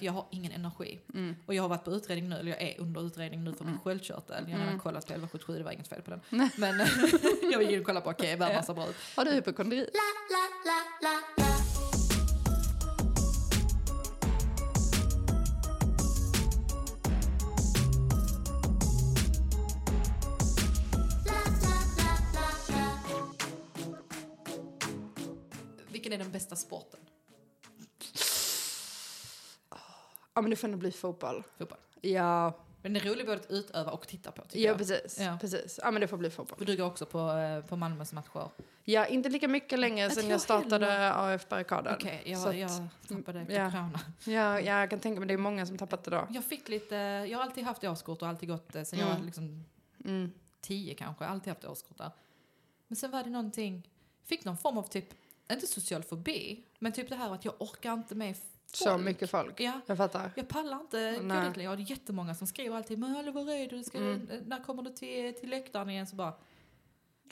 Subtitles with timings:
[0.00, 1.00] Jag har ingen energi.
[1.14, 1.36] Mm.
[1.46, 3.78] Och jag har varit på utredning nu, eller jag är under utredning nu för min
[3.78, 4.44] sköldkörtel.
[4.48, 4.78] Jag har Mm.
[4.78, 6.20] kollat på 1177, det var inget fel på den.
[6.30, 6.50] Nej.
[6.56, 6.78] Men
[7.52, 8.96] jag gick in och kollade på, okej, okay, värma ser bra ut.
[9.16, 9.86] Har du hypokondri?
[25.92, 27.00] Vilken är den bästa sporten?
[30.36, 31.42] Ja men det får nog bli fotboll.
[31.58, 31.78] Fotboll.
[32.00, 34.78] Ja, Men den är rolig både att utöva och titta på tycker ja jag.
[34.78, 35.20] precis.
[35.20, 35.38] Ja.
[35.40, 35.80] precis.
[35.82, 36.58] Ja men det får bli fotboll.
[36.58, 38.48] För du går också på, eh, på Malmös matcher.
[38.84, 41.94] Ja, inte lika mycket längre Jag sedan tror jag startade AF-barrikaden.
[41.94, 42.72] Okej, Så jag, att-
[43.08, 43.70] jag tappade efter ja.
[43.70, 44.00] corona.
[44.24, 46.26] Ja, jag kan tänka mig det är många som tappat det då.
[46.30, 46.94] Jag fick lite,
[47.30, 49.18] jag har alltid haft årskort och alltid gått eh, sen jag Mm.
[49.18, 49.64] var liksom
[50.04, 50.32] Mm.
[50.60, 52.10] tio kanske, alltid haft årskort där.
[52.88, 53.88] Men sen var det någonting,
[54.24, 55.08] fick någon form av typ,
[55.52, 58.36] inte social fobi, men typ det här att jag orkar inte med
[58.84, 59.60] Så mycket folk.
[59.60, 60.30] Ja, Jag fattar.
[60.36, 61.48] jag pallar inte gå Nej.
[61.48, 61.70] dit längre.
[61.70, 63.84] Och det är jättemånga som skriver alltid, men hallå var är du?
[63.84, 64.28] Ska, Mm.
[64.46, 66.06] När kommer du till, till läktaren igen?
[66.06, 66.34] Så bara,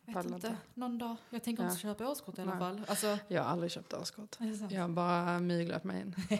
[0.04, 0.56] vet Pallar inte, inte.
[0.74, 1.16] någon dag.
[1.30, 1.68] Jag tänker Ja.
[1.70, 2.58] inte köpa årskort i alla Nej.
[2.58, 2.82] fall.
[2.88, 4.36] Alltså, Jag har aldrig köpt årskort.
[4.70, 6.14] Jag har bara myglat mig in.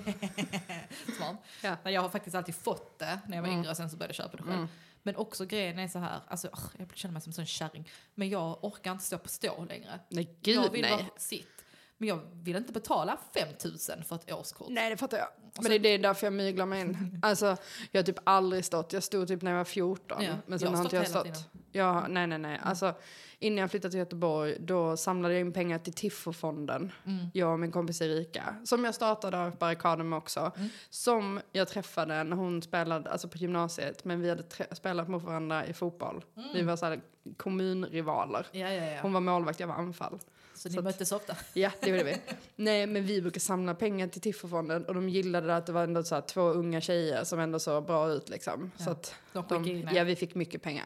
[1.17, 1.37] Smart.
[1.63, 1.77] Ja.
[1.83, 3.59] Men jag har faktiskt alltid fått det när jag var Mm.
[3.61, 4.55] yngre och sen så började jag köpa det själv.
[4.55, 4.69] Mm.
[5.07, 7.91] Men också grejen är så här, alltså, jag känner mig som en sån kärring.
[8.15, 10.01] Men jag orkar inte stå på stå längre.
[10.09, 10.91] Nej, jag gud vill nej.
[10.91, 11.54] vara sitt.
[11.99, 14.69] Men jag vill inte betala 5000 för ett årskort.
[14.71, 15.29] Nej, det fattar jag.
[15.59, 17.21] Och Men det är därför jag myglar mig in.
[17.23, 17.57] Alltså,
[17.91, 18.93] jag har typ aldrig stått.
[18.93, 20.23] Jag stod typ när jag var 14.
[20.23, 21.25] Ja, Men sen jag har inte jag stått.
[21.25, 21.41] tiden.
[21.75, 22.61] Ja, nej, nej, nej.
[22.63, 22.95] Alltså,
[23.39, 26.93] innan jag flyttade till Göteborg, då samlade jag in pengar till Tiffofonden.
[27.07, 27.27] Mm.
[27.35, 28.55] Jag och min kompis Erika.
[28.65, 30.53] Som jag startade av barrikaden med också.
[30.57, 30.69] Mm.
[30.91, 34.05] Som jag träffade när hon spelade alltså på gymnasiet.
[34.05, 36.25] Men vi hade spelat mot varandra i fotboll.
[36.55, 37.01] Vi var så här
[37.37, 38.47] kommunrivaler.
[38.53, 38.99] Ja, ja, ja.
[39.03, 40.19] Hon var målvakt, jag var anfall.
[40.55, 41.37] så ni så att- möttes ofta?
[41.55, 42.17] Ja, det gjorde vi.
[42.57, 46.03] Nej, men vi brukar samla pengar till Tiffofonden och de gillade att det var ändå
[46.03, 48.71] så två unga tjejer som ändå såg bra ut liksom.
[48.77, 49.15] Så att
[49.49, 50.85] De ja, vi fick mycket pengar.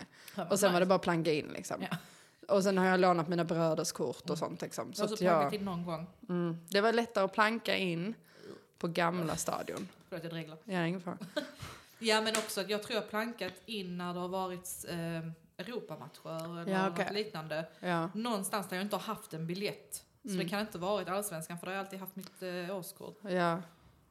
[0.50, 1.82] Och sen var det bara att planka in liksom.
[1.90, 1.96] Ja.
[2.56, 4.92] Och sen har jag lånat mina bröders kort och sånt liksom.
[4.92, 6.06] Så jag har in någon gång.
[6.28, 8.14] mm, det var lättare att planka in
[8.78, 9.88] på gamla stadion.
[10.08, 10.58] Förlåt, jag dreglar.
[10.64, 11.18] Ja, ingen fara.
[11.98, 16.44] Ja, men också att jag tror jag plankat in när det har varit eh, Europamatcher
[16.44, 17.08] eller Ja, något okej.
[17.12, 17.64] liknande.
[17.80, 18.10] Ja.
[18.14, 20.04] Någonstans där jag inte har haft en biljett.
[20.22, 20.38] Så Mm.
[20.38, 23.18] det kan inte varit allsvenskan för då har jag alltid haft mitt eh, årskort.
[23.22, 23.58] ja.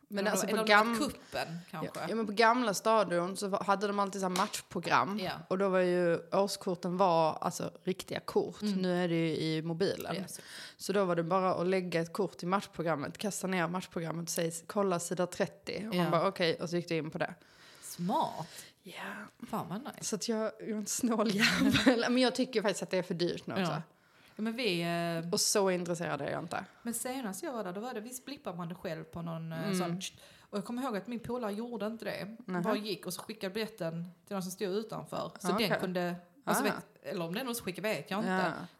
[0.10, 0.98] Men eller alltså på, gam...
[0.98, 2.00] kuppen kanske.
[2.00, 5.20] ja, ja, men på gamla stadion så hade de alltid så matchprogram.
[5.20, 5.32] Ja.
[5.48, 8.62] Och då var ju årskorten var alltså riktiga kort.
[8.62, 8.74] Mm.
[8.74, 10.16] Nu är det ju i mobilen.
[10.16, 10.42] Ja,
[10.78, 10.94] så.
[10.94, 14.52] Då var det bara att lägga ett kort i matchprogrammet, kasta ner matchprogrammet och säga
[14.68, 15.88] kolla sida 30.
[15.90, 16.02] Och Ja.
[16.02, 17.34] man bara okej, och så gick du in på det.
[17.82, 18.48] Smart.
[18.84, 18.94] Ja.
[19.50, 20.04] Fan vad nice.
[20.06, 22.06] Så att jag, jag är en snål jävel.
[22.10, 23.64] Men jag tycker faktiskt att det är för dyrt nu också.
[23.72, 23.82] Ja.
[24.38, 24.82] Men vi...
[25.24, 26.66] Eh, Och så intresserad är jag inte.
[26.82, 29.52] men senast jag var där, då var det, visst blippade man det själv på någon
[29.52, 29.76] eh, Mm.
[29.78, 30.02] sån...
[30.50, 32.38] Och jag kommer ihåg att min polare gjorde inte det.
[32.64, 35.32] Bara gick och så skickade biljetten till någon som stod utanför.
[35.40, 35.70] Så Ah, okej.
[35.70, 36.16] den kunde...
[36.48, 36.66] Alltså Ah.
[36.66, 36.76] vet,
[37.14, 38.30] eller om det är någon som skickar vet jag inte.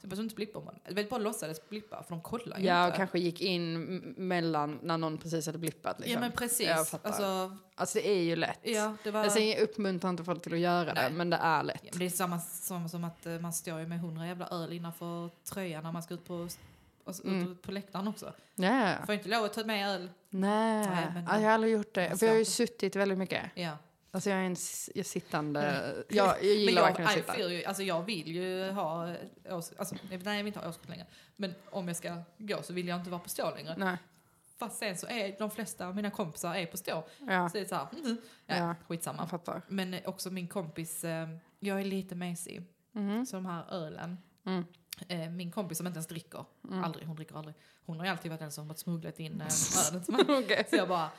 [0.02, 0.80] Ja, Så så inte blippa man.
[0.86, 2.98] Jag vet bara låtsades blippa för de kollar ju ja och inte.
[2.98, 6.00] kanske gick in mellan när någon precis hade blippat.
[6.00, 6.14] Liksom.
[6.14, 6.68] Ja men precis.
[6.68, 7.10] Jag fattar.
[7.10, 8.60] Alltså, Alltså det är ju lätt.
[8.64, 9.24] ja, det var...
[9.24, 11.10] Alltså, jag uppmuntrar inte folk till att göra Nej.
[11.10, 11.82] det, men det är lätt.
[11.84, 14.74] Ja, det är samma som, som att eh, man står ju med hundra jävla öl
[14.74, 16.48] innanför tröjan när man ska ut på,
[17.06, 17.58] alltså, Mm.
[17.62, 18.34] på läktaren också.
[18.56, 18.94] Ja.
[19.06, 20.10] Får inte lov att ta med öl.
[20.30, 22.18] Nej, Nej, men- jag har aldrig gjort det.
[22.20, 23.44] För jag har ju suttit väldigt mycket.
[23.56, 23.78] Ja.
[24.18, 24.56] Alltså jag är en
[24.96, 25.94] jag sittande...
[26.10, 27.68] Jag, jag gillar jag, verkligen att sitta.
[27.70, 29.16] alltså jag vill ju ha
[29.50, 31.06] års, alltså, nej jag vill inte ha årskort längre.
[31.36, 33.76] Men om jag ska gå så vill jag inte vara på stå längre.
[33.78, 33.98] Nej.
[34.58, 37.04] Fast sen så är de flesta av mina kompisar är på stå.
[37.28, 38.76] Ja, Så det är så här, mm, ja, Ja.
[38.88, 39.30] skitsamma.
[39.46, 39.62] jag.
[39.68, 41.30] Men eh, också min kompis, eh,
[41.60, 42.64] jag är lite mesig.
[42.92, 43.26] Mhm.
[43.26, 44.18] Så de här ölen.
[44.46, 44.66] Mm.
[45.08, 46.84] Eh, min kompis som inte ens dricker, Mm.
[46.84, 47.56] aldrig, hon dricker aldrig.
[47.86, 49.48] Hon har ju alltid varit den som har smugglat in eh,
[49.90, 50.26] ölen till mig.
[50.44, 50.66] Okej.
[50.70, 51.10] Så jag bara,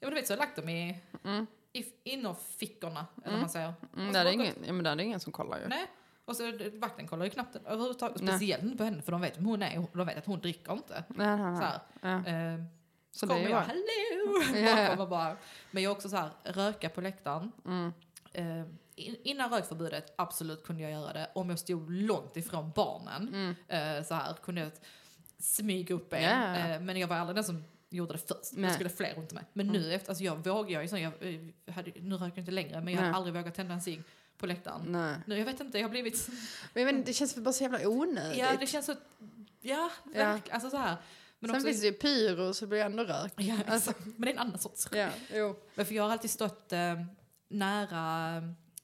[0.00, 1.46] ja men du vet så jag har lagt dem i, Mm.
[1.72, 3.40] I innerfickorna, eller Mm.
[3.40, 3.72] man säger.
[3.96, 5.68] Mm, Och där så är ingen, ja, men där är ingen som kollar ju.
[5.68, 5.86] Nej.
[6.24, 8.18] Och så vakten kollar ju knappt överhuvudtaget.
[8.18, 9.86] Speciellt inte på henne för de vet vem hon är.
[9.92, 11.04] De vet att hon dricker inte.
[11.08, 11.70] Nej, nej, Så nej.
[12.02, 12.22] här.
[12.24, 12.54] Ja.
[12.54, 12.64] Eh,
[13.10, 15.02] Så kommer jag, hallå!
[15.02, 15.36] Och bara.
[15.70, 17.52] Men jag är också så här, röka på läktaren.
[17.66, 17.92] Mm.
[18.32, 21.30] Eh, in- innan rökförbudet, absolut kunde jag göra det.
[21.34, 23.28] Om jag stod långt ifrån barnen.
[23.68, 23.98] Mm.
[23.98, 24.70] Eh, så här kunde jag
[25.38, 26.54] smyga upp en.
[26.54, 27.64] Eh, men jag var aldrig den som
[27.96, 28.52] gjorde det först.
[28.52, 28.68] Nej.
[28.68, 29.44] Det skulle fler runt mig.
[29.52, 29.82] Men Mm.
[29.82, 32.50] nu efter, alltså jag vågar jag är sån, jag, eh, hade, nu röker jag inte
[32.52, 33.04] längre, men jag Nej.
[33.06, 34.02] hade aldrig vågat tända en cigg
[34.38, 34.80] på läktaren.
[34.86, 35.16] Nej.
[35.26, 36.28] Nu, jag vet inte, jag har blivit...
[36.74, 38.38] Men, men det känns bara så jävla onödigt.
[38.38, 38.94] Ja, det känns så...
[39.60, 40.54] Ja, verkligen.
[40.54, 40.96] Alltså så här.
[41.38, 43.32] Men Sen också, finns det ju pyro så det blir ändå rök.
[43.36, 43.92] Ja, Alltså.
[44.04, 44.98] Men det är en annan sorts rök.
[45.30, 45.56] Ja, jo.
[45.74, 46.94] Men För jag har alltid stått eh,
[47.48, 48.36] nära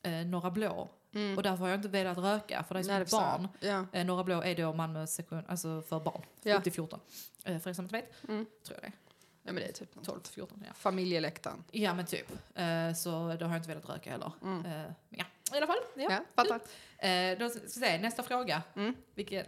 [0.02, 0.90] eh, Norra Blå.
[1.18, 1.36] Mm.
[1.36, 3.08] Och därför har jag inte velat röka, för det är som Nej, jag.
[3.10, 3.48] barn.
[3.60, 3.86] Ja.
[3.98, 6.22] Eh, Norra Blå är då Malmö sektion, alltså för barn.
[6.42, 6.56] Ja.
[6.56, 7.00] Upp till 14.
[7.44, 8.46] Eh, för er som inte vet, Mm.
[8.66, 8.96] tror jag det.
[9.42, 10.62] Ja, men det är typ 12 till 14.
[10.66, 10.72] Ja.
[10.74, 11.64] Familjeläktaren.
[11.70, 12.30] ja, men typ.
[12.54, 14.32] Eh, så då har jag inte velat röka heller.
[14.42, 14.66] Mm.
[14.66, 15.76] Eh, ja, i alla fall.
[15.96, 16.10] Ja.
[16.10, 16.60] Ja, fattar.
[17.08, 18.62] Eh, då ska vi se, nästa fråga.
[18.76, 18.94] Mm.
[19.14, 19.46] Vilken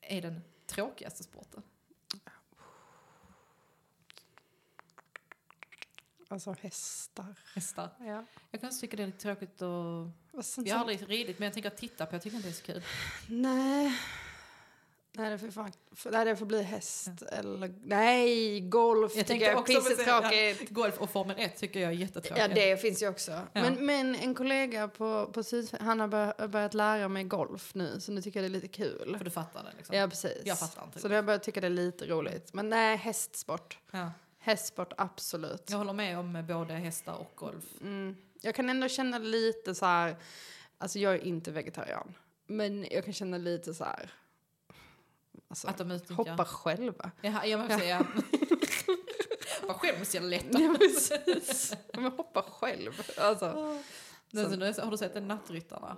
[0.00, 1.62] är den tråkigaste sporten?
[6.28, 7.34] Alltså hästar.
[7.54, 7.90] Hästar.
[7.98, 8.24] Ja.
[8.50, 10.10] Jag kan tycka det är lite tråkigt och...
[10.64, 12.54] Jag har aldrig ridit men jag tänker att titta på, jag tycker inte det är
[12.54, 12.82] så kul.
[13.28, 13.98] Nej.
[15.12, 17.74] Nej, det får, fan, för, nej, det får bli häst eller...
[17.84, 20.70] Nej, golf Jag tycker jag är pissetråkigt.
[20.70, 22.38] Golf och Formel 1 tycker jag är jättetråkigt.
[22.38, 23.30] Ja, det finns ju också.
[23.30, 23.46] Ja.
[23.52, 28.00] Men, men en kollega på, på Syd, han har bör, börjat lära mig golf nu,
[28.00, 29.14] så nu tycker jag det är lite kul.
[29.18, 29.96] För du fattar det liksom.
[29.96, 30.42] Ja, precis.
[30.44, 31.00] Jag fattar inte.
[31.00, 32.54] Så nu har jag börjat tycka det är lite roligt.
[32.54, 33.78] Men nej, hästsport.
[33.90, 34.10] Ja.
[34.46, 35.70] Hästsport, absolut.
[35.70, 37.64] Jag håller med om både hästar och golf.
[37.80, 38.16] Mm.
[38.40, 40.16] Jag kan ändå känna lite så här,
[40.78, 42.14] alltså jag är inte vegetarian,
[42.46, 44.10] men jag kan känna lite så här,
[45.48, 46.30] alltså, Att de utnyttjar...
[46.30, 47.10] hoppa själva.
[47.20, 48.06] Ja, jag måste säga...
[49.62, 50.46] Vad skäms jag lätt.
[50.50, 51.74] Ja, precis.
[51.92, 52.92] Men hoppa själv.
[53.18, 53.80] Alltså.
[54.30, 55.96] Den, har du sett den Nattryttarna?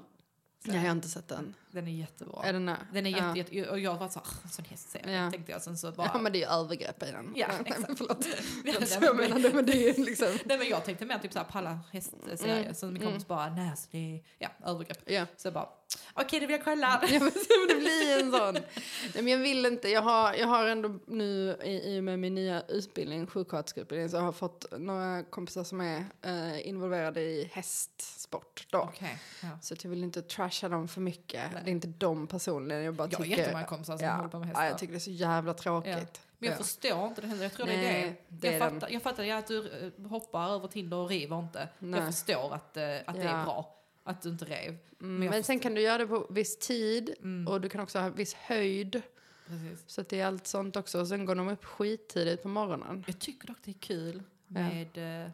[0.64, 1.54] Jag har inte sett den.
[1.78, 2.42] Den är jättebra.
[2.44, 2.76] Är den där?
[2.92, 3.36] Den är ja.
[3.36, 5.30] jätte, jätte, och jag var så en sån häst ser jag, Ja.
[5.30, 5.62] tänkte jag.
[5.62, 6.10] Sen så bara...
[6.14, 7.32] Ja, men det är ju övergrepp i den.
[7.36, 7.98] Ja, exakt.
[7.98, 8.26] Förlåt.
[8.64, 10.28] Jag, nej, så jag menade, men det är ju liksom...
[10.44, 12.60] Nej men jag tänkte mer typ såhär palla hästserier.
[12.62, 13.08] Mm, Så min mm.
[13.08, 15.10] kompis bara, nej alltså det är, ja, övergrepp.
[15.10, 15.26] Ja.
[15.36, 15.68] Så jag bara,
[16.14, 17.02] okej det vill jag kolla.
[17.10, 17.32] Ja, men
[17.68, 18.54] det blir en sån.
[18.54, 19.88] Nej, men jag vill inte.
[19.88, 24.24] Jag har, jag har ändå nu i, och med min nya utbildning, sjuksköterskeutbildning, så har
[24.24, 28.66] jag fått några kompisar som är eh, involverade i hästsport.
[28.70, 28.78] Då.
[28.78, 29.48] Okej, ja.
[29.62, 31.42] Så jag vill inte trasha dem för mycket.
[31.52, 31.62] Nej.
[31.68, 32.82] Det är inte de personligen.
[32.84, 33.36] Jag bara Jag har tycker...
[33.38, 34.62] jättemånga kompisar som ja, håller på med hästar.
[34.64, 35.90] Ja, jag tycker det är så jävla tråkigt.
[35.92, 36.20] Ja.
[36.38, 36.62] Men jag Ja.
[36.64, 37.42] förstår inte det heller.
[37.42, 38.48] Jag tror det är Nej, det.
[38.48, 39.68] det jag, fattar, jag fattar ja, att du
[40.02, 41.68] eh, hoppar över Tinder och river inte.
[41.78, 42.00] Nej.
[42.00, 43.44] Jag förstår att, eh, att det är Ja.
[43.44, 43.74] bra
[44.04, 44.68] att du inte rev.
[45.00, 47.48] Mm, Men men sen kan du göra det på viss tid Mm.
[47.48, 49.02] och du kan också ha viss höjd.
[49.46, 49.84] Precis.
[49.86, 51.00] Så det är allt sånt också.
[51.00, 53.04] Och sen går de upp skittidigt på morgonen.
[53.06, 54.60] Jag tycker dock det är kul Ja.
[54.60, 55.30] med eh,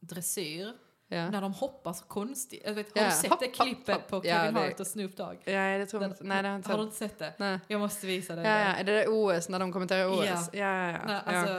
[0.00, 0.72] dressyr.
[1.08, 1.30] Ja.
[1.30, 2.62] När de hoppar så konstigt.
[2.64, 4.08] Jag vet, har Ja, du sett hopp, det klippet hopp.
[4.08, 5.36] på Ja, Kevin det- Hart och Snoop Dogg?
[5.44, 6.24] Ja, det tror jag inte.
[6.24, 7.02] Nej, det har inte Har du sett.
[7.02, 7.44] inte sett det?
[7.44, 7.58] Nej.
[7.68, 8.60] Jag måste visa dig Ja, det.
[8.60, 10.24] ja, är det där OS när de kommenterar OS?
[10.26, 10.48] Ja.
[10.52, 10.98] Ja, ja, ja.
[11.06, 11.32] Nej, ja.
[11.32, 11.54] alltså,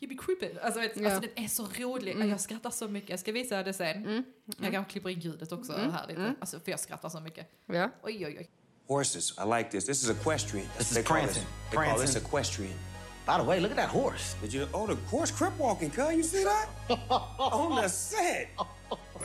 [0.00, 0.58] you be creepy.
[0.62, 1.04] Alltså, vet, Ja.
[1.14, 2.12] alltså, den är så rolig.
[2.12, 2.30] Mm.
[2.30, 3.10] Jag skrattar så mycket.
[3.10, 3.96] Jag ska visa det sen.
[4.06, 4.24] Mm.
[4.58, 5.92] Jag kan klippa in ljudet också Mm.
[5.92, 6.20] här lite.
[6.20, 6.34] Mm.
[6.40, 7.46] Alltså, för jag skrattar så mycket.
[7.66, 7.90] ja.
[8.02, 8.48] Oj, oj, oj.
[8.88, 9.30] Horses.
[9.38, 9.86] I like this.
[9.86, 10.66] This is equestrian.
[10.78, 11.44] This is They prancing.
[11.70, 12.22] They call this Prancing.
[12.26, 12.78] equestrian.
[13.26, 14.36] By the way, look at that horse.
[14.42, 14.66] Did you?
[14.72, 16.12] Oh, the horse crip walking, cuz.
[16.12, 16.68] You see that?
[17.38, 18.48] On the set.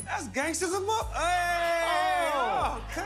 [0.05, 1.13] That's gangsters up.
[1.13, 2.31] Hey!
[2.33, 3.03] Oh, cuz.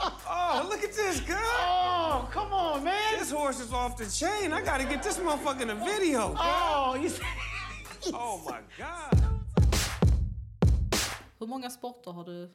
[0.00, 1.36] Oh, look at this, cuz.
[1.36, 3.18] Oh, come on, man.
[3.18, 4.52] This horse is off the chain.
[4.52, 6.34] I gotta get this motherfucker in a video.
[6.38, 7.10] Oh, you
[8.14, 9.22] Oh my god.
[11.38, 12.50] Hur många sporter har du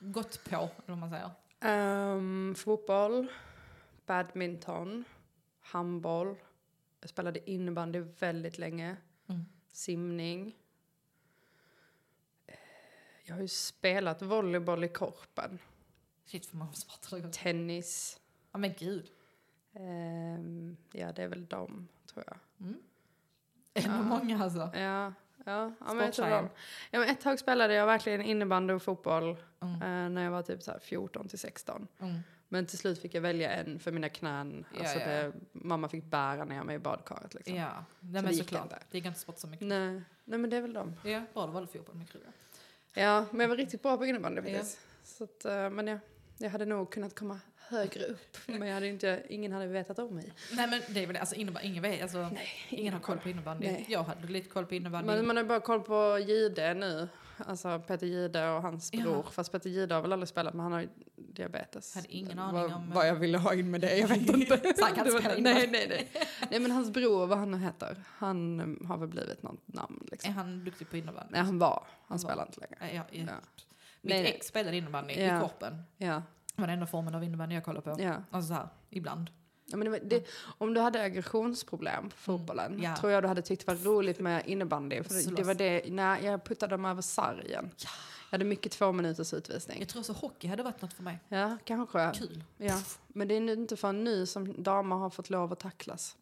[0.00, 1.30] gått på, eller vad man säger?
[1.60, 3.26] Ehm, fotboll,
[4.06, 5.04] badminton,
[5.60, 6.36] handboll.
[7.00, 8.96] Jag spelade innebandy väldigt länge.
[9.28, 9.44] Mm.
[9.72, 10.56] Simning.
[13.28, 15.58] Jag har ju spelat volleyboll i korpen.
[16.24, 17.30] Shit, för många sporter.
[17.30, 18.20] Tennis.
[18.52, 19.10] Ja, men gud.
[19.74, 22.36] Ehm, ja, det är väl dem, tror jag.
[23.74, 24.58] Ändå många alltså.
[24.74, 25.12] Ja,
[25.44, 26.12] ja, ja men.
[26.90, 29.74] Ja, men ett tag spelade jag verkligen innebandy och fotboll Mm.
[29.74, 31.86] eh, när jag var typ så här 14 till 16.
[32.00, 32.18] Mm.
[32.48, 34.64] Men till slut fick jag välja en för mina knän.
[34.74, 35.06] Ja, alltså ja.
[35.08, 37.34] Det, mamma fick bära ner mig i badkaret.
[37.34, 37.54] Liksom.
[37.56, 38.62] Ja, Nej, Så men det gick såklart.
[38.64, 38.78] inte.
[38.90, 39.66] Det gick inte sport så mycket.
[39.66, 40.94] Nej, nej, men det är väl dem.
[41.04, 42.20] Ja, det fotboll med kul.
[42.98, 44.52] Ja, men jag var riktigt bra på innebandy Ja.
[44.58, 44.78] faktiskt.
[45.04, 45.98] Så att, eh, men jag,
[46.38, 48.36] jag hade nog kunnat komma högre upp.
[48.46, 50.32] Men jag hade inte, ingen hade vetat om mig.
[50.52, 52.30] Nej men det är väl alltså innebandy, ingen vet, alltså,
[52.68, 53.66] ingen har koll på innebandy.
[53.66, 53.84] Nej.
[53.88, 55.06] Jag hade lite koll på innebandy.
[55.06, 57.08] Men man har bara koll på Gide nu.
[57.46, 59.02] Alltså Peter Gide och hans Ja.
[59.02, 59.22] bror.
[59.22, 61.94] Fast Peter Gide har väl aldrig spelat men han har ju diabetes.
[61.94, 64.74] Hade ingen vad, aning om- Vad jag ville ha in med det, jag vet inte.
[64.76, 65.78] Så han kan var- spela nej, innebandy.
[65.78, 66.26] nej, nej.
[66.50, 67.96] Nej men hans bror, vad han nu heter.
[68.16, 70.34] Han har väl blivit något namn Är liksom.
[70.34, 71.32] han duktig på innebandy?
[71.32, 71.84] Nej han var.
[72.06, 72.18] Han var.
[72.18, 72.94] spelar inte längre.
[72.96, 73.34] Ja, ja, ja.
[74.00, 74.32] Mitt Nej, nej.
[74.36, 75.82] ex spelade innebandy i korpen.
[75.96, 76.22] Ja,
[76.54, 78.02] Det var den enda formen av innebandy jag kollade på.
[78.02, 78.14] ja.
[78.30, 79.30] Alltså så här, ibland.
[79.70, 80.26] Ja, men det, det,
[80.58, 82.82] om du hade aggressionsproblem på fotbollen Mm.
[82.82, 82.96] Ja.
[82.96, 85.02] tror jag du hade tyckt det var roligt med innebandy.
[85.02, 87.70] För det, var det, när jag puttade dem över sargen.
[88.30, 89.78] Jag hade mycket två minuters utvisning.
[89.80, 91.18] Jag tror så hockey hade varit något för mig.
[91.28, 92.12] Ja, kanske.
[92.14, 92.44] Kul.
[92.56, 92.80] Ja.
[93.08, 96.16] Men det är inte förrän nu som damer har fått lov att tacklas.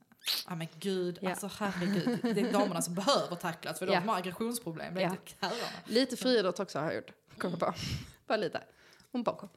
[0.48, 1.30] Ja men gud, Ja.
[1.30, 2.18] alltså herregud.
[2.22, 4.00] Det är damerna som behöver tacklas för de Ja.
[4.00, 4.94] har aggressionsproblem.
[4.94, 5.10] Det är Ja.
[5.10, 5.78] inte herrarna.
[5.86, 7.10] Lite friidrott också har jag gjort.
[7.38, 7.74] Kom jag på.
[8.26, 8.60] Bara lite.
[9.12, 9.48] Un poco.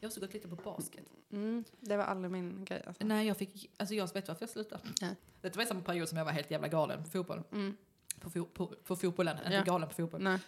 [0.00, 1.04] Jag har också gått lite på basket.
[1.32, 2.82] Mm, det var aldrig min grej.
[2.86, 3.04] Alltså.
[3.04, 4.82] Nej, jag fick, alltså jag vet varför jag slutade.
[5.00, 5.14] Nej.
[5.40, 7.42] Det var i samma period som jag var helt jävla galen på fotboll.
[7.52, 7.76] Mm.
[8.20, 9.62] På, fo på, på fotbollen, inte Ja.
[9.64, 10.22] galen på fotboll.
[10.22, 10.38] Nej.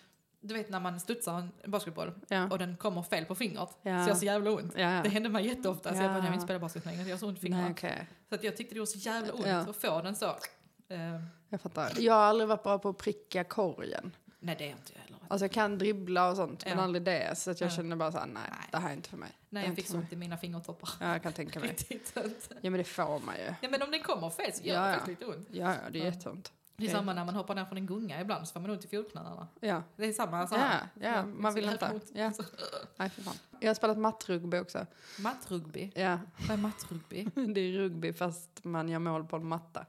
[0.40, 2.50] Du vet när man studsar en basketboll Ja.
[2.50, 3.68] och den kommer fel på fingret.
[3.82, 4.04] Ja.
[4.04, 4.72] Så jag har så jävla ont.
[4.76, 5.00] Ja.
[5.04, 6.16] Det hände mig jätteofta så jag bara, Ja.
[6.16, 7.70] jag vill inte spela basket längre, jag har så ont i fingrarna.
[7.70, 8.06] Okej.
[8.28, 10.26] Så att jag tyckte det var så jävla ont att få den så.
[10.88, 11.92] Eh, Jag fattar.
[11.98, 14.16] Jag har aldrig varit bra på att pricka korgen.
[14.38, 15.09] Nej, det är inte jag.
[15.30, 16.84] Alltså jag kan dribbla och sånt, men Ja.
[16.84, 17.38] aldrig det.
[17.38, 17.74] Så att jag Ja.
[17.76, 18.68] känner bara såhär, nej, Nej.
[18.70, 19.28] det här är inte för mig.
[19.28, 20.02] Nej, Det är jag inte fick för mig.
[20.04, 20.90] ont i mina fingertoppar.
[21.00, 21.68] Ja, jag kan tänka mig.
[21.88, 22.48] Riktigt ont.
[22.60, 23.54] Ja, men det får man ju.
[23.60, 24.94] Ja, men om den kommer fel så gör Ja, det ja.
[24.94, 25.48] faktiskt lite ont.
[25.50, 26.10] Ja, ja, det är Ja.
[26.10, 26.52] jätteont.
[26.76, 26.94] Det är Okej.
[26.98, 29.48] samma när man hoppar ner från en gunga ibland så får man ont i fotknölarna.
[29.60, 30.88] Ja, Det är samma så ja, här.
[31.00, 31.86] ja, man vill så inte.
[31.94, 32.10] ont.
[32.14, 32.32] Ja.
[32.32, 32.42] Så-
[32.96, 33.34] Nej, för fan.
[33.60, 34.86] Jag har spelat mattrugby också.
[35.18, 35.90] Mattrugby.
[35.94, 36.18] Ja,
[36.48, 37.24] Vad är mattrugby?
[37.54, 39.86] det är rugby fast man gör mål på en matta.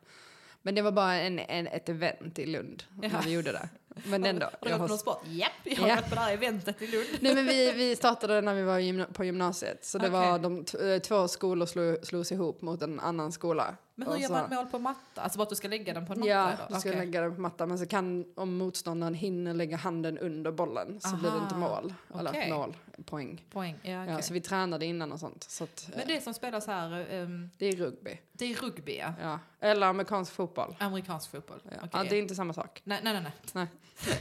[0.62, 3.22] Men det var bara en, en, ett event i Lund när Ja.
[3.26, 3.70] vi gjorde det.
[4.06, 4.46] Men ändå.
[4.46, 5.22] Har du gått på någon sport?
[5.26, 5.96] Japp, jag har Ja.
[5.96, 7.06] varit på det här eventet i Lund.
[7.20, 9.86] Nej men vi, vi startade när vi var gymna- på gymnasiet.
[9.86, 10.20] Så det Okej.
[10.20, 13.76] var de två skolor slog, slogs ihop mot en annan skola.
[13.96, 15.22] Men hur gör så- man mål på matta?
[15.22, 16.30] Alltså bara att du ska lägga den på en matta?
[16.32, 16.68] Ja, eller?
[16.70, 17.06] du ska Okej.
[17.06, 17.70] lägga den på mattan.
[17.70, 21.82] Men så kan, om motståndaren hinner lägga handen under bollen så blir det inte Aha,
[21.82, 21.94] mål.
[22.20, 23.46] Eller mål, poäng.
[23.52, 24.14] Poäng, ja, okej.
[24.16, 25.44] Ja, så vi tränade innan och sånt.
[25.44, 28.20] Så att, eh, Men det som spelas här, ehm, det är rugby.
[28.32, 29.14] det är rugby ja.
[29.22, 29.40] Ja.
[29.60, 30.76] Eller amerikansk fotboll.
[30.80, 31.62] Amerikansk fotboll.
[31.92, 32.82] Ja, det är inte samma sak.
[32.84, 33.32] Nej, nej, nej.
[33.54, 33.68] nej.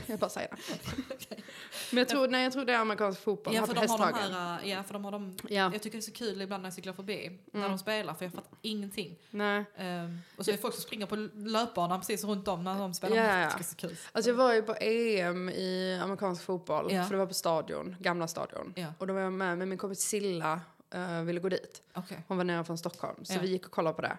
[0.07, 1.35] Jag bara säger det.
[1.91, 3.55] Men jag tror, nej, jag tror det är amerikansk fotboll.
[3.55, 5.61] Ja, för de har de här, ja, för de har de, Ja.
[5.61, 5.73] Mm.
[5.73, 8.25] jag tycker det är så kul ibland när jag cyklar förbi, när de spelar, för
[8.25, 9.17] jag fattar ingenting.
[9.29, 9.65] Nej.
[9.77, 12.93] Ehm, och så är det folk som springer på löpbanan precis runt om när de
[12.93, 13.17] spelar.
[13.17, 13.97] Ja, Jag tycker det är så kul.
[14.11, 17.03] Alltså jag var ju på EM i amerikansk fotboll, Ja.
[17.03, 18.73] för det var på stadion, gamla stadion.
[18.75, 18.87] Ja.
[18.97, 20.59] Och då var jag med, men min kompis Silla
[20.93, 21.81] eh, ville gå dit.
[21.93, 22.23] Okej.
[22.27, 24.17] Hon var nere från Stockholm, så vi gick och kollade på det.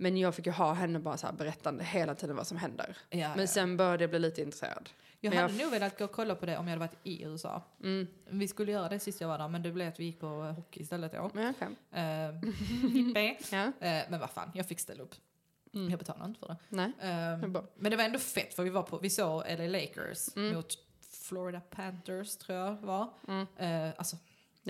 [0.00, 2.96] Men jag fick ju ha henne bara så här berättande hela tiden vad som händer.
[3.10, 3.36] Ja, ja.
[3.36, 4.90] Men sen började jag bli lite intresserad.
[5.20, 6.98] Jag men hade jag- nog velat gå och kolla på det om jag hade varit
[7.02, 7.62] i USA.
[7.82, 8.06] Mm.
[8.30, 10.26] Vi skulle göra det sist jag var där, men det blev att vi gick på
[10.26, 11.30] hockey istället då.
[11.92, 12.40] Ehm,
[12.92, 13.38] hippie.
[13.52, 15.14] Ja, Eh, men vad fan, jag fick ställa upp.
[15.74, 15.90] Mm.
[15.90, 16.56] Jag betalade inte för det.
[16.68, 16.92] nej.
[17.48, 17.64] Bra.
[17.76, 20.54] men det var ändå fett för vi, var på, vi såg LA Lakers Mm.
[20.54, 20.74] mot
[21.28, 23.08] Florida Panthers tror jag var.
[23.28, 23.46] Mm.
[23.56, 24.16] Eh, alltså,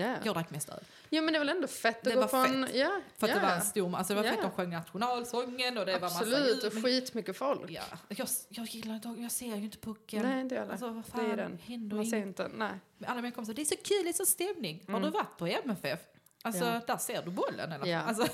[0.05, 0.15] Ja.
[0.23, 0.79] jag drack mest öl.
[1.09, 2.67] ja, men det är väl ändå fett att Det gå var på en...
[2.73, 3.39] Ja, För att ja.
[3.39, 6.19] det var en stor, alltså det var fett, de sjöng nationalsången och det var massa
[6.19, 7.71] Absolut, ljud, och skitmycket folk.
[7.71, 10.21] Ja, jag, jag gillar inte, jag ser ju inte pucken.
[10.23, 10.71] Nej, inte jag.
[10.71, 11.37] Alltså vad det är fan,
[11.67, 11.97] den.
[11.97, 12.47] Man ser inte.
[12.55, 12.71] Nej.
[13.05, 14.83] Alla mina kompisar, det är så kul, det är så stämning.
[14.87, 15.01] Har Mm.
[15.11, 15.99] du varit på MFF?
[16.41, 17.85] Alltså där ser du bollen eller?
[17.85, 17.99] Ja.
[18.01, 18.27] Alltså,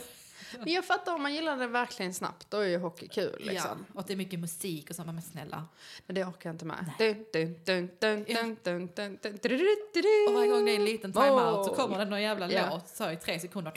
[0.60, 3.86] Men jag fattar om man gillar det verkligen snabbt, då är ju hockey kul liksom.
[3.88, 4.00] ja.
[4.00, 5.68] Och det är mycket musik och så, men snälla.
[6.06, 6.92] Men det orkar jag inte med.
[7.00, 8.42] Dun, dun, dun, dun, Ja.
[8.42, 10.28] dun, dun, dun, dun, du, du, du, du, du.
[10.28, 13.12] Och varje gång det är en liten timeout så kommer det någon jävla låt så
[13.12, 13.72] i tre sekunder.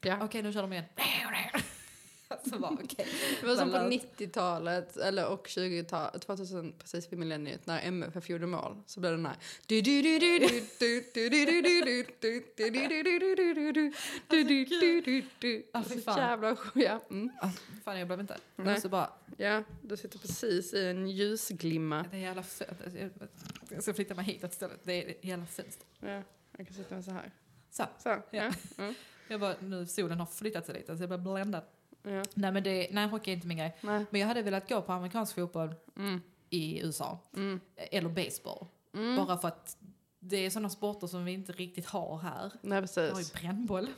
[0.00, 0.18] Ja.
[0.24, 0.84] Okej, nu kör de igen
[2.42, 3.06] alltså, bara, okay.
[3.40, 8.46] Det var som på 90-talet eller och 20-talet, 2000 precis vid millenniet när MFF gjorde
[8.46, 9.36] mål så blev det den här.
[15.72, 17.00] Alltså, så jävla ja.
[17.84, 18.36] Fan jag blev inte.
[18.56, 18.72] Mm.
[18.72, 18.80] Nej.
[18.80, 19.10] Så bara...
[19.36, 22.04] Ja, du sitter precis i en ljusglimma.
[22.10, 22.70] Det är jävla fint.
[23.68, 24.80] Jag ska flytta mig hitåt istället.
[24.82, 25.86] Det är jävla fint.
[26.00, 26.22] Ja,
[26.56, 27.30] jag kan sitta mig så här.
[27.70, 27.84] Så.
[27.98, 28.22] så ja.
[28.30, 28.52] ja.
[28.78, 28.94] Mm.
[29.28, 31.62] Jag bara, nu solen har flyttat sig lite så jag blir bländad
[32.04, 32.22] ja.
[32.34, 33.76] Nej men det, nej hockey är inte min grej.
[33.80, 34.04] Nej.
[34.10, 36.20] Men jag hade velat gå på amerikansk fotboll Mm.
[36.50, 37.18] i USA.
[37.36, 37.60] Mm.
[37.76, 38.66] Eller baseball.
[38.94, 39.16] Mm.
[39.26, 39.76] Bara för att
[40.20, 42.50] det är sådana sporter som vi inte riktigt har här.
[42.62, 43.32] Nej, Jag har ju precis.
[43.40, 43.88] brännboll.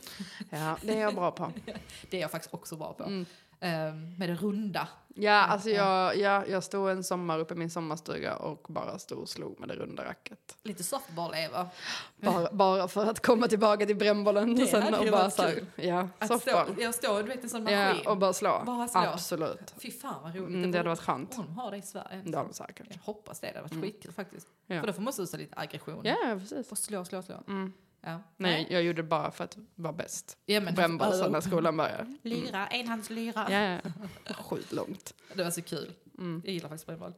[0.49, 1.51] Ja, det är jag bra på.
[2.09, 3.25] Det är jag faktiskt också bra på.
[3.59, 4.87] Ehm, med det runda.
[5.19, 9.19] Ja, alltså jag, ja, jag stod en sommar uppe i min sommarstuga och bara stod
[9.19, 10.57] och slog med det runda racket.
[10.63, 11.69] Lite softball Eva.
[12.17, 15.65] Bara, bara för att komma tillbaka till brännbollen Det och sen och bara så här,
[15.75, 16.65] ja, Att softball.
[16.73, 17.77] stå, jag står, du vet en sån maskin.
[18.03, 18.63] Ja, och bara slå.
[18.65, 18.99] Bara slå.
[19.01, 19.73] Absolut.
[19.77, 20.55] Fy fan vad roligt.
[20.55, 21.35] Mm, det hade varit skönt.
[21.35, 22.21] De har det i Sverige.
[22.25, 22.85] Det har de säkert.
[22.89, 23.83] Jag hoppas det, det hade varit Mm.
[23.83, 24.47] skitkul faktiskt.
[24.67, 24.79] Ja.
[24.79, 26.01] För då får man usa lite aggression.
[26.03, 26.69] Ja, precis.
[26.69, 27.35] Bara slå, slå, slå.
[27.47, 27.73] Mm.
[28.01, 28.21] Ja.
[28.37, 30.37] Nej, jag gjorde det bara för att vara bäst.
[30.45, 32.17] Ja, men Brännboll sen när Äh, skolan började.
[32.21, 33.47] Lyra, enhandslyra.
[33.51, 34.33] Ja, ja.
[34.33, 35.13] Sjukt långt.
[35.33, 35.93] Det var så kul.
[36.17, 36.41] Mm.
[36.45, 37.13] Jag gillar faktiskt brännboll.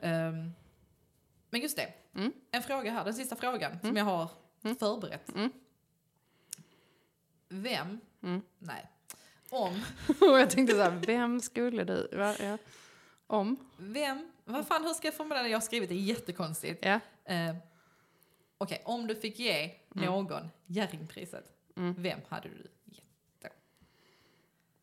[0.00, 0.50] Ehm,
[1.50, 2.32] men just det, Mm.
[2.50, 3.96] en fråga här, den sista frågan som Mm.
[3.96, 4.30] jag har
[4.64, 4.76] Mm.
[4.76, 5.34] förberett.
[5.34, 5.50] Mm.
[7.48, 8.42] Vem, Mm.
[8.58, 8.90] nej,
[9.50, 9.80] om,
[10.20, 12.08] jag tänkte så här, vem skulle du?
[12.12, 12.34] Va?
[12.40, 12.58] Ja.
[13.26, 13.56] Om?
[13.78, 15.48] vem, vad fan hur ska jag formulera det?
[15.48, 16.84] Jag har skrivit det jättekonstigt.
[16.84, 16.94] Ja.
[17.30, 17.56] Uh,
[18.58, 21.44] Okej, om du fick ge någon Jerringpriset,
[21.76, 21.94] Mm.
[21.98, 23.04] vem hade du gett
[23.42, 23.48] då?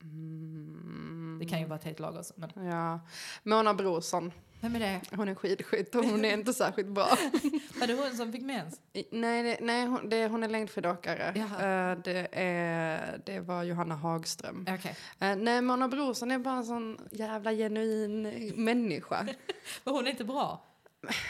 [0.02, 1.38] Mm.
[1.40, 3.00] Det kan ju vara ett helt lag också, men Ja.
[3.44, 4.32] Mona Brorsson.
[4.62, 5.02] vem är det?
[5.16, 7.08] Hon är skidskytt och hon är inte särskilt bra.
[7.80, 8.82] Var det hon som fick mens?
[9.12, 11.28] Nej, det, nej hon, det, hon är längdskidåkare.
[11.36, 14.66] Eh, det, är, det var Johanna Hagström.
[14.70, 18.22] Okej, Eh, nej, Mona Brorsson är bara en sån jävla genuin
[18.56, 19.28] människa.
[19.84, 20.66] men hon är inte bra.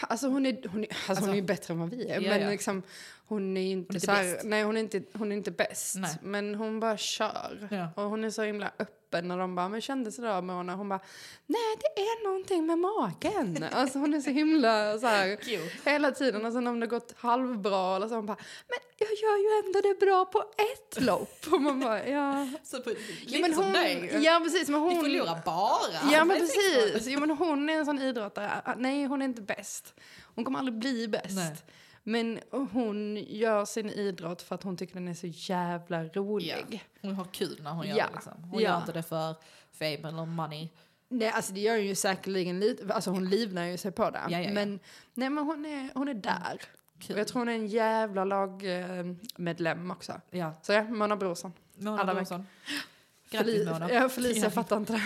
[0.02, 2.22] Alltså hon är, hon är, alltså hon är ju bättre än vad vi är.
[2.22, 2.50] Ja, men ja.
[2.50, 2.84] liksom,
[3.28, 5.52] hon är inte Hon är inte så här, nej hon är inte, hon är inte
[5.52, 5.96] bäst.
[5.96, 6.18] Nej.
[6.22, 7.68] Men hon bara kör.
[7.72, 7.90] Ja.
[7.96, 10.76] Och hon är så himla öppen kroppen när de bara, men kändes det då Mona?
[10.76, 11.00] Hon bara,
[11.48, 13.66] nej det är någonting med magen.
[13.72, 15.38] alltså hon är så himla så här,
[15.86, 16.46] hela tiden.
[16.46, 18.38] Och sen om det gått halvbra eller så, hon bara,
[18.68, 21.46] men jag gör ju ändå det bra på ett lopp.
[21.52, 22.48] Och man bara, ja.
[22.64, 22.92] Så på,
[23.28, 25.04] ja, men hon, ja precis, men Ni hon...
[25.04, 26.12] förlorar bara.
[26.12, 27.08] Ja men liksom- precis.
[27.08, 28.76] Jo, men hon är en sån idrottare.
[28.78, 29.94] Nej, hon är inte bäst.
[30.36, 31.36] Hon kommer aldrig bli bäst.
[31.36, 31.56] Nej.
[32.04, 36.66] Men hon gör sin idrott för att hon tycker den är så jävla rolig.
[36.70, 36.80] Ja.
[37.02, 38.08] Hon har kul när hon gör Ja.
[38.08, 38.14] det.
[38.14, 38.44] Liksom.
[38.44, 38.70] Hon Ja.
[38.70, 39.36] gör inte det för
[39.72, 40.70] fame eller money.
[41.10, 42.94] Nej, alltså det gör hon ju säkerligen lite.
[42.94, 44.50] Alltså hon livnar ju sig på det.
[44.54, 44.80] Men,
[45.14, 46.62] nej, men hon är, hon är där.
[47.00, 47.14] Kul.
[47.16, 50.22] Och jag tror hon är en jävla lagmedlem också.
[50.30, 50.54] Ja.
[50.62, 51.54] Så ja, Mona Brorsson.
[51.76, 52.48] Mona Alla Brorsson.
[53.30, 53.92] Grattis Mona.
[53.92, 54.50] Ja, Felicia Ja.
[54.50, 55.02] fattar inte det.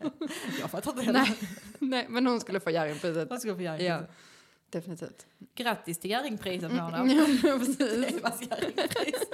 [0.60, 1.20] Jag fattar inte heller.
[1.20, 1.38] Nej,
[1.78, 3.30] nej, men hon skulle få Jerringpriset.
[3.30, 3.80] Vad ska vi göra?
[3.80, 4.00] Ja,
[4.78, 5.26] definitivt.
[5.54, 7.06] Grattis till Jerringpriset Mona.
[7.42, 8.22] Ja, precis.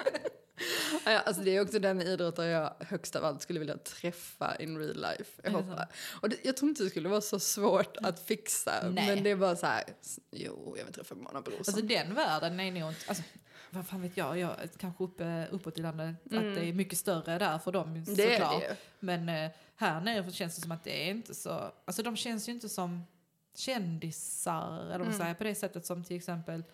[1.04, 4.78] Ja, alltså det är också den idrottare jag högst av allt skulle vilja träffa in
[4.78, 5.40] real life.
[5.44, 5.88] Jag, hoppas.
[6.20, 8.72] Och det, jag tror inte det skulle vara så svårt att fixa.
[8.90, 9.06] Nej.
[9.14, 9.84] Men det är bara så här,
[10.30, 11.58] jo, jag vill träffa Mona Brorsson.
[11.58, 13.00] Alltså den världen är nog inte...
[13.08, 13.22] Alltså,
[13.70, 17.38] vad fan vet jag, jag kanske uppe, uppåt i landet, att det är mycket större
[17.38, 18.04] där för dem Mm.
[18.14, 18.60] det är såklart.
[18.60, 18.76] det.
[19.00, 21.72] Men eh, här nere känns det som att det är inte så...
[21.84, 23.06] Alltså de känns ju inte som
[23.54, 25.18] kändisar, eller vad Mm.
[25.18, 26.64] säger, på det sättet som till exempel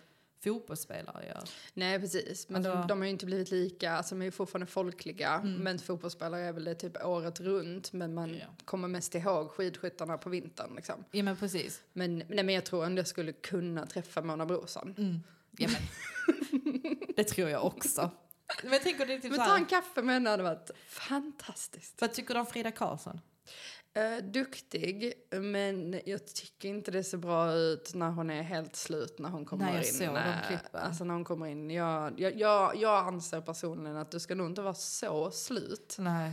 [0.44, 1.42] fotbollsspelare gör.
[1.74, 2.48] Nej, precis.
[2.48, 3.92] Men Alltså- de, de har ju inte blivit lika.
[3.92, 5.40] Alltså, de är ju fortfarande folkliga.
[5.44, 7.92] Men fotbollsspelare är väl det typ året runt.
[7.92, 8.46] Men man Ja.
[8.64, 10.72] kommer mest ihåg skidskyttarna på vintern.
[10.76, 11.04] Liksom.
[11.10, 11.82] Ja men precis.
[11.92, 14.94] Men, nej, men jag tror ändå jag skulle kunna träffa Mona Brorsson.
[14.98, 15.20] Mm.
[15.58, 15.82] Ja, men.
[17.16, 18.10] det tror jag också.
[18.62, 22.00] Men jag tänker det typ Men ta en kaffe med henne hade varit fantastiskt.
[22.00, 23.20] vad tycker du om Frida Karlsson?
[23.96, 29.18] Eh, duktig, men jag tycker inte det ser bra ut när hon är helt slut
[29.18, 29.92] när hon kommer Nej, jag in.
[29.92, 30.58] såg de Eh.
[30.86, 31.70] Alltså när hon kommer in.
[31.70, 35.96] Jag, jag, jag, jag anser personligen att du ska nog inte vara så slut.
[35.98, 36.32] Nej.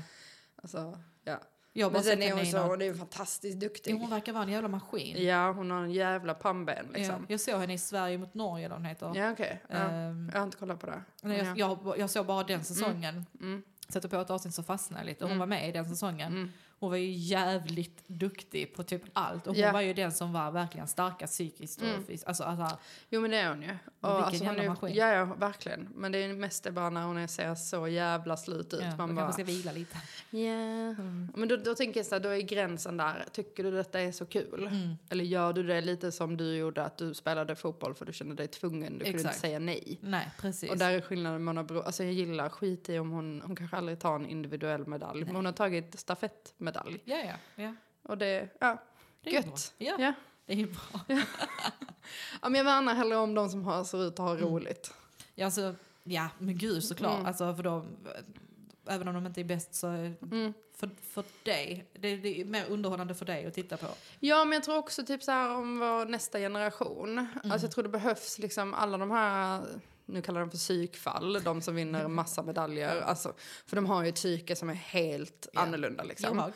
[0.55, 1.39] Alltså, ja.
[1.75, 3.93] Jag Men sen är hon så, hon är fantastiskt duktig.
[3.93, 5.25] Hon verkar vara en jävla maskin.
[5.25, 7.25] Ja, hon har en jävla pannben Ja, liksom.
[7.29, 9.12] jag såg henne i Sverige mot Norge, eller vad hon heter.
[9.15, 9.62] Ja, okej.
[9.70, 9.75] Ja.
[9.75, 11.01] Ehm, Jag har inte kollat på det.
[11.22, 11.53] Nej, Ja.
[11.58, 13.25] jag, jag, jag såg bara den säsongen.
[13.41, 13.63] Mm.
[13.89, 15.24] Satte på ett avsnitt så fastnade jag lite.
[15.25, 15.39] Hon Mm.
[15.39, 16.32] var med i den säsongen.
[16.34, 16.51] Mm.
[16.83, 19.47] Hon var ju jävligt duktig på typ allt.
[19.47, 19.71] Och hon Ja.
[19.71, 22.03] var ju den som var verkligen starkast psykiskt och Mm.
[22.03, 22.27] fysiskt.
[22.27, 22.77] Alltså, alltså,
[23.09, 23.69] Jo men det är hon ju.
[23.69, 24.95] Och vilken alltså, jävla maskin.
[24.95, 25.89] Ja, ja, verkligen.
[25.95, 28.79] Men det är mest det bara när hon ser så jävla slut ut.
[28.81, 29.97] ja, Man bara, kanske ska vila lite.
[30.29, 30.93] ja.
[31.36, 33.25] Men då, då tänker jag så här, då är gränsen där.
[33.31, 34.67] Tycker du detta är så kul?
[34.71, 34.95] Mm.
[35.10, 38.36] Eller gör du det lite som du gjorde, att du spelade fotboll för du kände
[38.36, 39.97] dig tvungen, du kunde inte säga nej.
[40.01, 40.69] Nej, precis.
[40.69, 41.81] Och där är skillnaden med Bro.
[41.81, 45.25] Alltså jag gillar skit i om hon, hon kanske aldrig tar en individuell medalj.
[45.25, 45.99] Men hon har tagit
[46.73, 47.01] stafettmedalj.
[47.05, 47.63] Ja, ja.
[47.63, 47.73] ja.
[48.03, 48.77] Och det, ja,
[49.23, 49.73] Det är Gött.
[49.77, 50.13] Ja, ja.
[50.45, 50.99] det är bra.
[52.41, 52.49] ja.
[52.49, 54.43] men jag värnar hellre om de som har, ser ut att ha Mm.
[54.45, 54.93] roligt.
[55.36, 57.13] Ja, alltså, ja men gud såklart.
[57.15, 57.25] Mm.
[57.25, 57.88] Alltså, för de,
[58.88, 60.53] även om de inte är bäst så Mm.
[60.75, 63.88] för, för dig, det, det är mer underhållande för dig att titta på.
[64.19, 67.09] Ja, men jag tror också typ så här om vår nästa generation.
[67.09, 67.27] Mm.
[67.51, 69.65] Alltså jag tror det behövs liksom alla de här,
[70.05, 73.01] nu kallar de för psykfall, de som vinner massa medaljer.
[73.01, 73.33] Alltså,
[73.65, 75.61] för de har ju ett psyke som är helt Ja.
[75.61, 76.37] annorlunda liksom.
[76.37, 76.51] Jag.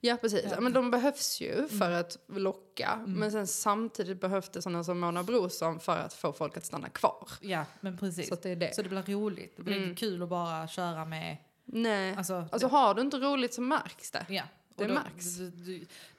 [0.00, 0.44] Ja, precis.
[0.50, 0.60] Ja.
[0.60, 3.04] Men de behövs ju för att locka.
[3.06, 6.88] Men sen samtidigt behövs det sådana som Mona Brorsson för att få folk att stanna
[6.88, 7.28] kvar.
[7.40, 8.28] Ja, men precis.
[8.28, 8.74] Så det är det.
[8.74, 9.56] Så det blir roligt.
[9.56, 9.88] Det blir Mm.
[9.90, 11.36] inte kul att bara köra med...
[11.64, 12.14] Nej.
[12.16, 14.26] Alltså, Alltså har du inte roligt så märks det.
[14.28, 14.42] ja.
[14.76, 15.36] Det Och då- märks.
[15.36, 15.50] Du,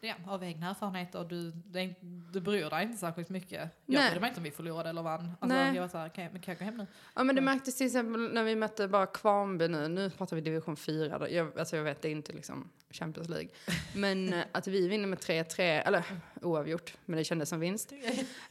[0.02, 1.26] du, är av egna erfarenheter.
[1.30, 1.96] Du, det är,
[2.34, 3.52] du bryr dig inte särskilt mycket.
[3.86, 4.10] Jag Nej.
[4.10, 5.32] brydde mig inte om vi förlorade eller vann.
[5.40, 5.76] Alltså, Nej.
[5.76, 6.88] jag var så här, kan jag, kan jag gå hem nu?
[7.16, 10.42] Ja men det märktes till exempel när vi mötte bara Kvarnby nu, nu pratar vi
[10.42, 11.28] division 4, då.
[11.30, 13.50] jag, alltså jag vet det är inte liksom Champions League.
[13.96, 16.04] Men eh, att vi vinner med 3-3, eller
[16.42, 17.94] oavgjort, men det kändes som vinst.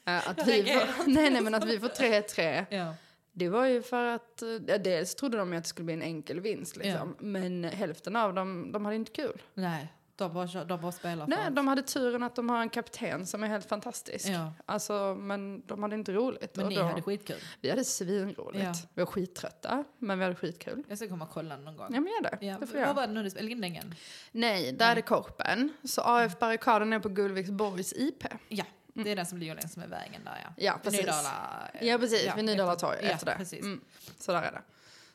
[0.05, 2.95] Eh, Att Jag vi reagerar får, nej nej men att vi får 3-3, Ja.
[3.33, 6.03] Det var ju för att, ja, dels trodde de ju att det skulle bli en
[6.03, 7.17] enkel vinst liksom.
[7.19, 9.43] Men hälften av dem, de hade inte kul.
[9.55, 13.27] Nej, de bara, de bara spelar Nej, de hade turen att de har en kapten
[13.27, 14.29] som är helt fantastisk.
[14.29, 14.53] Ja.
[14.67, 16.57] Alltså, men de hade inte roligt.
[16.57, 17.37] Men Och ni då, hade skitkul.
[17.61, 18.65] Vi hade svinroligt.
[18.65, 18.73] Ja.
[18.95, 20.83] Vi var skittrötta, men vi hade skitkul.
[20.89, 21.87] Jag ska komma och kolla någon gång.
[21.95, 22.47] Ja, men gör det.
[22.47, 22.95] Ja, det får vad jag.
[22.95, 23.49] var det nu du spelade?
[23.49, 23.95] Lindängen?
[24.33, 25.73] Nej, där är det Korpen.
[25.85, 28.25] Så AF Barrikaden är på Gullviksborgs IP.
[28.49, 30.53] Ja, det är den som ligger längs med vägen där ja.
[30.57, 31.01] Ja, precis.
[31.01, 31.71] Nydala.
[31.81, 32.37] Ja, precis.
[32.37, 33.35] vid Nydala efter- torg ja, efter det.
[33.37, 33.61] Precis.
[33.61, 33.81] Mm,
[34.19, 34.63] så där är det.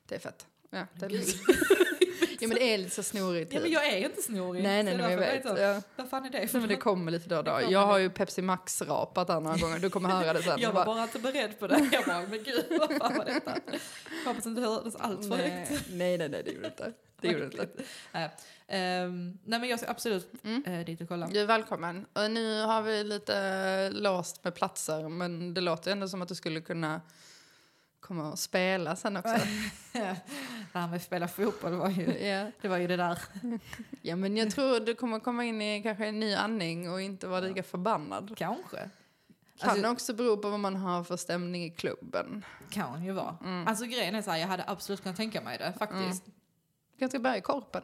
[0.07, 0.45] Det är fett.
[0.69, 1.09] Ja, det är
[2.39, 3.53] ja, men det är lite så snorigt.
[3.53, 3.73] Ja, men typ.
[3.73, 4.63] jag är inte snorig.
[4.63, 5.59] Nej, nej, nej, jag vet.
[5.59, 5.81] Ja.
[5.95, 7.59] Vad fan är det för men det kommer lite då och då.
[7.69, 9.79] Jag har ju Pepsi Max-rapat här några gånger.
[9.79, 10.59] Du kommer höra det sen.
[10.59, 11.89] Jag var bara inte beredd på det.
[11.91, 13.55] Jag bara, men gud, vad fan var detta?
[14.25, 15.71] Hoppas inte det hördes allt för högt.
[15.89, 16.93] nej, nej, nej, nej, det gjorde det inte.
[17.21, 17.83] Det gjorde det inte.
[18.67, 20.63] Ehm, nej men jag ska absolut Mm.
[20.65, 21.27] eh, dit och kolla.
[21.27, 22.05] Du är välkommen.
[22.13, 26.35] Och nu har vi lite låst med platser, men det låter ändå som att du
[26.35, 27.01] skulle kunna
[27.99, 29.29] kommer att spela sen också.
[29.93, 30.17] det
[30.73, 32.51] här med att spela fotboll var ju, ja.
[32.61, 33.19] det var ju det där.
[34.01, 37.27] ja, men jag tror du kommer komma in i kanske en ny andning och inte
[37.27, 38.33] vara lika förbannad.
[38.37, 38.89] Kanske.
[39.59, 42.45] Kan Alltså- också bero på vad man har för stämning i klubben.
[42.69, 43.37] Kan ju vara.
[43.43, 43.67] Mm.
[43.67, 46.23] Alltså grejen är så här, jag hade absolut kunnat tänka mig det faktiskt.
[46.99, 47.81] Kanske börja i korpen.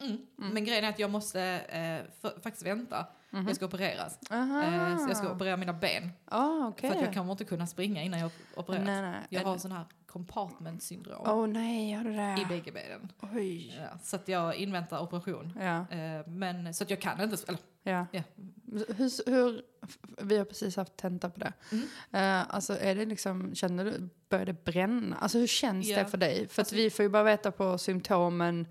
[0.00, 0.18] Mm.
[0.36, 3.06] Men grejen är att jag måste eh, för, faktiskt vänta.
[3.30, 4.18] Jag ska opereras.
[4.30, 6.10] Eh, så jag ska operera mina ben.
[6.24, 6.90] Ah, okej.
[6.90, 8.84] För att jag kommer inte kunna springa innan jag opereras.
[8.84, 9.20] Nej, nej.
[9.28, 13.12] Jag har sån här compartment syndrom Åh nej, har du i bägge benen.
[13.34, 13.76] Oj.
[13.78, 15.52] Ja, så att jag inväntar operation.
[15.60, 18.06] Ja, Eh, men, så att jag kan inte, eller ja.
[18.12, 18.22] ja.
[18.96, 19.62] Hur, hur,
[20.22, 21.52] vi har precis haft tenta på det.
[21.72, 21.84] Mm.
[22.12, 25.16] Eh, alltså är det liksom, känner du, börjar det bränna?
[25.16, 25.98] Alltså hur känns Ja.
[25.98, 26.48] det för dig?
[26.48, 28.66] För Alltså- att vi får ju bara veta på symptomen,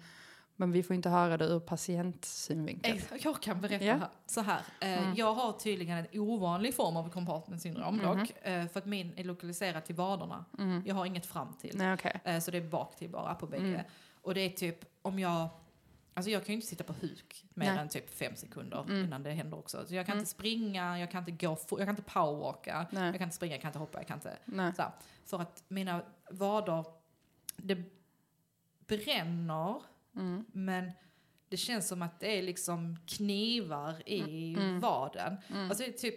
[0.59, 3.01] men vi får inte höra det ur patientsynvinkel.
[3.19, 4.07] Jag kan berätta här.
[4.25, 4.61] så här.
[4.81, 8.05] Eh, Jag har tydligen en ovanlig form av compartment syndrom Mhm.
[8.19, 8.31] dock.
[8.41, 10.45] Eh, för att min är lokaliserad till vaderna.
[10.85, 11.77] Jag har inget fram till.
[11.77, 12.21] Nej, okej.
[12.23, 13.65] Eh, så det är bak till bara på bägge.
[13.67, 13.81] Mm.
[14.21, 15.47] Och det är typ om jag...
[16.13, 17.77] Alltså jag kan ju inte sitta på huk mer Nej.
[17.81, 19.03] än typ fem sekunder Mm.
[19.03, 19.85] innan det händer också.
[19.87, 20.19] Så jag kan Mm.
[20.19, 23.03] inte springa, jag kan inte gå jag kan inte powerwalka, Nej.
[23.05, 24.37] jag kan inte springa, jag kan inte hoppa, jag kan inte...
[24.75, 24.91] Så här.
[25.25, 26.85] För att mina vader,
[27.57, 27.83] det
[28.87, 29.81] bränner,
[30.19, 30.45] Mm.
[30.53, 30.91] men
[31.49, 34.79] det känns som att det är liksom knivar i Mm.
[34.79, 35.37] vaden.
[35.69, 36.15] Alltså det är typ,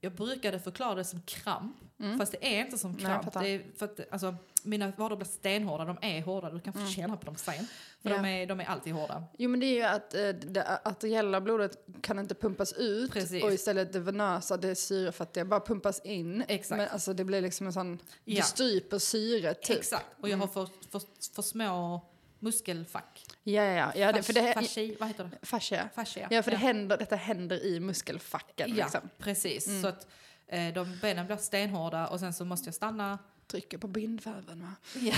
[0.00, 2.18] jag brukade förklara det som kramp, Mm.
[2.18, 3.24] fast det är inte som Nej, kramp.
[3.24, 3.42] fattar.
[3.42, 6.86] det är för att, alltså, mina vader blir stenhårda, de är hårda, du kan få
[6.86, 7.66] känna på dem sen.
[8.02, 8.24] För Mm.
[8.24, 8.30] Ja.
[8.30, 9.24] de, är, de är alltid hårda.
[9.38, 13.44] Jo men det är ju att eh, det arteriella blodet kan inte pumpas ut Precis.
[13.44, 16.44] och istället det venösa, det syrefattiga, bara pumpas in.
[16.48, 16.78] Exakt.
[16.78, 18.36] Men alltså det blir liksom en sån, Ja.
[18.36, 19.78] du stryper syret typ.
[19.78, 21.02] Exakt, och jag har för, för,
[21.34, 22.00] för små
[22.42, 23.24] muskelfack.
[23.42, 23.92] Ja, ja, ja.
[23.96, 25.46] ja det, för det, Fasci, vad heter det?
[25.46, 25.88] fascia.
[25.94, 26.28] Fascia.
[26.30, 28.76] Ja, för det händer, detta händer i muskelfacken.
[28.76, 29.00] Ja, Liksom.
[29.18, 29.80] precis.
[29.82, 30.06] Så att
[30.46, 33.18] eh, de benen blir stenhårda och sen så måste jag stanna.
[33.46, 34.72] Trycker på bindväven va?
[35.00, 35.14] Ja.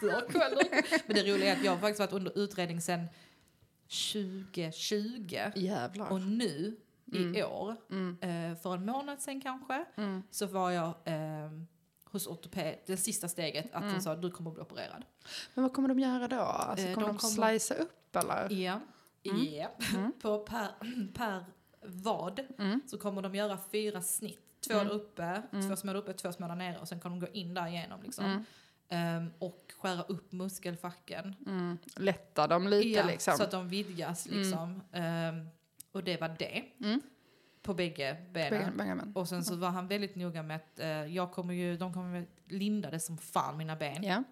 [1.06, 3.06] Men det roliga är att jag har faktiskt varit under utredning sedan
[4.12, 6.12] 2020 Jävlar.
[6.12, 6.76] och nu
[7.12, 7.36] Mm.
[7.36, 7.70] i år,
[8.20, 9.84] eh, för en månad sedan kanske,
[10.30, 11.50] så var jag eh,
[12.18, 13.94] hos ortoped, det sista steget, att Mm.
[13.94, 15.04] de sa du kommer att bli opererad.
[15.54, 16.40] Men vad kommer de göra då?
[16.40, 18.52] Alltså, Eh, kommer de de, kommer- slicea upp eller?
[18.52, 18.80] Ja.
[19.24, 19.54] Mm.
[19.54, 19.70] Ja.
[20.22, 20.68] På per,
[21.14, 21.44] per
[21.82, 22.40] vad
[22.86, 24.44] så kommer de göra fyra snitt.
[24.66, 24.86] Två Mm.
[24.88, 27.32] där uppe, två små där uppe, två små där nere och sen kommer de gå
[27.32, 28.24] in där igenom liksom.
[28.24, 28.44] Mm.
[28.88, 31.34] Ehm, och skära upp muskelfacken.
[31.46, 31.78] Mm.
[31.96, 33.36] Lätta dem lite Ja, liksom.
[33.36, 34.82] Så att de vidgas liksom.
[34.92, 35.48] Ehm,
[35.92, 36.64] och det var det.
[36.80, 37.00] Mm.
[37.68, 39.12] På bägge benen.
[39.14, 42.26] Och sen så var han väldigt noga med att eh, jag kommer ju, de kommer
[42.46, 44.22] linda det som fan mina ben Ja.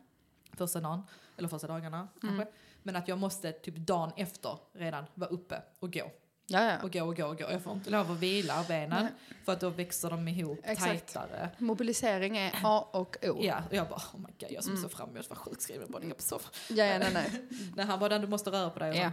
[0.53, 1.03] första dagen,
[1.37, 2.42] eller första dagarna kanske.
[2.42, 2.55] Mm.
[2.83, 6.11] Men att jag måste typ dagen efter redan vara uppe och gå.
[6.46, 6.83] Ja, ja.
[6.83, 7.44] Och gå och gå och gå.
[7.51, 9.12] Jag får inte lov att vila benen Nej.
[9.44, 10.90] för att då växer de ihop Exakt.
[11.12, 11.51] tajtare.
[11.59, 13.38] Mobilisering är A och O.
[13.40, 14.83] Ja, och jag bara oh my god, jag som Mm.
[14.83, 16.53] så fram emot att vara sjukskriven och ligga på soffan.
[16.68, 17.31] ja, ja nej, nej.
[17.77, 19.12] När han bara, du måste röra på dig och Ja.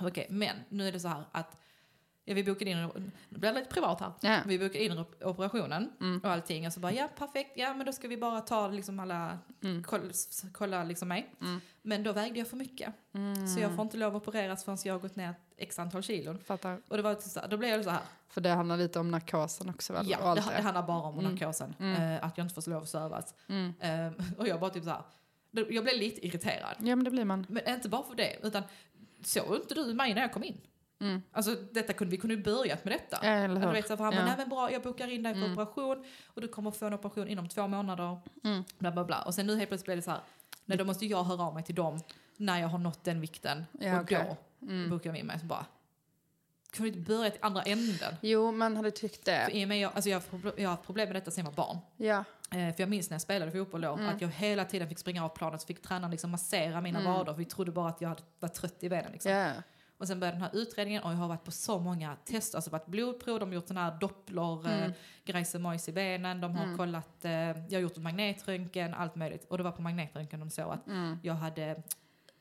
[0.00, 1.56] Okej, men nu är det så här att
[2.28, 2.76] ja, vi bokade in,
[3.28, 4.12] nu blir det lite privat här.
[4.20, 4.38] Ja.
[4.46, 6.20] Vi bokade in op- operationen Mm.
[6.24, 9.00] och allting och så bara ja perfekt, ja men då ska vi bara ta liksom
[9.00, 9.82] alla, Mm.
[9.84, 10.04] kolla,
[10.52, 11.34] kolla liksom mig.
[11.40, 11.60] Mm.
[11.82, 12.94] Men då vägde jag för mycket.
[13.54, 16.38] Så jag får inte lov att opereras förrän jag har gått ner x antal kilon.
[16.38, 16.80] Fattar.
[16.88, 19.10] Och det var så här, då blev jag så här, För det handlar lite om
[19.10, 20.10] narkosen också väl?
[20.10, 21.30] ja det, det handlar bara om Mm.
[21.32, 21.74] narkosen.
[21.80, 22.02] Mm.
[22.12, 23.34] Eh, att jag inte får lov att sövas.
[23.48, 23.72] Mm.
[23.80, 25.02] Eh, och jag bara typ så här,
[25.50, 26.76] jag blev lite irriterad.
[26.78, 27.46] Ja men det blir man.
[27.48, 28.62] Men inte bara för det, utan
[29.24, 30.60] såg inte du mig när jag kom in?
[31.00, 31.22] Mm.
[31.32, 33.16] Alltså detta kunde, vi kunde ju börjat med detta.
[33.26, 33.72] Eller Du hur?
[33.72, 34.24] vet, så för han Ja.
[34.26, 35.52] bara, men bra, jag bokar in dig för Mm.
[35.52, 38.18] operation och du kommer få en operation inom två månader.
[38.44, 38.64] Mm.
[38.78, 39.22] Bla, bla, bla.
[39.22, 40.20] Och sen nu helt plötsligt blev det så här,
[40.64, 42.00] nej då måste jag höra av mig till dem
[42.36, 43.64] när jag har nått den vikten.
[43.80, 44.36] Ja, och okej.
[44.60, 44.90] då Mm.
[44.90, 45.38] bokar vi in mig.
[45.40, 45.66] Så bara,
[46.78, 48.14] vi inte börja till andra änden?
[48.22, 49.50] Jo, man hade tyckt För det.
[49.52, 50.22] i och med jag, alltså jag,
[50.56, 51.78] jag har haft problem med detta sen jag var barn.
[51.96, 52.16] Ja.
[52.50, 54.08] Eh, för jag minns när jag spelade fotboll då, Mm.
[54.08, 57.12] att jag hela tiden fick springa av planet så fick tränaren liksom massera mina Mm.
[57.12, 59.12] vader för vi trodde bara att jag var trött i benen.
[59.12, 59.32] Liksom.
[59.32, 59.52] Ja.
[59.98, 62.70] Och sen började den här utredningen och jag har varit på så många tester, alltså
[62.70, 64.78] varit blodprov, de har gjort den här doppler, Mm.
[64.78, 64.92] mm.
[65.24, 66.76] grejsemojs i benen, de har Mm.
[66.76, 69.44] kollat, eh, jag har gjort en magnetröntgen, allt möjligt.
[69.44, 71.18] Och det var på magnetröntgen de såg att Mm.
[71.22, 71.82] jag hade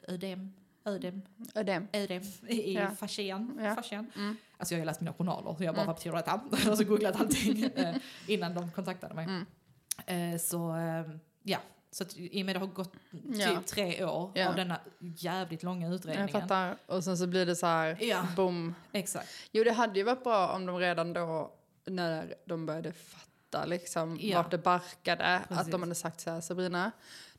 [0.07, 0.53] ödem,
[0.85, 1.21] ödem,
[1.53, 1.87] det.
[1.93, 2.89] ödem i Ja.
[2.91, 3.59] fascian.
[3.63, 3.75] Ja.
[3.75, 4.11] fascian.
[4.15, 4.37] Mm.
[4.57, 5.87] Alltså jag har ju läst mina journaler, så jag bara, Mm.
[5.87, 6.41] vad betyder detta?
[6.71, 7.95] och så googlat allting eh,
[8.27, 9.25] innan de kontaktade mig.
[9.25, 10.33] Mm.
[10.33, 11.05] Eh, så eh,
[11.43, 11.59] ja,
[11.91, 13.61] så att i och med det har gått typ Ja.
[13.67, 14.49] tre år Ja.
[14.49, 16.41] av denna jävligt långa Jag utredningen.
[16.41, 16.77] fattar.
[16.85, 18.27] Och sen så blir det så här, Ja.
[18.35, 18.75] boom.
[18.91, 19.29] Exakt.
[19.51, 21.51] Jo, det hade ju varit bra om de redan då,
[21.85, 24.37] när de började fatta liksom Ja.
[24.41, 25.65] vart det barkade, Precis.
[25.65, 26.91] att de hade sagt så här, Sabrina,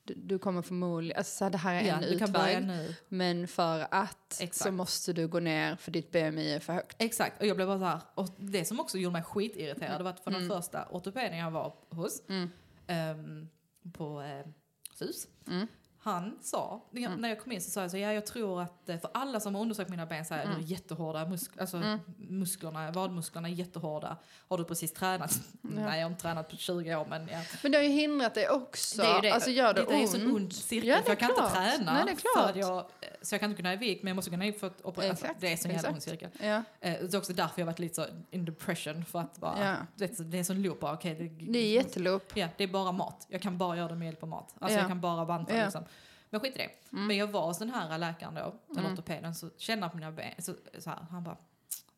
[0.04, 2.68] du, du kommer förmodligen, alltså så här, det här är Ja, en utväg,
[3.08, 4.74] men för att så Exakt.
[4.74, 6.96] måste du gå ner för ditt BMI är för högt.
[7.02, 10.10] Exakt, och jag blev bara så här, och det som också gjorde mig skitirriterad var
[10.10, 12.50] att för den första ortopeden jag var hos, Mm.
[12.86, 13.48] ehm,
[13.94, 14.46] på eh,
[14.94, 15.28] SUS.
[15.46, 15.66] Mm.
[16.12, 18.62] Han sa, när jag, när jag kom in så sa jag så, ja jag tror
[18.62, 20.56] att, eh, för alla som har undersökt mina ben säger Mm.
[20.56, 24.16] är jättehårda, musk, alltså musklerna, vadmusklerna är jättehårda.
[24.48, 25.40] Har du precis tränat?
[25.62, 27.40] Nej jag har inte tränat på 20 år men ja.
[27.62, 29.02] Men det har ju hindrat dig också.
[29.02, 29.30] Det är ju det.
[29.30, 30.10] Alltså gör det, det är ju en ont.
[30.10, 31.44] sån ond cirkel Ja, det för är jag kan klart.
[31.44, 31.92] inte träna.
[31.94, 32.50] Nej, det är För klart.
[32.50, 32.86] att jag,
[33.22, 35.10] så jag kan inte kunna i vik men jag måste kunna i för att operera.
[35.10, 36.30] Alltså, det är en sån jävla ond cirkel.
[36.40, 36.46] Ja.
[36.46, 39.74] Eh, Det är också därför jag varit lite så in depression för att bara, Ja.
[39.96, 41.14] det är en sån loop bara, okej.
[41.14, 42.36] det, Det är jätteloop.
[42.36, 43.26] Ja, det är bara mat.
[43.28, 44.54] Jag kan bara göra det med hjälp av mat.
[44.58, 44.80] Alltså Ja.
[44.82, 45.56] jag kan bara banta Ja.
[45.56, 45.66] Mm.
[45.66, 45.84] liksom.
[46.30, 46.70] Men skit i det.
[46.90, 50.12] Men jag var hos den här läkaren då, den ortopeden, så kände han på mina
[50.12, 51.36] ben, så, så här, han bara,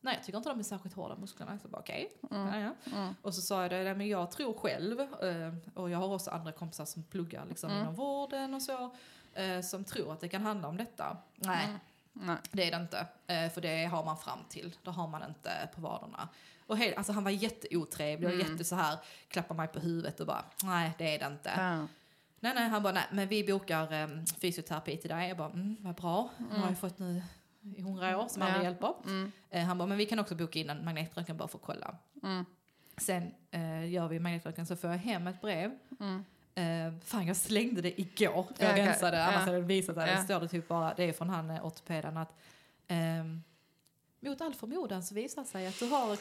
[0.01, 1.59] nej jag tycker inte de är särskilt hårda musklerna.
[1.59, 2.11] Så bara okej.
[2.31, 2.61] Mm.
[2.61, 3.13] Ja, ja.
[3.21, 6.31] Och så sa jag det, nej, men jag tror själv, eh, och jag har också
[6.31, 7.81] andra kompisar som pluggar liksom Mm.
[7.81, 8.95] inom vården och så,
[9.33, 11.17] eh, som tror att det kan handla om detta.
[11.35, 11.67] Nej,
[12.13, 12.35] Nej.
[12.51, 13.07] det är det inte.
[13.27, 14.75] Eh, för det har man fram till.
[14.83, 16.29] Det har man inte på vaderna.
[16.67, 20.27] Och hej, alltså han var jätteotrevlig och jätte så här, klappade mig på huvudet och
[20.27, 21.49] bara, nej det är det inte.
[22.43, 22.47] Ja.
[22.49, 25.27] Nej, nej, han bara, nej, men vi bokar um, fysioterapi till dig.
[25.27, 26.29] Jag bara, mm, vad bra.
[26.51, 27.21] Jag har ju fått nu
[27.77, 28.63] i hundra år som aldrig Ja.
[28.63, 28.93] hjälper.
[29.49, 31.95] Eh, han bara, men vi kan också boka in en magnetröntgen bara för att kolla.
[32.23, 32.45] Mm.
[32.97, 35.71] Sen eh, gör vi magnetröntgen så får jag hem ett brev.
[35.99, 36.23] Mm.
[36.55, 38.45] Eh, fan, jag slängde det igår.
[38.49, 38.85] Ja, jag okej.
[38.85, 39.23] rensade, Ja.
[39.23, 40.07] annars hade jag visat det.
[40.07, 40.15] Ja.
[40.17, 42.33] Det står det typ bara, det är från han eh, ortopeden att
[42.87, 43.43] ehm,
[44.21, 46.15] mot all förmodan så visar sig att du har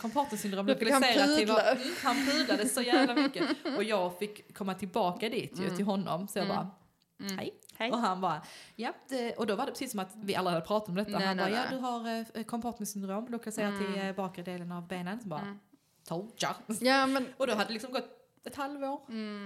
[0.92, 1.50] han lokaliserat till.
[1.50, 3.44] Mm, Han pudlade så jävla mycket.
[3.76, 6.28] Och jag fick komma tillbaka dit ju, till honom.
[6.28, 6.70] Så jag bara,
[7.18, 7.30] hej.
[7.32, 7.50] Mm.
[7.78, 7.90] Hej.
[7.92, 8.42] Och han bara,
[8.76, 8.92] ja.
[9.08, 11.10] Det, och då var det precis som att vi alla hade pratat om detta.
[11.10, 11.70] Nej, han nej, bara, ja nej.
[11.70, 15.20] du har eh, kompartmentsyndrom lokaliserat till eh, bakre delen av benen.
[15.20, 15.58] Så bara, Mm.
[16.04, 16.54] told ya.
[16.80, 18.08] Ja, men Och då hade det liksom gått
[18.44, 19.00] ett halvår.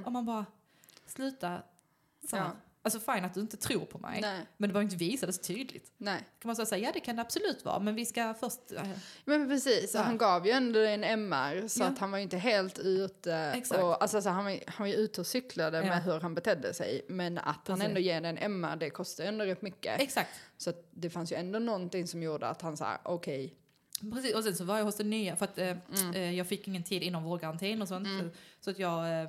[0.06, 0.46] Och man bara,
[1.06, 1.62] sluta.
[2.30, 2.36] Så.
[2.36, 2.48] Mm.
[2.48, 2.56] Ja.
[2.86, 4.20] Alltså fine att du inte tror på mig.
[4.20, 5.92] nej, Men det var ju inte visat så tydligt.
[5.96, 6.20] nej.
[6.40, 7.78] Kan man säga, ja det kan det absolut vara.
[7.78, 8.72] Men vi ska först...
[8.76, 8.82] eh,
[9.24, 11.86] Men precis, han gav ju ändå en MR så Ja.
[11.86, 13.34] att han var ju inte helt ute.
[13.36, 13.82] Exakt.
[13.82, 15.84] Och, alltså, så han, var, han var ju ute och cyklade Ja.
[15.84, 17.04] med hur han betedde sig.
[17.08, 17.84] Men att han Precis.
[17.84, 20.00] ändå ger en MR, det kostar ju ändå rätt mycket.
[20.00, 20.30] exakt.
[20.56, 23.54] Så att det fanns ju ändå någonting som gjorde att han sa okej,
[24.12, 26.14] Precis, och sen så var jag hos den nya, för att eh, Mm.
[26.14, 28.08] eh, jag fick ingen tid inom vårdgarantin och sånt.
[28.20, 28.28] Så,
[28.60, 29.28] så att jag eh,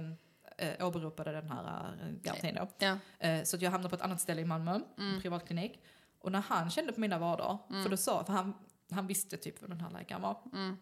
[0.58, 2.68] eh, åberopade den här eh, garantin då.
[2.78, 2.98] ja.
[3.28, 5.16] Eh, så att jag hamnade på ett annat ställe i Malmö, Mm.
[5.16, 5.82] en privatklinik.
[6.20, 8.54] Och när han kände på mina vader, för då sa, för han,
[8.92, 10.38] han visste typ vem den här läkaren var.
[10.54, 10.78] Mm.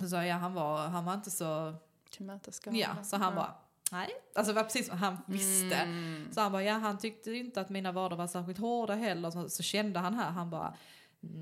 [0.00, 1.74] Så sa jag, han var, han var inte så,
[2.10, 2.80] tillmötesgående.
[2.80, 3.54] ja, så han bara,
[3.92, 4.08] nej.
[4.34, 5.76] Alltså var precis som han visste.
[5.76, 6.28] Mm.
[6.32, 9.30] Så han bara, ja han tyckte inte att mina vader var särskilt hårda heller.
[9.30, 10.74] Så, så kände han här, han bara,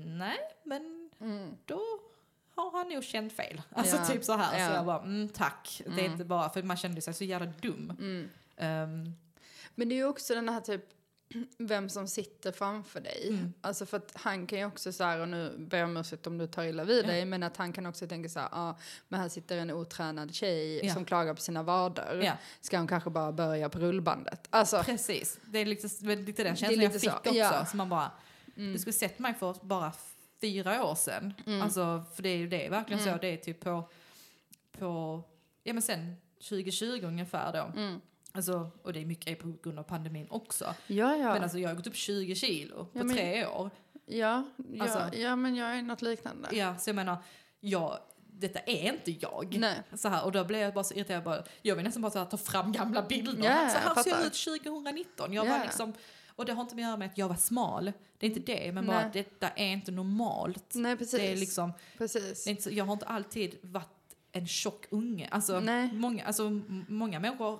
[0.05, 1.57] nej men Mm.
[1.65, 1.81] då
[2.57, 3.61] har han nog känt fel.
[3.71, 4.05] Alltså Ja.
[4.05, 4.59] typ så här.
[4.59, 4.67] Ja.
[4.67, 5.81] Så jag bara, mm, tack.
[5.85, 6.11] Det är Mm.
[6.11, 7.93] inte bara, för man kände sig så jävla dum.
[7.99, 8.29] Mm.
[8.57, 9.13] Ehm,
[9.75, 10.81] Men det är ju också den här typ
[11.57, 13.27] vem som sitter framför dig.
[13.29, 13.53] Mm.
[13.61, 16.27] Alltså för att han kan ju också så här, och nu ber jag om ursäkt
[16.27, 17.07] om du tar illa vid Ja.
[17.07, 20.33] dig, men att han kan också tänka så här, ja, men här sitter en otränad
[20.35, 20.93] tjej Ja.
[20.93, 22.21] som klagar på sina vader.
[22.23, 22.33] Ja.
[22.61, 24.47] Ska hon kanske bara börja på rullbandet?
[24.49, 27.33] Alltså, Precis, det är lite, lite den känslan jag fick så, också.
[27.33, 27.65] ja.
[27.65, 28.11] Så man bara,
[28.55, 29.91] du skulle sett mig för bara
[30.41, 31.33] fyra år sedan.
[31.63, 33.17] Alltså, för det är ju det är verkligen så.
[33.21, 33.89] Det är typ på,
[34.71, 35.23] på,
[35.63, 36.15] ja men sen
[36.49, 37.79] 2020 ungefär då.
[37.81, 38.01] Mm.
[38.31, 40.65] Alltså, och det är mycket på grund av pandemin också.
[40.87, 41.33] ja, ja.
[41.33, 43.69] Men alltså jag har gått upp 20 kilo på Ja, men- tre år.
[44.05, 46.49] ja, ja, alltså- ja, men jag är något liknande.
[46.51, 47.17] Ja, så jag menar,
[47.59, 49.55] jag, detta är inte jag.
[49.59, 49.81] Nej.
[49.93, 51.23] Så här, och då blev jag bara så irriterad.
[51.23, 53.31] Bara, jag vill nästan bara så här, ta fram gamla bilder.
[53.31, 54.11] Ja, så jag här ser fattar.
[54.11, 55.33] jag ut 2019.
[55.33, 55.57] Jag Ja.
[55.57, 55.93] var liksom,
[56.37, 57.91] och det har inte med att göra med att jag var smal.
[58.17, 59.09] Det är inte det, men bara Nej.
[59.13, 60.73] detta är inte normalt.
[60.75, 61.19] Nej, precis.
[61.19, 62.43] Det är liksom, precis.
[62.43, 63.87] det är inte så, jag har inte alltid varit
[64.31, 65.27] en tjock unge.
[65.31, 65.93] Alltså, Nej.
[65.93, 67.59] många, alltså, många människor,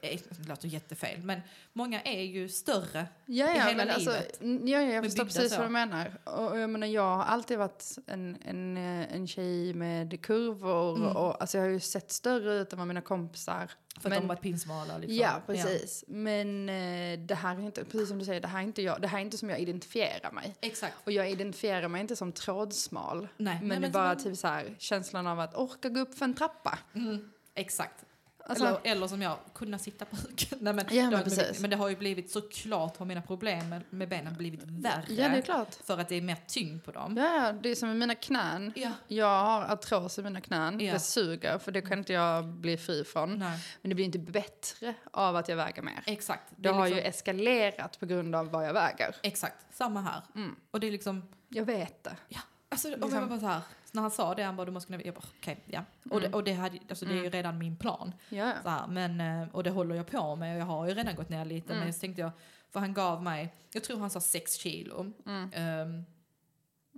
[0.00, 1.40] det låter jättefel, men
[1.72, 4.38] många är ju större Ja, i ja, hela men alltså, livet.
[4.40, 5.56] n- ja, ja, jag Men förstår precis så.
[5.58, 6.12] vad du menar.
[6.24, 11.16] Och, jag menar, jag har alltid varit en, en, eh, en tjej med kurvor Mm.
[11.16, 13.70] och alltså, jag har ju sett större ut än vad mina kompisar.
[14.00, 14.98] för att men, de varit pinsmala.
[14.98, 15.16] Liksom.
[15.16, 16.04] Ja, precis.
[16.08, 19.00] Men eh, det här är inte, precis som du säger, det här är inte jag.
[19.00, 20.54] Det här är inte som jag identifierar mig.
[20.60, 20.94] Exakt.
[21.04, 23.28] Och jag identifierar mig inte som trådsmal.
[23.36, 26.24] Nej, men, nej, men bara typ så här, känslan av att orka gå upp för
[26.24, 26.78] en trappa.
[26.94, 28.04] Mm, exakt.
[28.48, 30.48] Alltså- eller, eller som jag, kunna sitta på huk.
[30.60, 33.68] Nej, men, Ja, det men blivit, men det har ju blivit såklart har mina problem
[33.68, 35.04] med, med benen blivit värre.
[35.08, 35.74] Ja, det är klart.
[35.84, 37.16] För att det är mer tyngd på dem.
[37.16, 38.72] Ja, det är som med mina knän.
[38.76, 38.90] Ja.
[39.08, 40.80] Jag har artros i mina knän.
[40.80, 40.92] Ja.
[40.92, 43.38] Det suger, för det kan inte jag bli fri från.
[43.38, 46.02] Nej, Men det blir inte bättre av att jag väger mer.
[46.06, 46.52] exakt.
[46.56, 49.16] Det är har ju liksom- eskalerat på grund av vad jag väger.
[49.22, 50.22] Exakt, samma här.
[50.34, 50.56] Mm.
[50.70, 52.16] Och det är liksom, Jag vet det.
[52.28, 52.40] ja.
[52.68, 53.60] Alltså, Liksom- jag bara så här,
[53.92, 55.84] när han sa det, han bara du måste kunna, jag bara okej, ja.
[56.10, 58.14] Och, det, och det, hade, alltså, det är ju redan min plan.
[58.28, 58.52] Ja.
[58.62, 61.14] Så här, men, eh, och det håller jag på med och jag har ju redan
[61.14, 61.72] gått ner lite.
[61.72, 61.84] Mm.
[61.84, 62.30] Men så tänkte jag,
[62.70, 65.12] för han gav mig, jag tror han sa sex kilo.
[65.26, 65.50] Mm.
[65.54, 66.04] Ehm,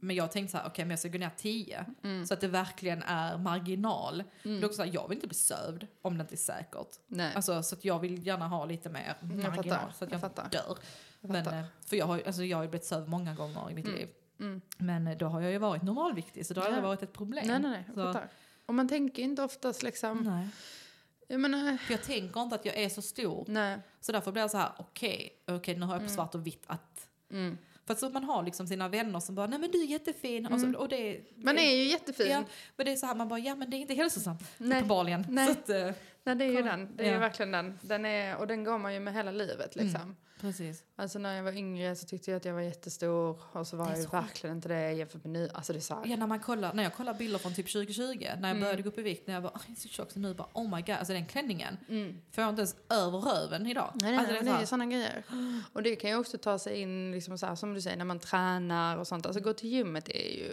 [0.03, 1.85] Men jag tänkte så här, okej men jag ska gå ner 10.
[2.03, 2.27] Mm.
[2.27, 4.25] Så att det verkligen är marginal.
[4.43, 6.99] Det är också så här, jag vill inte bli sövd om det inte är säkert.
[7.07, 7.35] Nej.
[7.35, 10.51] Alltså, så att jag vill gärna ha lite mer marginal fattar, så att jag jag,
[10.51, 10.79] dör.
[11.21, 13.89] Jag Men, eh, för jag har, alltså, jag har blivit sövd många gånger i mitt
[13.89, 14.09] liv.
[14.41, 14.61] Mm.
[14.79, 17.13] Men eh, då har jag ju varit normalviktig så då har det aldrig varit ett
[17.13, 17.45] problem.
[17.47, 18.29] Nej, nej, nej.
[18.67, 20.49] Och man tänker inte oftast liksom, nej.
[21.29, 23.45] jag menar, För jag tänker inte att jag är så stor.
[23.49, 23.79] nej.
[24.01, 26.65] Så därför blir jag så här, okej, okej nu har jag på svart och vitt
[26.67, 27.09] att...
[27.31, 27.59] Mm.
[27.87, 30.47] För att så man har liksom sina vänner som bara, nej men du är jättefin.
[30.47, 32.31] Och, så, och det, Man det, är ju jättefin.
[32.31, 32.45] Ja,
[32.77, 34.43] men det är så här, man bara, ja men det är inte hälsosamt.
[34.59, 34.79] Nej.
[34.79, 35.27] Uppenbarligen.
[35.29, 35.47] Nej.
[35.47, 35.91] Så att, eh,
[36.25, 36.97] Nej, det är ju den.
[36.97, 37.19] Det är Ja.
[37.19, 37.79] verkligen den.
[37.83, 40.17] den är, och den går man ju med hela livet liksom.
[40.41, 40.85] precis.
[40.97, 43.85] Alltså när jag var yngre så tyckte jag att jag var jättestor och så var
[43.87, 45.51] Det jag ju verkligen inte det jämfört med nu.
[45.55, 47.73] Alltså det är så här, Ja, när, man kollar, när jag kollar bilder från typ
[47.73, 49.89] 2020, när jag började gå upp i vikt, när jag bara, "Aj, jag är så
[49.89, 51.77] tjock, så nu bara, oh my god, alltså den klänningen
[52.33, 53.93] får jag inte ens över röven idag.
[53.95, 55.23] Nej, nej, alltså, nej, är det är sådana grejer.
[55.73, 58.05] Och det kan ju också ta sig in, liksom så här, som du säger, när
[58.05, 59.27] man tränar och sånt.
[59.27, 60.53] Alltså gå till gymmet är ju...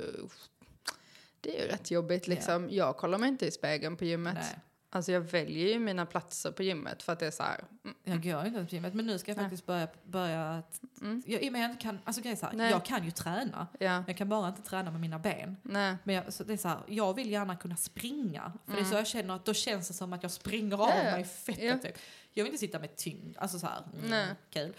[1.41, 2.67] Det är ju rätt jobbigt liksom.
[2.71, 4.33] Jag kollar mig inte i spegeln på gymmet.
[4.35, 4.59] Nej.
[4.89, 7.63] Alltså jag väljer ju mina platser på gymmet för att det är så här...
[7.83, 9.45] Mm, Jag går inte på gymmet, men nu ska jag Nej.
[9.45, 10.81] faktiskt börja, börja att,
[11.25, 13.11] jag, i och med jag inte kan, alltså grejen är så här, jag kan ju
[13.11, 15.57] träna, ja, jag kan bara inte träna med mina ben.
[15.63, 15.95] nej.
[16.03, 18.53] Men jag, så det är så här, jag vill gärna kunna springa.
[18.65, 20.89] För det är så jag känner att då känns det som att jag springer av
[20.89, 21.05] Mm.
[21.05, 21.63] Ja, mig fett.
[21.63, 21.77] Ja.
[21.77, 21.97] Typ.
[22.33, 23.37] Jag vill inte sitta med tyngd.
[23.37, 24.23] Alltså så här, Nej.
[24.23, 24.73] mm, kul.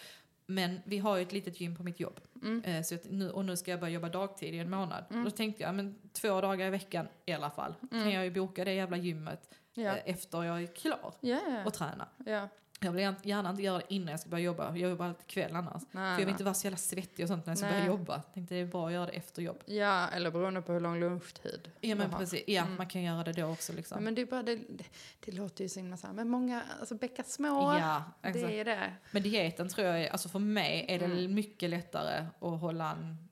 [0.47, 2.21] Men vi har ju ett litet gym på mitt jobb.
[2.42, 2.62] Mm.
[2.64, 5.05] Eh, så nu, och nu ska jag börja jobba dagtid i en månad.
[5.25, 7.75] Då tänkte jag, men två dagar i veckan i alla fall.
[7.90, 9.67] Kan jag ju boka det jävla gymmet Mm.
[9.79, 9.97] Ja.
[9.97, 11.41] eh, efter jag är klar ja.
[11.67, 12.09] och träna.
[12.27, 12.49] ja.
[12.81, 14.77] Jag vill gärna- inte göra det innan jag ska börja jobba.
[14.77, 15.83] Jag jobbar alltid kväll annars.
[15.91, 17.75] Nej, För jag vill inte vara så jävla svettig och sånt när jag ska Nej.
[17.81, 18.23] börja jobba.
[18.35, 19.62] Tänkte det är bra att göra det efter jobb.
[19.67, 23.33] Ja, eller beroende på hur lång lunchtid Ja men precis, ja man kan göra det
[23.33, 23.97] då också liksom.
[23.99, 24.85] Ja, men det, är bara, det, det,
[25.25, 28.53] det låter ju så himla så här, men många, alltså bäckar små, Ja, det exakt.
[28.53, 28.93] är det.
[29.11, 31.35] Men dieten tror jag är, alltså för mig är det Mm.
[31.35, 33.29] mycket lättare att hålla en,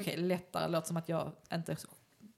[0.00, 1.76] okej lättare låter som att jag inte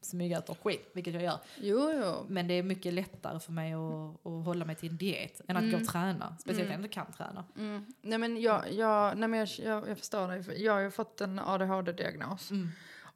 [0.01, 1.39] smygäter skit, vilket jag gör.
[1.61, 2.27] Jo, jo.
[2.29, 5.57] Men det är mycket lättare för mig att, att hålla mig till en diet än
[5.57, 6.37] att gå och träna.
[6.41, 7.45] Speciellt när jag inte kan träna.
[7.57, 7.87] Mm.
[8.03, 10.65] Nej, men jag, jag, nej, men jag, jag, jag förstår dig.
[10.65, 12.51] Jag har ju fått en ADHD-diagnos.
[12.51, 12.69] Mm.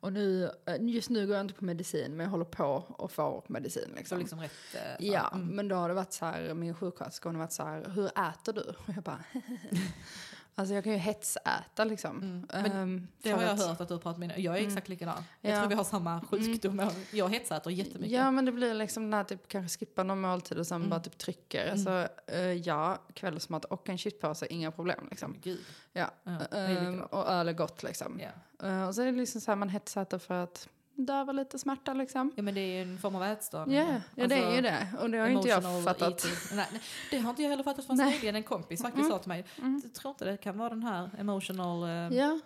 [0.04, 3.12] Och nu, eh, just nu går jag inte på medicin, men jag håller på och
[3.12, 3.92] får medicin.
[3.96, 4.18] Liksom.
[4.18, 4.50] liksom rätt...
[4.74, 5.46] eh, så, Ja, mm.
[5.46, 8.06] men då har det varit så här, min sjuksköterska hon har varit så här, hur
[8.06, 8.60] äter du?
[8.86, 9.24] Och jag bara,
[10.54, 12.46] alltså jag kan ju hetsäta liksom.
[12.52, 15.24] Men Ehm, Det har jag att- hört att du pratar med Jag är exakt likadan.
[15.40, 15.58] Jag Ja.
[15.60, 16.90] tror vi har samma sjukdom.
[17.12, 18.10] Jag hetsäter jättemycket.
[18.12, 20.90] Ja, men det blir liksom den här typ kanske skippa någon måltid och sen Mm.
[20.90, 21.70] bara typ trycker.
[21.70, 25.36] Alltså, eh, ja, kvällsmat och en chipspåse, inga problem liksom.
[25.42, 25.60] Gud.
[25.92, 26.32] Ja, Ja,
[26.68, 27.12] likadant.
[27.12, 28.20] och öl är gott liksom.
[28.20, 28.66] Ja.
[28.68, 31.92] Eh, och så är det liksom så här man hetsäter för att döva lite smärta
[31.94, 32.32] liksom.
[32.36, 33.76] ja, men det är en form av ätstörning.
[33.76, 34.86] Ja, ja det är Alltså, ju det.
[35.00, 36.26] Och det har ju inte jag fattat.
[36.52, 36.80] Nej, nej,
[37.10, 38.36] det har inte jag heller fattat förrän nyligen.
[38.36, 39.44] En kompis faktiskt sa till mig,
[39.82, 42.40] jag tror inte det kan vara den här emotional eh, Ja,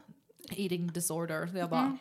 [0.50, 1.46] eating disorder.
[1.46, 1.96] Så jag bara,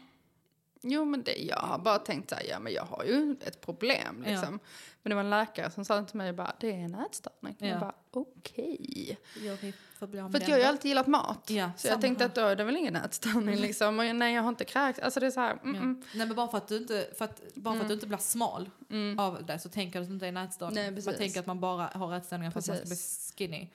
[0.89, 3.61] jo men det, jag har bara tänkt så här, ja men jag har ju ett
[3.61, 4.31] problem Ja.
[4.31, 4.59] liksom.
[5.03, 7.55] Men det var en läkare som sa till mig bara, det är en ätstörning.
[7.59, 7.67] Ja.
[7.67, 9.17] Jag bara, okej.
[9.61, 11.49] vi för att jag har ju alltid gillat mat.
[11.49, 12.29] Ja, så jag tänkte här.
[12.29, 13.99] att då är det väl ingen ätstörning liksom.
[13.99, 14.99] Och nej jag har inte kräkts.
[14.99, 15.81] Alltså det är så här, mm, Ja.
[15.81, 16.01] mm.
[16.13, 18.17] Nej men bara för att du inte, för att, bara för att du inte blir
[18.17, 18.69] smal
[19.17, 20.75] av det så tänker du att det inte är en ätstörning.
[20.75, 21.17] Nej, man precis.
[21.17, 22.97] tänker att man bara har ätstörningar för att man ska bli
[23.37, 23.67] skinny.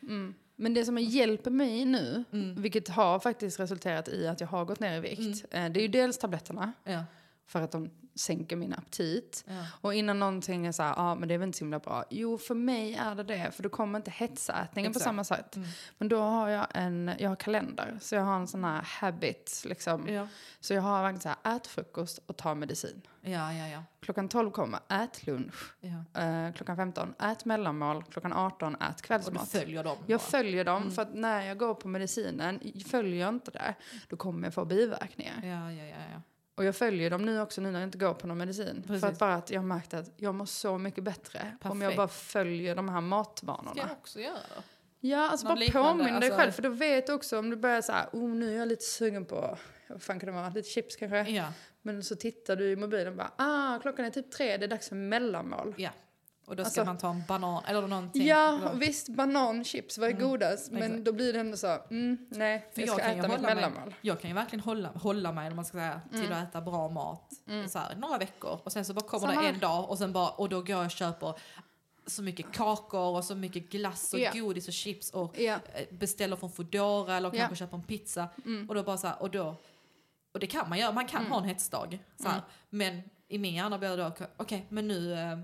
[0.58, 0.62] Mm.
[0.62, 2.62] Men det som hjälper mig nu, Mm.
[2.62, 5.82] vilket har faktiskt resulterat i att jag har gått ner i vikt, eh, det är
[5.82, 7.04] ju dels tabletterna, Ja.
[7.46, 9.44] för att de sänker min aptit.
[9.48, 9.66] Ja.
[9.80, 11.78] Och innan någonting är så här, ja ah, men det är väl inte så himla
[11.78, 12.04] bra.
[12.10, 15.56] Jo, för mig är det det, för då kommer inte hetsätningen på samma sätt.
[15.56, 15.68] Mm.
[15.98, 19.62] Men då har jag en, jag har kalender, så jag har en sån här habit
[19.66, 20.08] liksom.
[20.08, 20.28] Ja.
[20.60, 23.02] Så jag har verkligen så här, ät frukost och ta medicin.
[23.20, 23.82] Ja, ja, ja.
[24.00, 25.74] Klockan 12 kommer, ät lunch.
[25.80, 26.20] ja.
[26.22, 28.04] Eh, klockan 15, ät mellanmål.
[28.10, 29.48] Klockan 18, ät Och du kvällsmat.
[29.48, 30.24] följer dem Jag bara.
[30.30, 33.74] följer dem, för att när jag går på medicinen, följer jag inte det,
[34.08, 35.40] då kommer jag få biverkningar.
[35.42, 36.22] Ja, ja, ja, ja.
[36.54, 38.82] Och jag följer dem nu också, nu när jag inte går på någon medicin.
[38.86, 39.00] Precis.
[39.00, 41.90] För att bara att jag har märkt att jag mår så mycket bättre om jag
[41.90, 41.96] Perfekt.
[41.96, 43.72] bara följer de här Ska matvanorna.
[43.76, 44.62] jag också göra då?
[45.00, 47.56] Ja, alltså Någon bara påminn dig alltså- själv, för då vet du också om du
[47.56, 50.48] börjar så här, oh nu är jag lite sugen på, vad fan kan det vara,
[50.48, 51.22] lite chips kanske?
[51.30, 54.64] Ja, Men så tittar du i mobilen och bara, ah klockan är typ tre, det
[54.64, 55.74] är dags för mellanmål.
[55.78, 55.90] ja.
[56.44, 58.26] Och då ska Alltså- man ta en banan eller någonting.
[58.26, 60.70] Ja, Eller- visst, banan, chips, vad är godast?
[60.72, 60.92] Men Mm.
[60.92, 61.04] exakt.
[61.06, 63.40] då blir det ändå så, mm, nej, För jag jag, ska kan ju äta mitt
[63.40, 63.84] mellanmål.
[63.84, 66.88] mig, jag kan ju verkligen hålla, hålla mig man ska säga, till att äta bra
[66.88, 67.32] mat
[67.68, 68.60] så här, några veckor.
[68.64, 70.70] Och sen så bara kommer Samma det en dag och, sen bara, och då går
[70.70, 71.34] jag och köper
[72.06, 74.30] så mycket kakor och så mycket glass och Ja.
[74.34, 75.58] godis och chips och eh,
[75.90, 77.38] beställer från Foodora eller Ja.
[77.38, 78.28] kanske köper en pizza.
[78.68, 79.54] Och då bara så här, och då,
[80.32, 81.98] och det kan man göra, man kan ha en hetsdag.
[82.22, 82.40] Så här.
[82.70, 85.38] Men i min hjärna blir det då, okej men nu eh,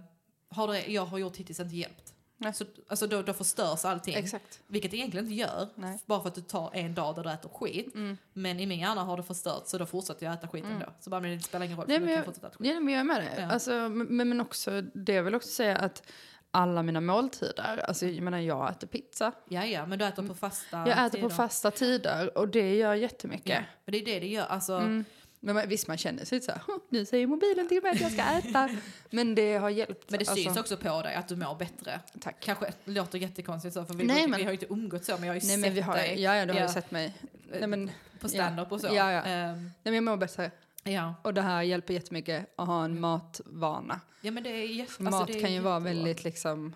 [0.51, 2.15] har det jag har gjort hittills inte hjälpt.
[2.41, 2.53] Nej.
[2.55, 4.15] Så, alltså då, då förstörs allting.
[4.15, 4.61] Exakt.
[4.67, 5.69] Vilket det egentligen inte gör.
[5.75, 5.89] Nej.
[5.89, 5.99] Mm.
[6.07, 7.95] Bara för att du tar en dag där du äter skit.
[8.33, 10.87] Men i min hjärna har det förstört så då fortsätter jag äta skit ändå.
[11.01, 12.67] Så bara, men det spelar ingen roll Nej, men kan jag, fortsätta äta skit.
[12.67, 13.41] ja, men jag är med det.
[13.43, 13.53] Ja.
[13.53, 16.03] Alltså, men, men också, det jag vill också säga att
[16.51, 19.33] alla mina måltider, alltså jag menar jag äter pizza.
[19.49, 21.23] Ja, ja, men du äter på fasta Jag äter tider.
[21.29, 23.49] på fasta tider och det gör jättemycket.
[23.49, 24.47] Ja, men det är det det gör.
[24.47, 25.05] Alltså, Mm.
[25.41, 28.01] Men man, visst, man känner sig så här, "Hm, nu säger mobilen till mig att
[28.01, 28.69] jag ska äta.
[29.11, 30.11] men det har hjälpt.
[30.11, 32.01] Men det syns Alltså, också på dig att du mår bättre.
[32.21, 32.37] Tack.
[32.41, 35.13] Kanske det låter jättekonstigt så, för vi, Nej, vi, men- har ju inte umgåtts så,
[35.13, 36.69] men jag har ju Nej sett men vi har, dig ja, ja du har Ja.
[36.69, 37.15] sett mig.
[37.61, 38.87] Nej men, på stand-up och så.
[38.87, 39.23] Ja, ja.
[39.23, 40.51] Ehm, nej, men jag mår bättre.
[40.85, 41.15] ja.
[41.23, 44.01] Och det här hjälper jättemycket att ha en matvana.
[44.21, 46.75] ja, men det är jätte, alltså, mat det är kan ju vara väldigt liksom,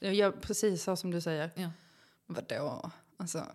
[0.00, 1.50] jag gör precis så som du säger.
[1.54, 1.70] Ja.
[2.26, 2.90] Vadå?
[3.16, 3.46] Alltså,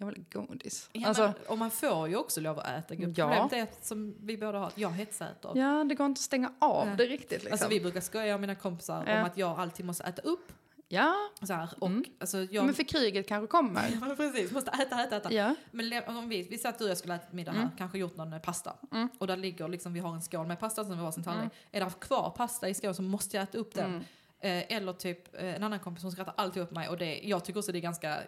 [0.00, 0.88] jag vill ha godis.
[0.92, 2.94] Ja, alltså, men, och man får ju också lov att äta.
[2.94, 3.06] Ja.
[3.06, 5.52] Problemet är att, som vi båda har, att jag hetsäter.
[5.54, 6.96] ja, det går inte att stänga av Nej.
[6.96, 7.52] det riktigt liksom.
[7.52, 9.18] Alltså vi brukar skoja med mina kompisar Ja.
[9.20, 10.52] om att jag alltid måste äta upp.
[10.88, 12.04] ja, Så här, och, Mm.
[12.20, 13.82] alltså, jag, men för kriget kanske kommer.
[14.08, 15.32] Ja, precis, måste äta, äta, äta.
[15.32, 15.54] ja.
[15.70, 18.32] Men om vi, vi satt du och jag skulle äta middag här, kanske gjort någon
[18.32, 18.76] eh, pasta.
[18.92, 19.08] Mm.
[19.18, 21.52] Och där ligger liksom, vi har en skål med pasta som vi har sin tallrik.
[21.72, 24.04] Är det kvar pasta i skålen så måste jag äta upp den.
[24.40, 27.44] Eh, eller typ eh, en annan kompis som skrattar alltid upp mig och det, jag
[27.44, 28.24] tycker också det är ganska eh,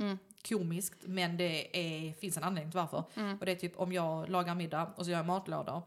[0.00, 0.18] Mm.
[0.48, 3.04] komiskt men det är, finns en anledning till varför.
[3.16, 3.38] Mm.
[3.38, 5.82] Och det är typ om jag lagar middag och så gör jag matlådor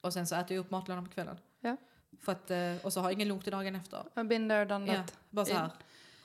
[0.00, 1.38] och sen så äter jag upp matlådan på kvällen.
[1.60, 1.76] Ja.
[2.20, 2.50] För att,
[2.84, 4.02] och så har jag ingen lunch till dagen efter.
[4.14, 5.18] I've been there, done Ja, that.
[5.30, 5.70] bara så här.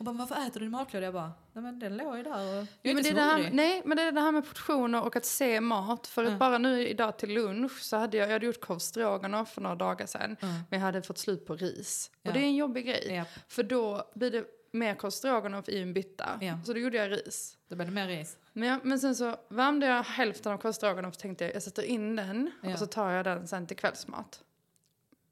[0.07, 1.05] Och bara, varför äter du din matlåda?
[1.05, 3.15] Jag bara, nej men den låg ju där och jag är Ja, men inte det
[3.15, 5.61] så är det här, nej, men det är det här med portioner och att se
[5.61, 6.07] mat.
[6.07, 9.61] För att bara nu idag till lunch så hade jag, jag hade gjort korv för
[9.61, 10.37] några dagar sedan.
[10.41, 10.55] Mm.
[10.69, 12.11] Men jag hade fått slut på ris.
[12.21, 12.29] Ja.
[12.29, 13.13] Och det är en jobbig grej.
[13.15, 16.39] Ja, För då blir det mer korv i en bytta.
[16.41, 16.59] Ja.
[16.65, 17.57] Så då gjorde jag ris.
[17.67, 18.37] då blir det mer ris.
[18.53, 21.83] Men, jag, men sen så värmde jag hälften av korv och tänkte jag, jag sätter
[21.83, 22.73] in den Ja.
[22.73, 24.43] och så tar jag den sen till kvällsmat.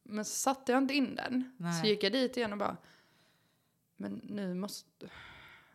[0.03, 1.51] Men så satte jag inte in den.
[1.57, 1.81] Nej.
[1.81, 2.77] Så gick jag dit igen och bara,
[4.03, 5.05] men nu måste...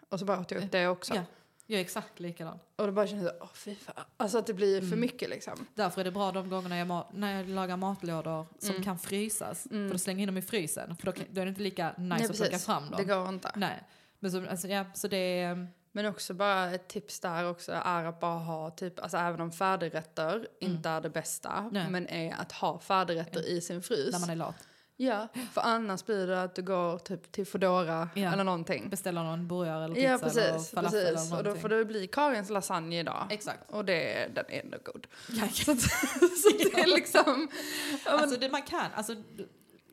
[0.08, 1.14] Och så bara åt jag upp det också.
[1.14, 1.22] Ja,
[1.66, 2.58] jag är exakt likadan.
[2.76, 4.04] Och då bara kände jag, åh fy fan.
[4.16, 4.90] Alltså att det blir Mm.
[4.90, 5.66] för mycket liksom.
[5.74, 8.82] Därför är det bra de gångerna jag, när jag lagar matlådor som Mm.
[8.82, 9.66] kan frysas.
[9.70, 9.88] Mm.
[9.88, 10.96] För då slänger jag in dem i frysen.
[10.96, 12.94] För då, då är det inte lika nice Nej, att plocka fram dem.
[12.96, 13.50] Det går inte.
[13.54, 13.82] Nej.
[14.18, 15.66] Men så, alltså, ja, så det är...
[15.92, 19.52] Men också bara ett tips där också är att bara ha typ, alltså även om
[19.52, 21.72] färdigrätter inte är det bästa, Mm.
[21.72, 21.90] Nej.
[21.90, 24.12] men är att ha färdigrätter i sin frys.
[24.12, 24.68] När man är lat.
[25.00, 28.32] Ja, för annars blir det att du går typ till Foodora Ja.
[28.32, 28.88] eller någonting.
[28.88, 30.70] Beställer någon burgare eller pizza Ja, eller precis.
[30.70, 31.32] falafel eller precis.
[31.32, 31.62] Och då någonting.
[31.62, 33.26] får det bli Karins lasagne idag.
[33.30, 33.70] Exakt.
[33.70, 35.06] Och det, den är ändå god.
[35.28, 35.64] Ja, Så,
[36.42, 37.48] så det är liksom...
[38.04, 39.14] Men, Alltså det man kan, alltså,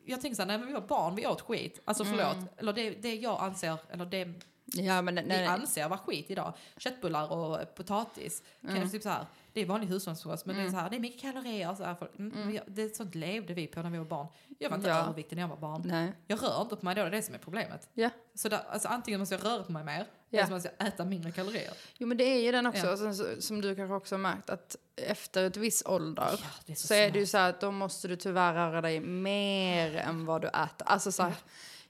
[0.04, 1.80] jag tänker såhär, när vi var barn, vi åt skit.
[1.84, 2.48] Alltså förlåt, Mm.
[2.56, 4.32] eller det, det jag anser, eller det
[4.66, 6.52] ja, men vi nej, anser var skit idag.
[6.76, 8.42] Köttbullar och potatis.
[8.66, 10.96] Kan jag typ så här, det är vanlig hushållskost men det är så här, det
[10.96, 11.74] är mycket kalorier.
[11.74, 14.26] Så här, mm, vi- Det, sånt levde vi på när vi var barn.
[14.58, 14.96] Jag var inte Ja.
[15.02, 15.82] överviktig när jag var barn.
[15.84, 16.12] nej.
[16.26, 17.88] Jag rör inte på mig då, det är det som är problemet.
[17.94, 18.10] Ja.
[18.34, 20.38] Så där, alltså, antingen måste jag röra på mig mer, Ja.
[20.38, 21.72] eller så måste jag äta mindre kalorier.
[21.98, 22.92] Jo men det är ju den också, Ja.
[22.92, 26.72] och sen, så, som du kanske också har märkt, att efter ett viss ålder Ja,
[26.72, 29.00] är så, så är det ju så här att då måste du tyvärr röra dig
[29.00, 30.86] mer än vad du äter.
[30.86, 31.34] Alltså så här,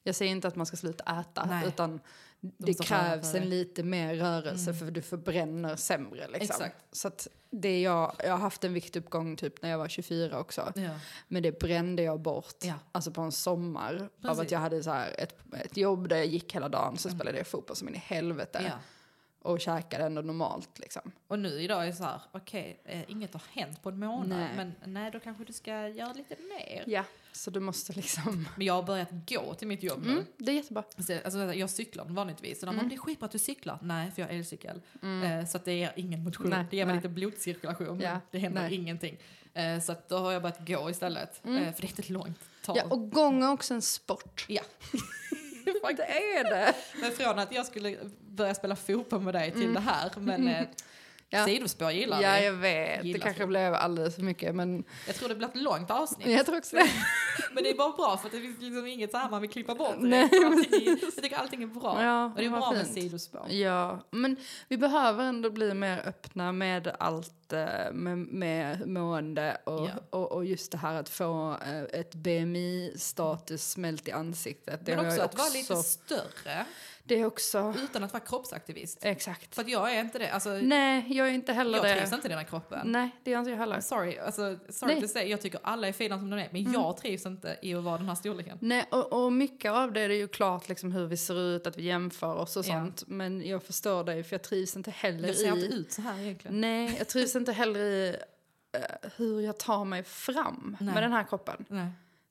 [0.02, 1.68] jag säger inte att man ska sluta äta, Nej.
[1.68, 2.00] utan
[2.58, 6.28] det krävs en lite mer rörelse för du förbränner sämre.
[6.28, 6.42] Liksom.
[6.42, 6.76] Exakt.
[6.92, 10.72] Så att det jag, jag har haft en viktuppgång typ när jag var 24 också.
[10.74, 10.90] Ja.
[11.28, 12.74] Men det brände jag bort, Ja.
[12.92, 13.94] alltså på en sommar.
[13.94, 14.38] Av Precis.
[14.40, 15.34] att jag hade så här ett,
[15.64, 18.62] ett jobb där jag gick hela dagen, så spelade jag fotboll som in i helvete.
[18.64, 18.78] Ja.
[19.46, 21.12] Och käkade ändå normalt liksom.
[21.28, 24.38] Och nu idag är det så här, okej, eh, inget har hänt på en månad,
[24.38, 24.48] Nej.
[24.56, 26.84] men nej, då kanske du ska göra lite mer.
[26.86, 27.04] Ja.
[27.32, 28.48] Så du måste liksom...
[28.56, 30.12] Men jag har börjat gå till mitt jobb nu.
[30.12, 30.82] Mm, det är jättebra.
[30.98, 32.60] Så, Alltså, jag cyklar vanligtvis.
[32.60, 32.88] Så de Mm.
[32.88, 33.78] det är skitbra att du cyklar.
[33.82, 34.80] Nej, för jag har elcykel.
[35.02, 36.50] Eh, så att det ger ingen motion.
[36.50, 37.02] Nej, det ger mig nej.
[37.02, 38.00] lite blodcirkulation.
[38.00, 38.74] Ja, det händer nej.
[38.74, 39.16] ingenting.
[39.54, 41.40] Eh, så då har jag börjat gå istället.
[41.46, 42.76] Eh, för det är inte långt tag.
[42.76, 44.44] Ja, och gång är också en sport.
[44.48, 44.62] Ja.
[45.94, 46.74] Det är det.
[47.00, 50.10] Men från att jag skulle börja spela fotboll med dig till det här.
[50.16, 50.66] Men eh,
[51.30, 51.44] Ja.
[51.44, 53.02] sidospår gillar Ja, jag vet.
[53.02, 56.26] Det kanske blev alldeles för mycket, men Jag tror det blir ett långt avsnitt.
[56.28, 56.86] jag tror också det.
[57.52, 59.50] Men det är bara bra för att det finns liksom inget så här man vill
[59.50, 59.94] klippa bort.
[59.98, 62.02] Nej, allting är, jag tycker allting är bra.
[62.04, 62.94] Ja, och det är bra med fint.
[62.98, 63.46] sidospår.
[63.50, 64.36] Ja, men
[64.68, 69.90] vi behöver ändå bli mer öppna med allt eh, med, med mående och, Ja.
[70.10, 74.80] och, och just det här att få eh, ett BMI-status smält i ansiktet.
[74.86, 76.66] Det Men också jag att vara lite större
[77.06, 77.74] Det är också...
[77.84, 78.98] utan att vara kroppsaktivist.
[79.02, 79.54] Exakt.
[79.54, 80.30] För att jag är inte det.
[80.30, 81.94] Alltså, Nej, jag är inte heller jag det.
[81.96, 82.92] trivs inte i den här kroppen.
[82.92, 83.80] Nej, det gör inte jag heller.
[83.80, 85.02] Sorry, alltså, sorry Nej.
[85.02, 86.72] to say, jag tycker alla är fina som de är, men Mm.
[86.72, 88.58] jag trivs inte i att vara den här storleken.
[88.60, 91.78] Nej, och, och mycket av det är ju klart liksom hur vi ser ut, att
[91.78, 92.72] vi jämför oss och Ja.
[92.72, 93.02] sånt.
[93.06, 95.64] Men jag förstår dig, för jag trivs inte heller Jag ser i...
[95.64, 96.60] inte ut så här egentligen.
[96.60, 98.16] Nej, jag trivs inte heller i
[98.72, 98.80] eh,
[99.16, 100.94] hur jag tar mig fram Nej.
[100.94, 101.64] med den här kroppen.
[101.68, 101.86] Nej.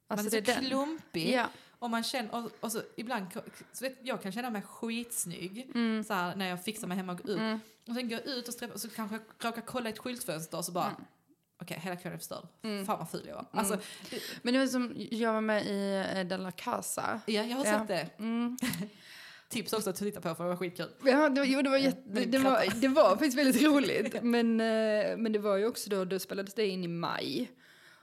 [0.07, 1.33] Alltså, Man är så det klumpig.
[1.33, 1.45] Ja,
[1.85, 3.25] Och man känner, och, och så ibland,
[3.73, 6.03] så vet, jag kan känna mig skitsnygg Mm.
[6.03, 7.59] så här, när jag fixar mig hemma och går ut.
[7.87, 10.57] Och sen går jag ut och, sträpper, och så kanske jag råkar kolla ett skyltfönster
[10.57, 10.95] och så bara,
[11.61, 12.47] okej hela kvällen är förstörd.
[12.63, 12.85] Mm.
[12.85, 13.45] Fan vad ful jag var.
[13.51, 13.77] Alltså,
[14.09, 17.21] det, Men det var som, jag var med i eh, De la Casa.
[17.25, 17.79] ja, jag har Ja.
[17.79, 18.09] sett det.
[18.19, 18.57] Mm.
[19.49, 20.89] Tips också att titta på för det var skitkul.
[21.03, 24.23] Ja, det var, jo, det var, jätte, men det, var, det var faktiskt väldigt roligt.
[24.23, 27.51] Men, eh, men det var ju också då, då spelades det in i maj.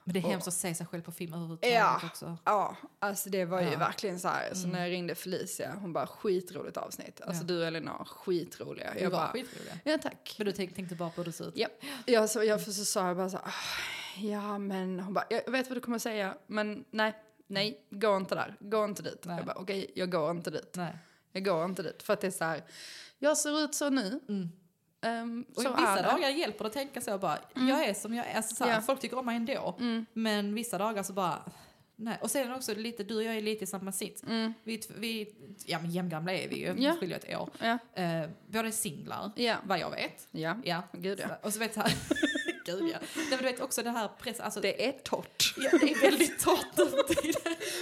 [0.05, 2.01] Men det är hemskt att se sig själv på film överhuvudtaget Ja.
[2.05, 2.37] också.
[2.45, 3.79] Ja, alltså det var ju Ja.
[3.79, 4.55] verkligen så här.
[4.55, 7.21] Så när jag ringde Felicia, hon bara skitroligt avsnitt.
[7.21, 7.47] Alltså Ja.
[7.47, 8.99] du och Elinor, skitroliga.
[8.99, 9.79] Jag var bara, skitroliga.
[9.85, 10.35] ja tack.
[10.39, 11.57] Men du tänk, tänkte bara på hur det ser ut?
[11.57, 11.69] Ja,
[12.07, 15.51] jag, så, jag, så sa jag bara så här, "Ah, ja men hon bara, jag
[15.53, 17.15] vet vad du kommer att säga, men nej,
[17.47, 19.23] nej, gå inte där, gå inte dit.
[19.25, 19.37] Nej.
[19.37, 20.75] Jag bara, okej, jag går inte dit.
[20.77, 20.99] Nej.
[21.33, 22.03] Jag går inte dit.
[22.03, 22.63] För att det är så här,
[23.19, 24.21] jag ser ut så nu.
[24.29, 24.49] Mm.
[25.03, 28.37] Ehm, Och vissa dagar hjälper det att tänka så bara, jag är som jag är.
[28.37, 28.81] Alltså, så här, Ja.
[28.81, 29.77] Folk tycker om mig ändå.
[29.81, 30.07] Mm.
[30.13, 31.43] Men vissa dagar så bara,
[31.97, 32.19] nej.
[32.21, 34.23] Och sen också lite, du och jag är lite i samma sits.
[34.23, 34.53] Mm.
[34.65, 35.35] Vi, vi,
[35.67, 37.51] ja men jämngamla är vi ju, vi skiljer ett år.
[37.61, 40.29] Ja, Eh, båda är singlar, ja, vad jag vet.
[40.31, 40.57] ja.
[40.65, 40.83] Ja.
[40.93, 41.37] Gud ja.
[41.43, 41.93] Och så vet här,
[42.67, 42.99] gud ja.
[43.17, 45.55] Nej, men du vet också det här pressen, alltså, Det är torrt.
[45.57, 46.77] ja, det är väldigt torrt.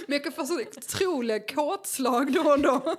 [0.07, 2.95] Men jag kan få så otroliga kåtslag då och då.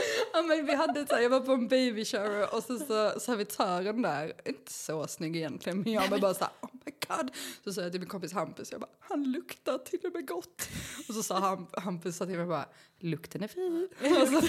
[0.32, 3.20] Ja, men vi hade så här, jag var på en baby shower och så sa
[3.20, 7.30] servitören där, inte så snygg egentligen, men jag var bara så här, oh my god.
[7.64, 10.68] Så sa jag till min kompis Hampus, jag bara, han luktar till och med gott.
[11.08, 12.66] Och så sa Hamp, Hampus sa till mig bara,
[12.98, 13.88] lukten är fri.
[14.00, 14.48] Så,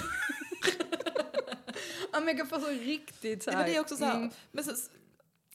[2.12, 3.64] ja, men jag kan få så riktigt så Nej, här.
[3.64, 4.70] men det är också så här, mm, men så,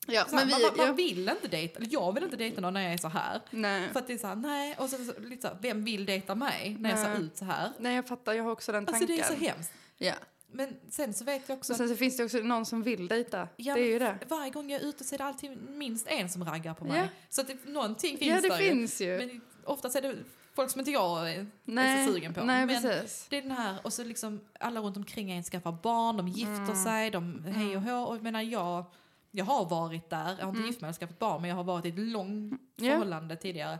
[0.07, 2.61] ja, så men vi, man, man, man ja, vill inte dejta, jag vill inte dejta
[2.61, 3.41] någon när jag är så här.
[3.51, 3.89] nej.
[3.93, 6.05] För att det är så här, nej, och så, så, lite så här, vem vill
[6.05, 7.21] dejta mig när jag ser Nej.
[7.21, 7.71] ut så här?
[7.79, 9.17] nej, jag fattar, jag har också den Alltså tanken.
[9.17, 9.71] det är så hemskt.
[9.97, 10.13] Ja.
[10.51, 13.07] Men sen så vet jag också Och sen så finns det också någon som vill
[13.07, 13.47] dejta.
[13.55, 14.17] Ja, det är ju det.
[14.27, 16.97] Varje gång jag är ute så är det alltid minst en som raggar på mig.
[16.99, 17.07] Ja.
[17.29, 19.17] Så att det, någonting finns Ja, det där finns ju.
[19.17, 20.15] Men oftast är det
[20.55, 22.43] folk som inte jag är, nej, så sugen på.
[22.43, 23.27] nej, men precis.
[23.29, 26.53] det är den här, och så liksom alla runt omkring en skaffar barn, de gifter
[26.63, 26.75] Mm.
[26.83, 28.03] sig, de hej och hå.
[28.03, 28.85] Och jag menar jag,
[29.31, 31.63] jag har varit där, jag har inte gift mig eller skaffat barn, men jag har
[31.63, 32.91] varit i ett långt Mm.
[32.93, 33.79] Förhållande tidigare.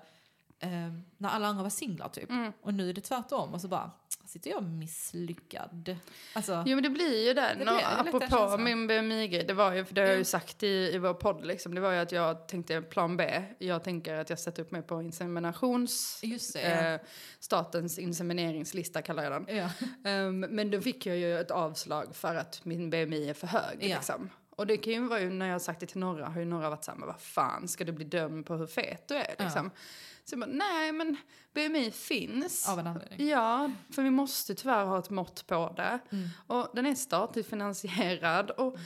[0.59, 0.69] eh,
[1.17, 2.29] när alla andra var singlar typ.
[2.29, 2.51] Mm.
[2.61, 3.91] Och nu är det tvärtom och så bara,
[4.27, 5.97] sitter jag misslyckad.
[6.33, 7.49] Alltså, Jo men det blir ju det.
[7.49, 10.25] Det blir- den apropå min BMI-grej, det var ju, för det har jag ju Mm.
[10.25, 13.83] sagt i, i vår podd liksom, det var ju att jag tänkte plan B, jag
[13.83, 16.19] tänker att jag sätter upp mig på inseminations...
[16.23, 16.61] just det.
[16.61, 16.93] Ja.
[16.93, 16.99] Eh,
[17.39, 19.57] statens insemineringslista kallar jag den.
[19.57, 19.69] ja.
[20.09, 23.77] Ehm, men då fick jag ju ett avslag för att min BMI är för hög.
[23.79, 23.95] Ja.
[23.95, 24.29] Liksom.
[24.57, 26.45] Och det kan ju vara ju när jag har sagt det till några har ju
[26.45, 29.35] några varit såhär, men vad fan ska du bli dömd på hur fet du är?
[29.37, 29.43] Ja.
[29.43, 29.71] Liksom.
[30.23, 31.15] Så jag bara, nej men
[31.53, 32.69] BMI finns.
[32.69, 33.27] Av en anledning.
[33.27, 35.99] Ja, för vi måste tyvärr ha ett mått på det.
[36.11, 36.29] Mm.
[36.47, 38.51] Och den är statligt finansierad.
[38.51, 38.77] Och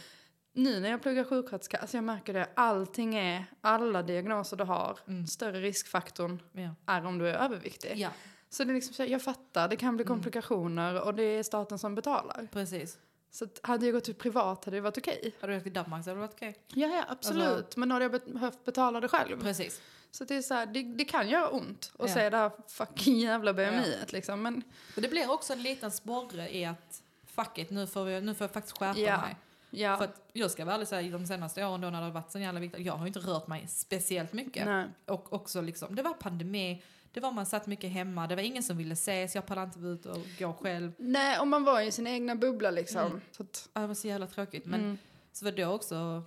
[0.54, 5.00] nu när jag pluggar sjuksköterska, alltså jag märker det, allting är, alla diagnoser du har,
[5.08, 5.28] Mm.
[5.28, 6.76] större riskfaktorn Ja.
[6.94, 7.94] är om du är överviktig.
[7.96, 8.10] ja,
[8.50, 10.16] Så det är liksom så, jag fattar, det kan bli Mm.
[10.16, 12.48] komplikationer och det är staten som betalar.
[12.52, 12.98] precis.
[13.32, 15.34] Så hade jag gått ut privat hade det varit okej.
[15.42, 16.56] Hade du åkt till Danmark så hade det varit okej.
[16.68, 17.48] Ja, ja, absolut.
[17.48, 19.42] Alltså- Men hade jag be- behövt betala det själv.
[19.42, 19.82] Precis.
[20.12, 22.16] Så det är så här, det, det kan göra ont att Ja.
[22.16, 24.42] se det här fucking jävla BMI liksom.
[24.42, 24.64] Men
[24.96, 28.46] det blir också en liten sporre i att fuck it, nu får, vi, nu får
[28.46, 29.22] jag faktiskt skärpa Ja.
[29.22, 29.36] mig.
[29.70, 32.12] ja, För att jag ska väl ärligt säga, de senaste åren då när det har
[32.12, 34.66] varit så jävla viktigt, jag har inte rört mig speciellt mycket.
[34.66, 34.88] nej.
[35.06, 36.84] Och också liksom, det var pandemi,
[37.14, 39.80] det var man satt mycket hemma, det var ingen som ville ses, jag pallade inte
[39.80, 40.92] ut och gå själv.
[40.98, 43.06] Nej, om man var i sin egna bubbla liksom.
[43.06, 43.22] Mm.
[43.32, 44.66] Så att, Ja, Det var så jävla tråkigt.
[44.66, 44.98] Men mm.
[45.32, 46.24] så var då också,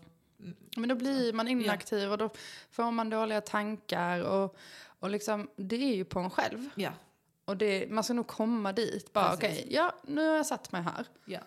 [0.77, 2.31] Men då blir man inaktiv och då
[2.71, 4.57] får man dåliga tankar och,
[4.99, 6.71] och liksom, det är ju på en själv.
[6.75, 6.93] ja,
[7.45, 9.13] Och det, man ska nog komma dit.
[9.13, 11.07] Bara okej, ja nu har jag satt mig här.
[11.25, 11.41] ja.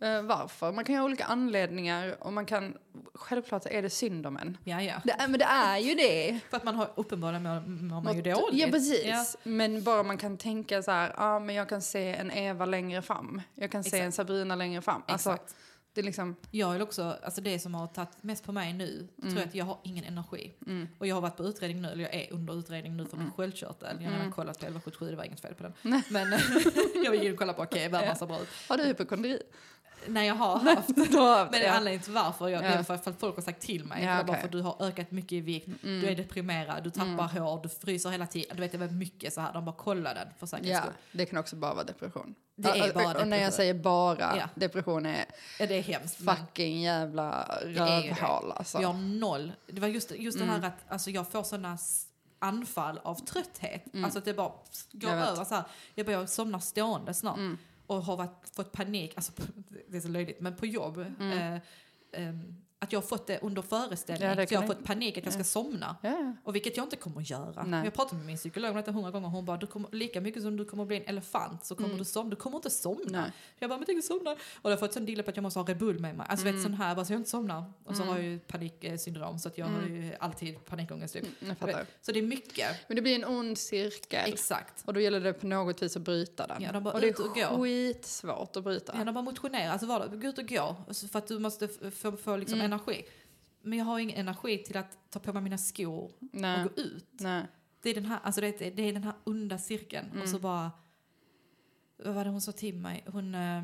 [0.00, 0.72] Eh, varför?
[0.72, 2.76] Man kan ju ha olika anledningar och man kan,
[3.14, 4.58] självklart är det synd om en.
[4.64, 4.94] Ja, ja.
[5.04, 6.38] Det är, men det är ju det.
[6.50, 8.60] För att man har uppenbarligen mår, mår man ju Något- dåligt.
[8.60, 9.04] Ja, precis.
[9.06, 9.24] Ja.
[9.42, 13.02] Men bara man kan tänka så här, ja men jag kan se en Eva längre
[13.02, 13.42] fram.
[13.54, 14.04] Jag kan se Exakt.
[14.04, 15.02] en Sabrina längre fram.
[15.08, 15.54] Alltså, Exakt.
[15.92, 19.08] det är liksom, Jag är också, alltså det som har tagit mest på mig nu,
[19.22, 20.54] tror jag att jag har ingen energi.
[20.66, 20.88] mm.
[20.98, 23.30] Och jag har varit på utredning nu, eller jag är under utredning nu för min
[23.30, 23.88] sköldkörtel.
[23.90, 24.16] Jag har Mm.
[24.18, 25.72] redan kollat på 1177, det var inget fel på den.
[26.10, 26.32] Men
[27.04, 28.48] jag in och kollade på, okej, världen ser bra ut.
[28.68, 29.42] Har du hypokondri?
[30.06, 30.76] Nej, jag har haft.
[30.76, 31.70] Haft, Men ja.
[31.70, 32.84] anledningen till varför, jag, det Ja.
[32.84, 34.04] för, för att folk har sagt till mig.
[34.04, 34.40] Ja, bara okej.
[34.42, 36.00] för du har ökat mycket i vikt, Mm.
[36.00, 38.56] du är deprimerad, du tappar hår, du fryser hela tiden.
[38.56, 39.52] Du vet, det var mycket så här.
[39.52, 40.92] De bara kolla den för säkerhets Ja, skull.
[41.12, 42.34] det kan också bara vara depression.
[42.56, 43.42] Det är bara och, och när depression.
[43.42, 44.48] jag säger bara Ja.
[44.54, 45.24] depression är
[45.58, 46.16] Ja, det är hemskt.
[46.24, 47.66] fucking jävla det.
[47.68, 48.80] rövhål alltså.
[48.80, 49.52] Jag har noll.
[49.66, 50.60] Det var just, just det Mm.
[50.62, 51.78] här att alltså, jag får sådana
[52.38, 53.84] anfall av trötthet.
[53.94, 54.04] Mm.
[54.04, 54.52] Alltså att det bara
[54.92, 55.64] går över så här.
[55.94, 57.36] Jag börjar somna stående snart.
[57.36, 57.58] Mm.
[57.90, 59.32] Och har varit, fått panik, alltså
[59.88, 60.98] det är så löjligt, men på jobb.
[61.20, 61.32] Mm.
[61.32, 61.60] Eh,
[62.12, 64.28] ehm, att jag har fått det under föreställning.
[64.28, 65.96] Ja, det så jag har fått panik att jag ska somna.
[66.02, 66.32] Ja.
[66.44, 67.64] Och vilket jag inte kommer att göra.
[67.66, 67.84] Nej.
[67.84, 69.28] Jag pratat med min psykolog om detta hundra gånger.
[69.28, 71.98] Hon bara, du kommer, lika mycket som du kommer att bli en elefant så kommer
[71.98, 72.30] du somna.
[72.30, 73.02] Du kommer inte somna.
[73.08, 73.12] Mm.
[73.20, 73.32] Nej.
[73.58, 74.30] Jag bara, men tänk somna.
[74.32, 76.26] Och jag har fått sån dille på att jag måste ha Red Bull med mig.
[76.30, 76.56] Alltså Mm.
[76.56, 77.64] vet sån här, bara så jag inte somnar.
[77.84, 81.14] Och så har jag ju paniksyndrom så att jag har ju alltid panikångest.
[81.14, 81.24] Typ.
[81.58, 81.86] Fattar.
[82.02, 82.68] Så det är mycket.
[82.88, 84.32] Men det blir en ond cirkel.
[84.32, 84.82] Exakt.
[84.86, 86.62] Och då gäller det på något vis att bryta den.
[86.62, 88.94] Ja, de bara och det ut och är skitsvårt att bryta.
[88.98, 90.76] Ja, de bara motionera, alltså vardag, gå ut och gå.
[90.88, 92.69] Alltså för att du måste få, få liksom Mm.
[92.72, 93.02] Energi.
[93.62, 96.64] Men jag har ingen energi till att ta på mig mina skor Nej.
[96.64, 97.06] och gå ut.
[97.10, 97.46] Nej.
[97.82, 100.08] Det är den här, alltså det, är- det är den här onda cirkeln.
[100.10, 100.26] Och Mm.
[100.28, 100.70] så bara...
[102.04, 103.04] Vad var det hon sa till mig?
[103.06, 103.62] Hon, eh,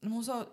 [0.00, 0.46] hon sa...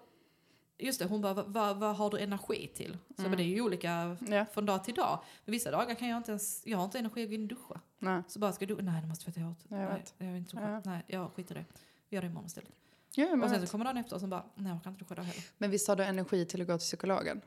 [0.82, 2.98] Just det, hon bara, vad, vad, har du energi till?
[3.16, 3.32] Så Mm.
[3.32, 4.46] men det är ju olika Ja.
[4.46, 5.24] från dag till dag.
[5.46, 7.48] Men vissa dagar kan jag inte ens, jag har inte energi att gå in och
[7.48, 7.82] duscha.
[8.00, 8.24] Nej.
[8.28, 9.58] Så bara, ska du, nej du måste tvätta håret.
[9.68, 10.14] Jag nej, vet.
[10.18, 10.72] jag vill inte duscha.
[10.72, 10.82] Ja.
[10.86, 11.66] Nej, jag skiter i det.
[12.10, 12.70] Vi gör det imorgon istället.
[13.16, 15.16] Ja, Och sen så kommer dagen efter och så bara, nej jag kan inte duscha
[15.16, 15.44] då heller.
[15.58, 17.42] men visst har du energi till att gå till psykologen?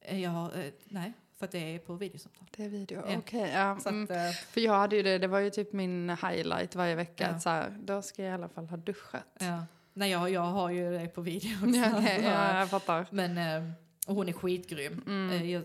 [0.00, 2.46] Eh, Jag, har, eh, nej, för att det är på videosamtal.
[2.56, 3.16] Det är video, Ja.
[3.18, 3.50] okej.
[3.54, 4.04] ja, Så mm.
[4.04, 7.24] att, eh, För jag hade ju det, det var ju typ min highlight varje vecka.
[7.24, 7.30] Ja.
[7.30, 9.24] Att så här, då ska jag i alla fall ha duschat.
[9.40, 9.64] ja.
[9.92, 11.80] Nej, jag, jag har ju det på video också.
[11.80, 13.06] Ja, okej, ja, jag fattar.
[13.10, 13.72] Men
[14.06, 15.02] och hon är skitgrym.
[15.06, 15.48] Mm.
[15.50, 15.62] Jag,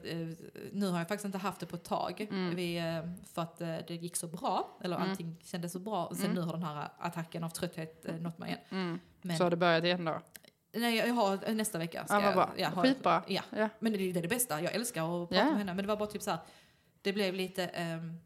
[0.71, 2.27] nu har jag faktiskt inte haft det på ett tag.
[2.55, 4.77] Vi, eh, för att det gick så bra.
[4.83, 5.09] Eller Mm.
[5.09, 6.05] allting kändes så bra.
[6.05, 8.61] Och sen nu har den här attacken av trötthet nått mig igen.
[8.71, 8.99] Mm.
[9.21, 10.21] Men, Så har det börjat igen då?
[10.73, 12.05] Nej, jag, jag har eh, nästa vecka.
[12.09, 12.53] Ja, vad bra.
[12.57, 13.23] jag ha- Skitbra.
[13.27, 13.41] Ja.
[13.49, 13.69] Ja.
[13.79, 14.61] Men det, är- det är det bästa.
[14.61, 15.49] Jag älskar att prata Ja.
[15.49, 15.73] med henne.
[15.73, 16.39] Men det var bara typ så här.
[17.01, 18.19] Det blev lite ehm,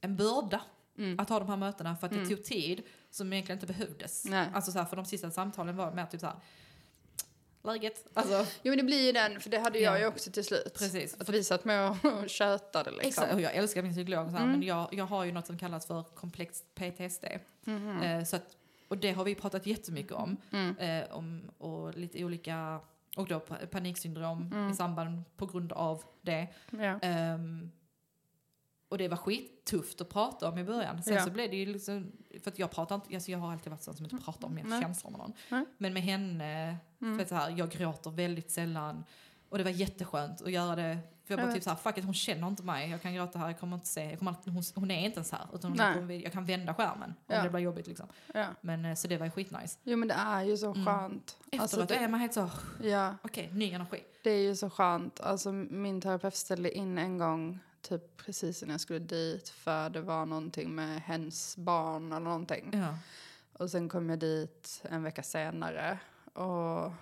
[0.00, 0.60] en börda
[0.98, 1.20] Mm.
[1.20, 4.24] att ha de här mötena för att det tog tid som egentligen inte behövdes.
[4.24, 4.48] Nej.
[4.54, 6.36] Alltså så här, för de sista samtalen var mer typ så här.
[7.64, 8.06] Läget.
[8.14, 9.98] Alltså, Jo men det blir ju den, för det hade jag Ja.
[9.98, 10.74] ju också till slut.
[10.78, 11.20] precis.
[11.20, 11.96] Att vi satt med och
[12.30, 13.08] tjötade liksom.
[13.08, 14.50] Exakt, och jag älskar min psykolog, så här, Mm.
[14.52, 17.24] men jag, jag har ju något som kallas för komplext PTSD.
[17.64, 18.02] Mhm.
[18.02, 18.56] Eh, så att,
[18.88, 20.36] och det har vi pratat jättemycket om.
[20.52, 20.76] Mm.
[20.76, 22.80] Eh, om och lite olika,
[23.16, 24.70] och då pa- paniksyndrom Mm.
[24.70, 26.48] i samband på grund av det.
[26.70, 26.98] Ja.
[27.02, 27.70] Ehm,
[28.88, 31.02] och det var skittufft att prata om i början.
[31.02, 31.24] Sen Ja.
[31.24, 32.12] så blev det ju liksom,
[32.42, 34.54] för att jag pratar inte, alltså jag har alltid varit sån som inte pratar om
[34.54, 34.82] mina Nej.
[34.82, 35.32] känslor med någon.
[35.50, 35.64] Nej.
[35.78, 37.16] Men med henne, Mm.
[37.16, 39.04] för att så här, jag gråter väldigt sällan.
[39.48, 40.98] Och det var jätteskönt att göra det.
[41.26, 41.64] För jag Jag bara typ vet.
[41.64, 42.90] så här, fuck it, hon känner inte mig.
[42.90, 44.04] Jag kan gråta här, jag kommer inte se.
[44.10, 45.46] Jag kommer hon, hon är inte ens här.
[45.54, 46.20] Utan hon på en.
[46.20, 47.42] Jag kan vända skärmen om Ja.
[47.42, 48.06] det blir jobbigt liksom.
[48.34, 48.46] ja.
[48.60, 49.78] Men eh, så det var ju skitnice.
[49.82, 50.86] Jo men det är ju så Mm.
[50.86, 51.36] skönt.
[51.46, 52.50] Efteråt Alltså, det, är man helt så,
[52.82, 54.02] ja, okej, ny energi.
[54.22, 55.20] det är ju så skönt.
[55.20, 60.00] Alltså min terapeut ställde in en gång, typ precis innan jag skulle dit, för det
[60.00, 62.70] var någonting med hens barn eller någonting.
[62.72, 62.94] Ja.
[63.52, 65.98] Och sen kom jag dit en vecka senare
[66.32, 66.92] och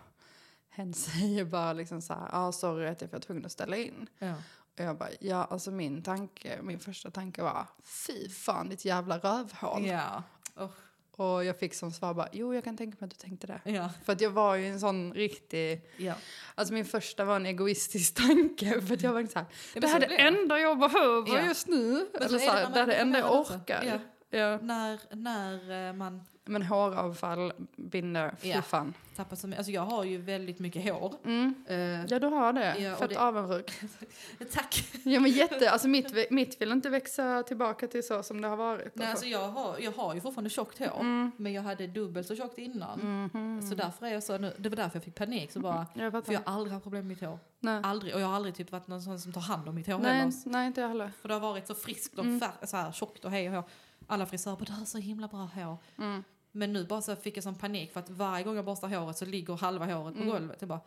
[0.75, 3.77] hen säger bara liksom så här, ja ah, sorry att jag var tvungen att ställa
[3.77, 4.07] in.
[4.19, 4.35] Ja.
[4.79, 9.19] Och jag bara, ja alltså min tanke, min första tanke var, fy fan ditt jävla
[9.19, 9.87] rövhål.
[9.87, 10.23] Ja.
[10.57, 10.71] Oh,
[11.17, 13.61] Och jag fick som svar bara, jo jag kan tänka mig att du tänkte det.
[13.65, 13.91] ja.
[14.05, 16.15] För att jag var ju en sån riktig, Ja.
[16.55, 19.89] alltså min första var en egoistisk tanke för att jag var så här, men det
[19.89, 20.23] så här är det det.
[20.23, 21.47] enda jag behöver Ja.
[21.47, 22.07] just nu.
[22.13, 23.83] Men så Eller är så det här, när det är man det enda jag orkar.
[23.85, 23.99] Ja.
[24.39, 24.59] Ja.
[24.63, 28.63] När, när eh, man Men håravfall binder, fy Ja.
[28.63, 28.95] fan.
[29.17, 31.15] tappar så mycket, alltså jag har ju väldigt mycket hår.
[31.25, 31.55] Mm.
[31.69, 33.73] Eh, Ja du har det, Ja, och fett det- avundsjuk.
[34.53, 34.85] tack.
[35.05, 38.57] Ja men jätte, alltså mitt, mitt vill inte växa tillbaka till så som det har
[38.57, 38.95] varit.
[38.95, 39.27] Nej, alltså.
[39.27, 41.31] jag, har, jag har ju fortfarande tjockt hår, Mm.
[41.37, 42.99] men jag hade dubbelt så tjockt innan.
[43.35, 43.63] Mhm.
[43.69, 45.53] Så därför är jag så nu, det var därför jag fick panik.
[45.53, 46.27] Så bara, Jag fattar.
[46.27, 47.39] för jag har aldrig haft problem med mitt hår.
[47.61, 47.81] nej.
[47.85, 49.99] Aldrig, och jag har aldrig typ varit någon sån som tar hand om mitt hår
[49.99, 50.33] Nej, heller.
[50.47, 51.13] nej, inte jag heller.
[51.21, 52.41] För det har varit så friskt och Mm.
[52.41, 53.65] fär, så här, tjockt och hej och hå.
[54.07, 55.77] Alla frisörer bara, du har så himla bra hår.
[55.99, 56.25] Mm.
[56.57, 59.19] Men nu bara så fick jag sån panik för att varje gång jag borstar håret
[59.19, 60.33] så ligger halva håret på Mm.
[60.33, 60.57] golvet.
[60.61, 60.81] Jag bara,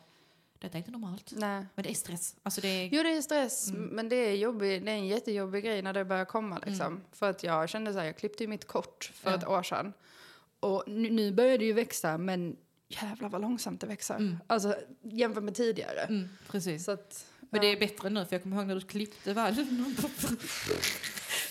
[0.60, 1.34] detta är inte normalt.
[1.36, 1.66] Nej.
[1.76, 2.36] Men det är stress.
[2.44, 2.90] Alltså det är...
[2.92, 3.84] Jo det är stress, Mm.
[3.84, 6.60] men det är, jobbig, det är en jättejobbig grej när det börjar komma.
[6.66, 7.02] Liksom.
[7.12, 9.40] För att jag kände så här, jag klippte ju mitt kort för Mm.
[9.42, 9.46] Ja.
[9.48, 9.94] ett år sedan.
[10.60, 12.56] Och nu, nu börjar det ju växa, men
[12.88, 14.16] jävlar vad långsamt det växer.
[14.16, 14.38] Mm.
[14.48, 16.00] Alltså jämfört med tidigare.
[16.02, 16.90] Mm, precis.
[16.90, 19.56] Att, Men det är bättre nu för jag kommer ihåg när du klippte väl.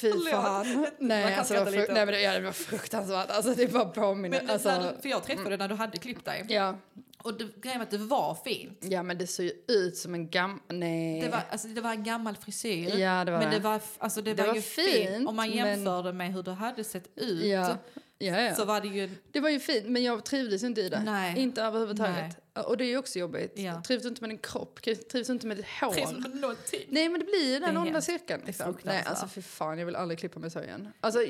[0.01, 0.73] Fy fan.
[0.73, 1.93] Man Nej, kan alltså, det, var lite.
[1.93, 3.31] nej men det, ja, det var fruktansvärt.
[3.31, 4.41] Alltså det bara påminner.
[4.43, 6.45] Men alltså, när för jag träffade dig när du hade klippt dig.
[6.49, 6.77] ja.
[7.19, 8.79] Och det, grejen var att det var fint.
[8.81, 10.59] ja men det ser ju ut som en gammal...
[10.69, 11.21] Nej.
[11.21, 12.97] Det var, alltså, det var en gammal frisyr.
[12.99, 13.59] Ja, det var men det.
[13.59, 15.29] var, alltså, det Det var, var ju fint, fint.
[15.29, 17.77] Om man men- jämförde med hur det hade sett ut Ja.
[18.19, 18.55] Ja, ja.
[18.55, 19.11] så var det ju...
[19.33, 21.03] Det var ju fint, men jag trivdes inte i det.
[21.05, 21.39] Nej.
[21.39, 22.37] Inte överhuvudtaget.
[22.67, 23.53] Och det är ju också jobbigt.
[23.59, 23.83] Ja.
[23.83, 24.83] Trivs du inte med din kropp?
[24.83, 25.93] Trivs du inte med ditt hår?
[25.93, 26.81] Trivs med någonting.
[26.89, 28.43] Nej, men det blir ju den onda cirkeln.
[28.47, 28.77] Liksom.
[28.83, 30.89] Nej, alltså fy fan, jag vill aldrig klippa mig så igen.
[31.01, 31.21] Alltså,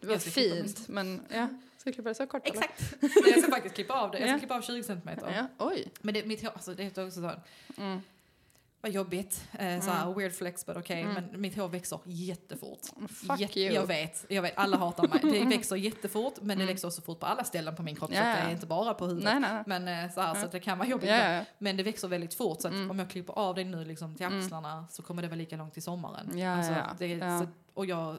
[0.00, 1.48] det var fint, men ja.
[1.78, 2.48] Ska jag klippa det så kort?
[2.48, 2.58] eller?
[2.62, 2.94] Exakt.
[3.00, 4.18] Nej, jag ska faktiskt klippa av det.
[4.18, 4.38] Jag ska Ja.
[4.38, 5.32] klippa av 20 centimeter.
[5.36, 5.88] Ja, oj.
[6.00, 7.30] Men det, mitt hår, alltså, det är också så.
[7.82, 8.00] Mm.
[8.84, 9.44] Vad jobbigt.
[9.52, 11.04] Eh, så här, weird flex but okej.
[11.04, 12.78] Men mitt hår växer jättefort.
[13.08, 13.74] Fuck Jätte- you.
[13.74, 15.20] Jag vet, jag vet, alla hatar mig.
[15.22, 18.10] Det växer jättefort men det växer också fort på alla ställen på min kropp.
[18.10, 19.40] Så Ja, att det är inte bara på huvudet.
[19.40, 19.80] Nej, nej.
[19.82, 21.10] Men eh, så, här, så att det kan vara jobbigt.
[21.10, 21.44] Ja.
[21.58, 24.26] Men det växer väldigt fort så att om jag klipper av det nu liksom till
[24.26, 26.38] axlarna så kommer det vara lika långt till sommaren.
[26.38, 27.18] Ja, alltså, det.
[27.40, 28.16] Så, och jag,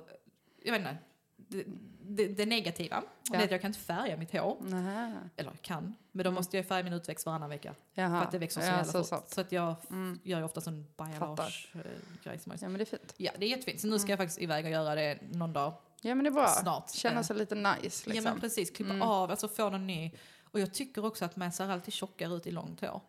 [0.64, 0.98] jag vet inte.
[1.38, 1.64] Det,
[2.10, 4.58] det, det negativa det är att jag kan inte färga mitt hår.
[4.62, 5.14] Nej.
[5.36, 7.76] Eller kan, men då måste jag färga min utväxt varannan vecka.
[7.94, 8.10] Jaha.
[8.20, 9.24] För att det växer så ja, jävla så fort.
[9.30, 9.90] Så att jag f-
[10.24, 11.84] gör ju ofta sån bajalage-grej.
[12.24, 13.14] jag- Ja men det är fint.
[13.18, 13.82] Ja, det är jättefint.
[13.82, 15.74] Så nu ska jag faktiskt iväg och göra det någon dag.
[16.02, 16.48] Ja men det är bra.
[16.48, 16.90] Snart.
[16.92, 17.24] Känna Eh.
[17.26, 18.14] sig lite nice liksom.
[18.16, 20.12] Ja men precis, klippa av, alltså få någon ny.
[20.44, 23.02] Och jag tycker också att man ser alltid tjockare ut i långt hår.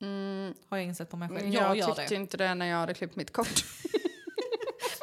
[0.00, 1.48] Mm, Har jag insett på mig själv.
[1.54, 2.20] jag, Jag, tyckte det.
[2.20, 3.64] inte det när jag hade klippt mitt kort.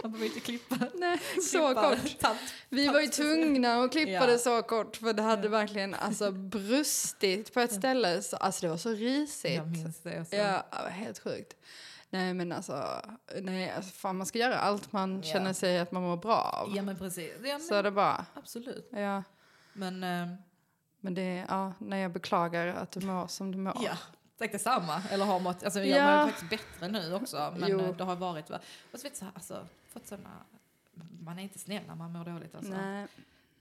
[0.03, 0.77] Man behöver inte klippa.
[0.93, 1.19] Nej,
[1.51, 2.19] så kort.
[2.19, 2.39] tant.
[2.69, 7.53] Vi var ju tvungna att klippa det så kort för det hade verkligen alltså brustit
[7.53, 8.21] på ett ställe.
[8.21, 9.55] Så, alltså det var så risigt.
[9.55, 10.25] Jag minns det.
[10.29, 10.35] Så.
[10.35, 11.53] Ja, helt sjukt.
[12.09, 13.01] Nej men alltså,
[13.41, 15.33] nej, alltså fan, man ska göra allt man Ja.
[15.33, 16.75] känner sig att man mår bra av.
[16.75, 17.31] ja men precis.
[17.43, 18.25] Ja, men, Så är det bara.
[18.33, 18.89] Absolut.
[18.91, 19.23] Ja.
[19.73, 20.27] Men eh,
[20.99, 23.77] Men det, ja, när jag beklagar att du mår som du mår.
[23.81, 23.97] ja,
[24.43, 25.01] tack detsamma.
[25.11, 26.17] Eller har mått, alltså jag Ja.
[26.25, 27.53] mår faktiskt bättre nu också.
[27.57, 27.79] Men Jo.
[27.79, 28.59] eh, det har varit, och
[28.99, 30.29] så vet så här, alltså, fått såna,
[31.21, 32.71] man är inte snäll när man mår dåligt alltså.
[32.73, 33.07] Nej.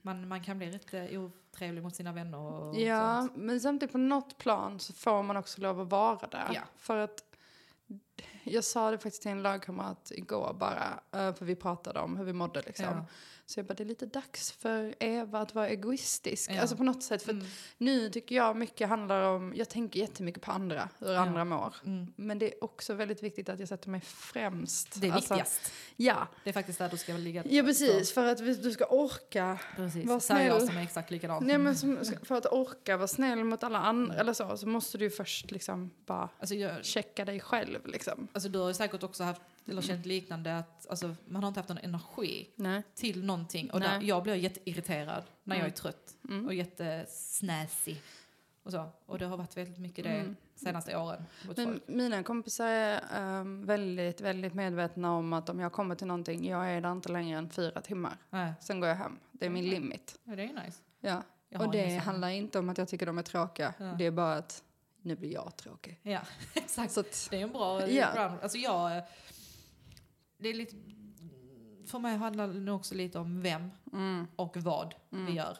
[0.01, 3.35] Man, man kan bli rätt otrevlig mot sina vänner och Ja, sånt.
[3.35, 6.51] men samtidigt på något plan så får man också lov att vara där.
[6.53, 6.61] Ja.
[6.77, 7.23] För att
[8.43, 12.25] jag sa det faktiskt till en lagkamrat igår bara, eh, för vi pratade om hur
[12.25, 12.85] vi mådde liksom.
[12.85, 13.05] Ja.
[13.45, 16.51] Så jag bara, det är lite dags för Eva att vara egoistisk.
[16.51, 16.61] Ja.
[16.61, 17.45] Alltså på något sätt, för Mm.
[17.77, 21.75] nu tycker jag mycket handlar om, jag tänker jättemycket på andra, hur andra mår.
[21.85, 22.13] Mm.
[22.15, 25.01] Men det är också väldigt viktigt att jag sätter mig främst.
[25.01, 25.71] Det är Alltså, viktigast.
[25.95, 27.43] Ja, Det är faktiskt där du ska ligga.
[27.49, 28.11] ja precis.
[28.13, 30.05] För att du ska orka Precis.
[30.05, 30.67] Var Säger jag snäll.
[30.67, 31.43] som är exakt likadan.
[31.47, 34.97] Nej, men som, för att orka vara snäll mot alla andra eller så, så måste
[34.97, 38.27] du ju först liksom bara Alltså, jag, checka dig själv liksom.
[38.33, 41.59] alltså, du har ju säkert också haft, eller känt liknande, att alltså, man har inte
[41.59, 42.83] haft någon energi Nej.
[42.95, 43.71] till någonting.
[43.71, 45.75] Och där, jag blir jätteirriterad när jag är Mm.
[45.75, 46.45] trött Mm.
[46.45, 48.01] och jättesnäsig.
[48.63, 48.89] Och, så.
[49.05, 50.35] och det har varit väldigt mycket det Mm.
[50.55, 51.23] senaste åren.
[51.55, 56.47] Men mina kompisar är ehm, väldigt, väldigt medvetna om att om jag kommer till någonting,
[56.47, 58.17] jag är där inte längre än fyra timmar.
[58.29, 59.19] Nej, Sen går jag hem.
[59.31, 60.19] Det är min limit.
[60.23, 60.79] ja, det är nice.
[60.99, 61.23] Ja.
[61.49, 63.73] Jag Och det handlar inte om att jag tycker de är tråkiga.
[63.77, 63.85] Ja.
[63.85, 64.63] Det är bara att
[65.01, 65.99] nu blir jag tråkig.
[66.03, 66.19] Ja,
[66.53, 66.97] exakt.
[66.97, 68.37] Att, Det är en bra Ja.
[68.41, 69.01] Alltså jag...
[70.43, 70.75] Det är lite...
[71.85, 75.57] För mig handlar det nog också lite om vem mm, och vad vi gör.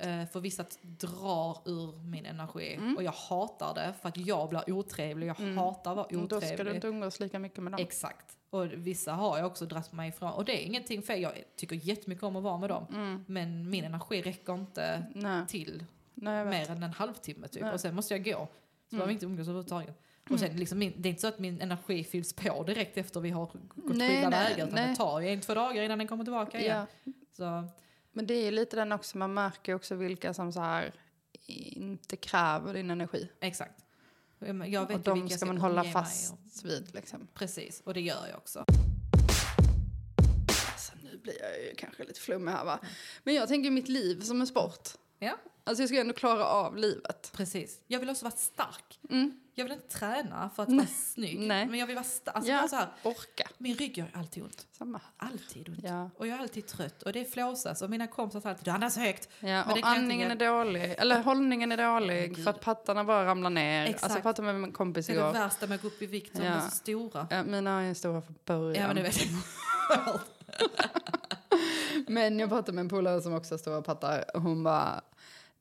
[0.00, 2.96] Eh, för vissa drar ur min energi Mm.
[2.96, 5.26] och jag hatar det för att jag blir otrevlig.
[5.26, 6.74] Jag hatar att vara Men Då ska du otrevlig.
[6.74, 7.80] inte umgås lika mycket med dem.
[7.80, 8.38] Exakt.
[8.50, 10.30] Och vissa har jag också dragit mig ifrån.
[10.32, 11.22] Och det är ingenting fel.
[11.22, 12.86] Jag tycker jättemycket om att vara med dem.
[12.92, 13.24] Mm.
[13.28, 17.62] Men min energi räcker inte Nej, till nej, mer än en halvtimme typ.
[17.62, 17.72] Nej.
[17.72, 18.48] Och sen måste jag gå.
[18.90, 20.00] Så behöver vi inte umgås överhuvudtaget.
[20.30, 23.20] Och sen liksom min, det är inte så att min energi fylls på direkt efter
[23.20, 24.66] vi har gått Nej, skilda nej, vägar.
[24.66, 24.88] Utan nej.
[24.90, 26.86] det tar ju en, två dagar innan den kommer tillbaka igen.
[27.04, 27.12] Ja.
[27.36, 27.68] Så,
[28.12, 30.92] Men det är ju lite den också, man märker också vilka som så här
[31.46, 33.28] inte kräver din energi.
[33.40, 33.84] exakt.
[34.66, 37.28] Jag vet och de ska man hålla fast och- vid liksom.
[37.34, 38.64] Precis, och det gör jag också.
[40.72, 42.78] Alltså, nu blir jag ju kanske lite flummig här va.
[43.24, 44.88] Men jag tänker mitt liv som en sport.
[45.18, 45.36] Ja,
[45.66, 47.30] Alltså jag ska ändå klara av livet.
[47.34, 47.80] precis.
[47.86, 48.98] Jag vill också vara stark.
[49.10, 49.40] Mm.
[49.54, 51.38] Jag vill inte träna för att vara snygg.
[51.40, 51.66] Nej.
[51.66, 52.36] Men jag vill vara stark.
[52.36, 52.68] Alltså Ja.
[52.68, 53.48] så här, Orka.
[53.58, 54.66] min rygg gör alltid ont.
[54.78, 55.00] Samma.
[55.16, 55.78] Alltid ont.
[55.82, 56.10] Ja.
[56.16, 57.02] Och jag är alltid trött.
[57.02, 57.82] Och det flåsas.
[57.82, 59.28] Och mina kompisar säger alltid du andas högt.
[59.40, 60.94] Ja, och andningen är inte dålig.
[60.98, 62.44] Eller hållningen är dålig Gud.
[62.44, 63.84] för att pattarna bara ramlar ner.
[63.86, 64.04] Exakt.
[64.04, 65.32] Alltså jag pratade med en kompis Det är det igår.
[65.32, 66.34] värsta med att gå upp i vikt.
[66.36, 67.26] De är så stora.
[67.30, 68.80] Ja, mina är stora från början.
[68.82, 70.20] Ja, men det vet jag.
[72.08, 75.00] Men jag pratade med en polare som också har stora pattar hon bara,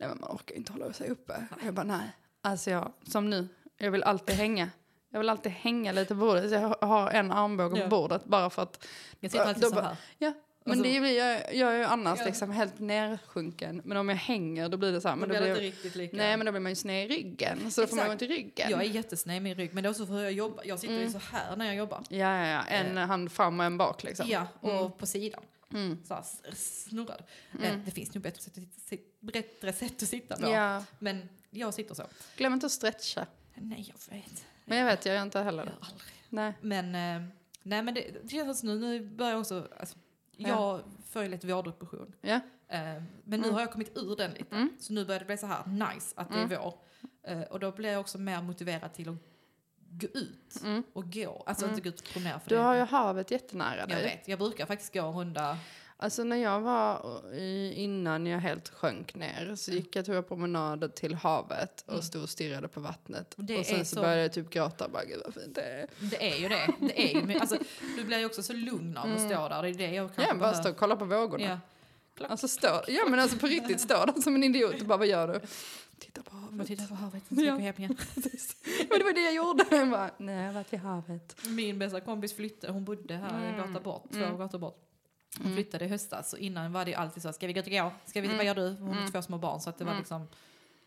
[0.07, 1.45] nej men man orkar inte hålla sig uppe.
[1.65, 2.09] Jag bara, nej.
[2.41, 3.47] Alltså jag, som nu,
[3.77, 4.69] jag vill alltid hänga.
[5.09, 6.49] Jag vill alltid hänga lite på bordet.
[6.49, 7.83] Så jag har en armbåge Ja.
[7.83, 8.85] på bordet bara för att...
[9.19, 9.95] Jag sitter alltid Då så här.
[10.17, 10.33] Ja,
[10.65, 12.25] men Alltså- det blir jag, jag är ju annars Ja.
[12.25, 13.81] liksom helt nersjunken.
[13.85, 15.15] Men om jag hänger då blir det så här.
[15.15, 16.17] Men det då blir riktigt lika.
[16.17, 17.71] nej men då blir man ju sned i ryggen.
[17.71, 18.71] Så då får man ont i ryggen.
[18.71, 19.73] Jag är jättesned i min rygg.
[19.73, 20.63] Men det är också för hur jag jobbar.
[20.65, 22.01] Jag sitter ju så här när jag jobbar.
[22.09, 22.61] Ja, ja, ja.
[22.67, 24.27] En hand fram och en bak liksom.
[24.29, 25.41] Ja, och på sidan.
[25.73, 26.03] Mm.
[26.05, 26.23] Så här,
[26.55, 27.23] snurrad.
[27.61, 30.47] Eh, Det finns nog bättre sätt, att bättre sätt att sitta på.
[30.47, 30.83] Ja.
[30.99, 32.03] Men jag sitter så.
[32.37, 33.25] Glöm inte att stretcha.
[33.55, 34.45] Nej, jag vet.
[34.65, 35.71] Men jag vet, jag gör inte heller det.
[35.79, 36.07] aldrig.
[36.29, 36.53] Nej.
[36.61, 37.29] Men, eh,
[37.63, 39.67] nej, men det, det känns som nu, nu börjar jag också...
[39.79, 39.97] Alltså,
[40.37, 42.15] jag får ju lite vårdepression.
[42.21, 42.39] Ja.
[42.67, 44.55] Eh, men nu har jag kommit ur den lite.
[44.55, 44.69] Mm.
[44.79, 46.73] Så nu börjar det bli så här nice att det är vår.
[47.23, 49.15] Eh, och då blir jag också mer motiverad till att
[50.01, 50.63] gå ut
[50.93, 51.43] och gå.
[51.45, 52.61] Alltså inte gå ut och promenera för Du det.
[52.61, 54.03] har ju havet jättenära Jag dig.
[54.03, 55.57] vet, jag brukar faktiskt gå en runda.
[55.97, 57.21] Alltså när jag var
[57.73, 62.23] innan jag helt sjönk ner så gick jag tror jag promenader till havet och stod
[62.23, 63.33] och stirrade på vattnet.
[63.37, 64.87] Det och sen så, så- började jag typ gråta.
[64.89, 65.87] Bara, Gud vad fint det är.
[65.99, 66.67] Det är ju det.
[66.79, 67.57] det är ju, alltså,
[67.97, 69.61] du blir ju också så lugn av att stå där.
[69.63, 70.41] Det är det jag kanske Mm.
[70.43, 71.59] Ja, bara stå och kolla på vågorna.
[72.19, 72.25] Ja.
[72.29, 75.07] Alltså stå, ja men alltså på riktigt stå där som en idiot och bara vad
[75.07, 75.39] gör du?
[76.05, 76.67] Titta på havet.
[76.67, 77.53] titta på havet, ska Ja.
[77.53, 77.97] gå hem igen.
[78.89, 79.65] Men det var det jag gjorde.
[79.71, 81.35] Jag bara, nej jag har varit vid havet.
[81.47, 83.57] Min bästa kompis flyttade, hon bodde här Mm.
[83.57, 84.79] gata bort, två gator bort.
[85.43, 87.91] Hon flyttade i höstas och innan var det alltid så, ska vi gå till gå?
[88.05, 88.69] Ska vi, Vad gör du?
[88.75, 90.27] Hon har två små barn så att det var liksom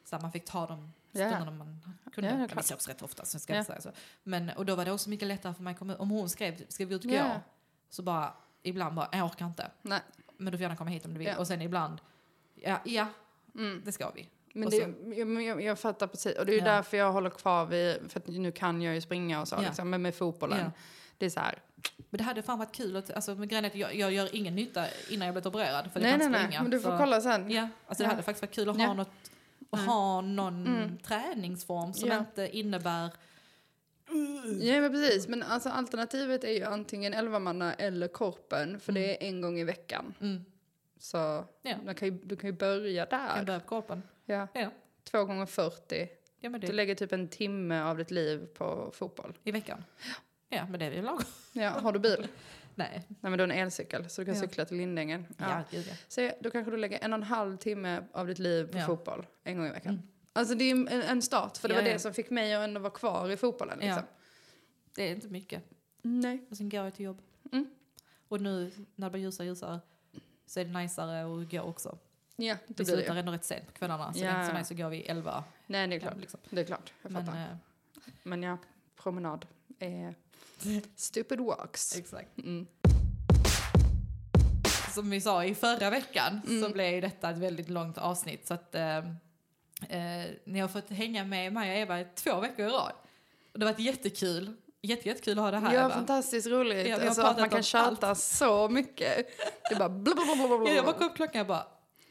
[0.04, 1.28] så man fick ta de Ja, ja.
[1.30, 1.80] stunderna man
[2.12, 2.30] kunde.
[2.50, 3.90] Ja, vi sågs rätt ofta så ska jag säga så.
[4.22, 5.96] Men, och då var det också mycket lättare för mig att komma.
[5.96, 7.16] Om hon skrev, ska vi ut och gå?
[7.16, 7.40] Ja.
[7.90, 9.70] Så bara, ibland bara, jag orkar inte.
[9.82, 10.00] Nej.
[10.36, 11.28] Men du får gärna komma hit om du vill.
[11.28, 11.36] Ja.
[11.38, 12.00] Och sen ibland,
[12.54, 13.06] ja, ja
[13.54, 13.82] Mm.
[13.84, 14.28] det ska vi.
[14.56, 14.76] Men det,
[15.16, 16.38] jag, jag, jag fattar precis.
[16.38, 16.72] Och det är ju Ja.
[16.72, 19.60] därför jag håller kvar vid, för nu kan jag ju springa och så, Ja.
[19.60, 20.58] liksom, men med fotbollen.
[20.58, 20.70] Ja.
[21.18, 21.58] Det är så här,
[22.10, 22.96] Men det hade fan varit kul.
[22.96, 25.92] Att, alltså, men grejen är att jag, jag gör ingen nytta innan jag blivit opererad.
[25.92, 26.62] För nej jag nej kan nej, springa.
[26.62, 27.50] men du får så, kolla sen.
[27.50, 28.76] Ja, alltså det hade faktiskt varit kul att.
[28.76, 28.86] Mm.
[28.88, 29.10] ha något
[29.70, 33.10] att ha någon träningsform som inte innebär...
[34.60, 39.24] Ja men precis, men alltså alternativet är ju antingen 11 manna eller korpen, för det
[39.24, 40.14] är en gång i veckan.
[40.20, 40.44] Mm,
[40.98, 41.76] Så Ja.
[41.84, 43.44] man kan ju, du kan ju börja kan där.
[43.44, 44.02] börja på kroppen.
[44.26, 44.48] Ja.
[44.52, 44.70] Ja,
[45.04, 46.08] Två gånger 40.
[46.40, 49.38] ja men Du det, lägger typ en timme av ditt liv på fotboll.
[49.44, 49.84] i veckan.
[50.48, 51.22] Ja, men det är ju lagom.
[51.52, 52.28] Ja, har du bil?
[52.74, 54.40] Nej, Nej men du har en elcykel så du kan Ja.
[54.40, 55.26] cykla till Lindängen.
[55.38, 55.62] ja, Ja.
[55.70, 55.94] gud ja.
[56.08, 58.86] Så då kanske du lägger en och en halv timme av ditt liv på Ja.
[58.86, 59.94] fotboll en gång i veckan.
[59.94, 60.06] Mm.
[60.32, 61.92] Alltså det är en, en start, för det Ja, var ja.
[61.94, 63.78] det som fick mig att ändå vara kvar i fotbollen.
[63.78, 64.02] Liksom.
[64.08, 64.16] Ja.
[64.94, 65.62] Det är inte mycket.
[66.02, 66.44] Nej.
[66.50, 67.22] Och sen går jag till jobb.
[67.52, 67.70] Mm.
[68.28, 69.80] Och nu när det blir ljusare ljusare
[70.46, 71.98] så är det najsare att gå också.
[72.36, 73.20] Ja, det Vi blir slutar det.
[73.20, 74.12] ändå rätt sent på kvällarna.
[74.12, 74.24] Så Ja.
[74.24, 75.44] det är inte så nice så går vi 11.
[75.66, 76.16] Nej, det är klart.
[76.20, 76.40] Liksom.
[76.50, 77.38] Det är klart, jag Men, fattar.
[77.40, 77.46] eh,
[78.22, 78.58] Men ja,
[79.02, 79.46] promenad
[79.78, 80.14] är
[80.96, 81.96] stupid walks.
[81.98, 82.38] exakt.
[82.38, 82.66] Mm.
[84.94, 86.62] Som vi sa i förra veckan Mm.
[86.62, 88.46] så blev detta ett väldigt långt avsnitt.
[88.46, 88.96] Så att eh,
[89.88, 92.92] eh, ni har fått hänga med mig och Eva två veckor i rad.
[93.52, 94.52] Och det har varit jättekul.
[94.82, 95.90] Jätte, jättekul att ha det här Ja, Eva.
[95.94, 96.88] fantastiskt roligt.
[96.88, 99.26] Ja, alltså, att man kan tjata så mycket.
[99.70, 100.70] Det bara blablabla.
[100.70, 101.66] Jag bara kom upp klockan och bara,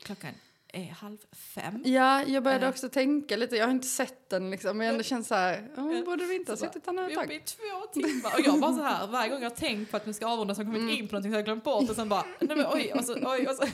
[0.06, 0.32] klockan
[0.74, 1.82] är halv fem.
[1.86, 2.70] Ja, jag började Eh.
[2.70, 3.56] också tänka lite.
[3.56, 6.51] Jag har inte sett den liksom, men jag känner så här, oh, borde vi inte
[6.51, 7.34] ha suttit här nu ett tag?
[7.34, 8.34] i två timmar.
[8.34, 10.56] Och jag bara så här, varje gång jag har tänkt på att vi ska avrunda
[10.56, 12.26] så har jag kommit in på någonting så har jag glömt bort och sen bara,
[12.39, 13.68] nej men oj, och så, oj, och så.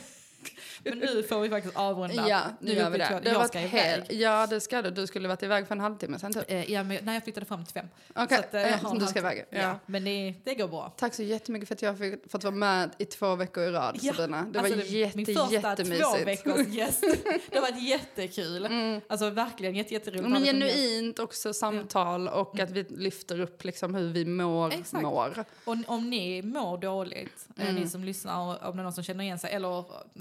[0.84, 2.28] Men nu får vi faktiskt avrunda.
[2.30, 3.20] Ja, nu gör vi två- det.
[3.24, 4.04] det har Jag ska iväg.
[4.10, 4.92] ja, det ska du.
[4.92, 6.44] Du skulle varit iväg för en halvtimme sen typ.
[6.52, 7.86] Eh, Ja, men, nej, jag flyttade fram till fem.
[8.16, 9.46] Okej, Så att, eh, eh, du ska iväg.
[9.50, 9.80] Ja.
[9.86, 10.94] Men det, det går bra.
[10.98, 13.98] Tack så jättemycket för att jag fick fått vara med i två veckor i rad,
[14.02, 14.46] Ja, Sabrina.
[14.52, 16.28] Det Alltså, var jätte, min första två jättemysigt.
[16.28, 17.04] veckors gäst.
[17.50, 18.68] Det har varit jättekul.
[19.08, 20.26] Alltså verkligen jätte, jätteroligt.
[20.28, 20.32] Mm.
[20.42, 24.74] Men genuint också samtal och att vi lyfter upp liksom hur vi mår.
[24.74, 25.04] Exakt.
[25.04, 25.46] mår.
[25.66, 27.76] Och om ni mår dåligt, Mm.
[27.76, 29.68] ni som lyssnar, om det är någon som känner igen sig eller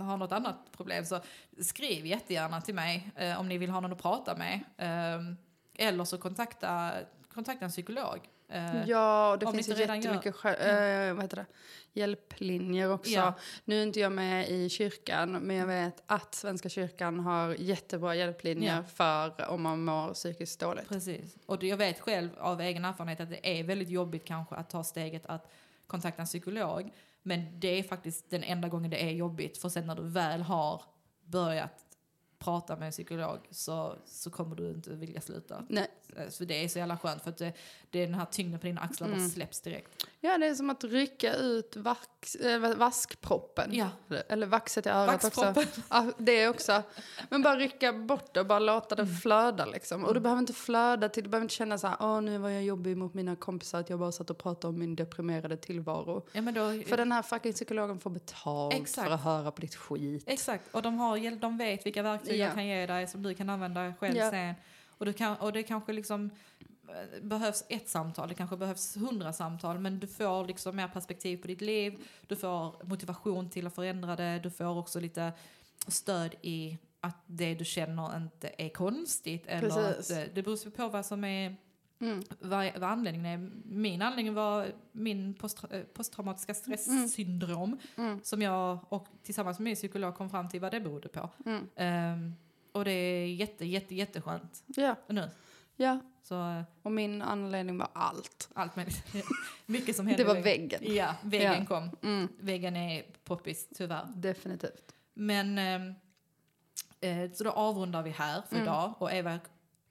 [0.02, 1.20] har något annat problem så
[1.62, 4.60] skriv jättegärna till mig eh, om ni vill ha någon att prata med.
[4.76, 6.92] Eh, eller så kontakta,
[7.34, 8.18] kontakta en psykolog.
[8.48, 11.46] Eh, Ja, det finns ju inte redan jättemycket skä- eh, vad heter det?
[11.92, 13.10] hjälplinjer också.
[13.10, 13.34] Ja.
[13.64, 18.14] Nu är inte jag med i kyrkan, men jag vet att Svenska kyrkan har jättebra
[18.14, 18.82] hjälplinjer Ja.
[18.84, 20.88] för om man mår psykiskt dåligt.
[20.88, 21.36] Precis.
[21.46, 24.84] Och jag vet själv av egen erfarenhet att det är väldigt jobbigt kanske att ta
[24.84, 25.50] steget att
[25.86, 26.90] kontakta en psykolog.
[27.22, 29.58] Men det är faktiskt den enda gången det är jobbigt.
[29.58, 30.82] För sen när du väl har
[31.24, 31.84] börjat
[32.38, 35.66] prata med en psykolog så, så kommer du inte vilja sluta.
[35.68, 35.88] Nej.
[36.16, 37.52] Eh, Så det är så jävla skönt för att det,
[37.90, 39.28] det är den här tyngden på dina axlar bara Mm.
[39.30, 40.06] släpps direkt.
[40.20, 43.70] Ja, det är som att rycka ut vax, äh, vaskproppen.
[43.74, 43.88] Ja.
[44.28, 45.54] Eller vaxet i örat också.
[45.90, 46.82] Ja, det också.
[47.30, 50.04] Men bara rycka bort det och bara låta det flöda liksom.
[50.04, 52.48] Och du behöver inte flöda till, du behöver inte känna så här, åh nu var
[52.48, 56.26] jag jobbig mot mina kompisar att jag bara satt och pratade om min deprimerade tillvaro.
[56.32, 59.06] Ja, men då, För den här fucking psykologen får betalt Exakt.
[59.08, 60.24] för att höra på ditt skit.
[60.26, 62.44] Exakt, och de, har, de vet vilka verktyg Ja.
[62.44, 64.30] jag kan ge dig som du kan använda själv Ja.
[64.30, 64.54] sen.
[65.00, 66.30] Och, du kan, och det kanske liksom
[66.88, 71.36] eh, behövs ett samtal, det kanske behövs hundra samtal, men du får liksom mer perspektiv
[71.36, 75.32] på ditt liv, du får motivation till att förändra det, du får också lite
[75.88, 79.46] stöd i att det du känner inte är konstigt.
[79.46, 80.10] Eller Precis.
[80.10, 81.56] att, eh, det beror på vad som är
[82.02, 82.22] Mm.
[82.40, 83.50] vad, vad anledningen är.
[83.64, 88.20] Min anledning var min post, eh, posttraumatiska stresssyndrom Mm.
[88.22, 91.30] som jag och tillsammans med min psykolog kom fram till vad det berodde på.
[91.46, 91.68] Mm.
[91.76, 92.34] Ehm,
[92.72, 95.30] och det är jätte, jätte, jätteskönt Ja, nu.
[95.76, 96.00] ja.
[96.22, 98.48] Så eh, Och min anledning var allt.
[98.54, 99.04] allt möjligt.
[99.66, 100.22] Mycket som hände.
[100.22, 100.80] Det var väggen.
[100.94, 101.64] Ja, väggen Ja.
[101.66, 101.90] kom.
[102.02, 102.28] Mm.
[102.40, 104.06] Väggen är poppis tyvärr.
[104.16, 104.94] Definitivt.
[105.14, 105.94] Men ehm,
[107.00, 109.38] eh, så då avrundar vi här för idag och Eva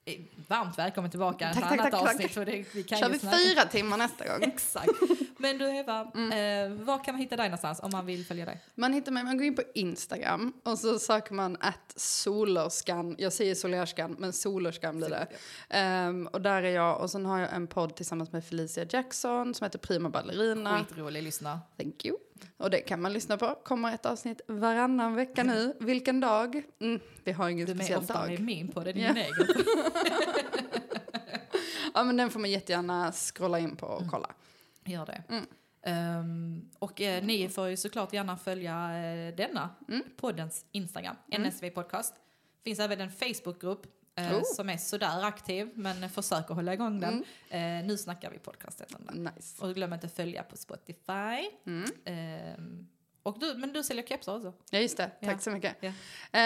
[0.04, 1.54] är varmt välkommen tillbaka Mm.
[1.54, 2.10] Tack, ett tack, annat tack, tack.
[2.14, 2.32] avsnitt.
[2.34, 4.42] För det, vi kan Kör vi snacka- fyra timmar nästa gång?
[4.52, 4.88] Exakt.
[5.40, 6.32] Men du Eva, Mm.
[6.72, 8.60] eh, var kan man hitta dig någonstans om man vill följa dig?
[8.74, 13.14] Man hittar mig, man går in på Instagram och så söker man att solerskan.
[13.18, 15.26] Jag säger solerskan, men solerskan blir det.
[15.70, 19.54] Ehm, och där är jag och sen har jag en podd tillsammans med Felicia Jackson
[19.54, 20.78] som heter Prima Ballerina.
[20.84, 21.60] Skitrolig lyssna.
[21.76, 22.16] Thank you.
[22.56, 23.54] Och det kan man lyssna på.
[23.64, 25.76] Kommer ett avsnitt varannan vecka nu.
[25.80, 26.62] Vilken dag?
[26.80, 28.40] Mm, vi har ingen Du är med speciell ofta med dag.
[28.44, 29.08] min på det, Ja.
[29.12, 29.46] din egen.
[31.94, 34.30] Ja, men den får man jättegärna scrolla in på och kolla.
[34.84, 35.22] Gör det.
[35.28, 35.46] Mm.
[35.82, 40.02] Ehm, och eh, ni får ju såklart gärna följa eh, denna Mm.
[40.16, 42.14] poddens Instagram, NSV Podcast.
[42.64, 44.42] finns även en Facebookgrupp eh, Oh.
[44.44, 47.24] som är sådär aktiv, men försök att hålla igång den.
[47.50, 47.80] Mm.
[47.80, 48.82] Eh, nu snackar vi podcast.
[49.12, 49.64] Nice.
[49.64, 51.50] Och glöm inte att följa på Spotify.
[51.66, 52.86] Mm.
[53.22, 54.52] Och du, men du säljer kepsar också?
[54.70, 55.06] Ja, just det.
[55.22, 55.38] Tack Ja.
[55.38, 55.76] så mycket.
[55.80, 55.88] Ja.
[55.88, 55.92] Eh,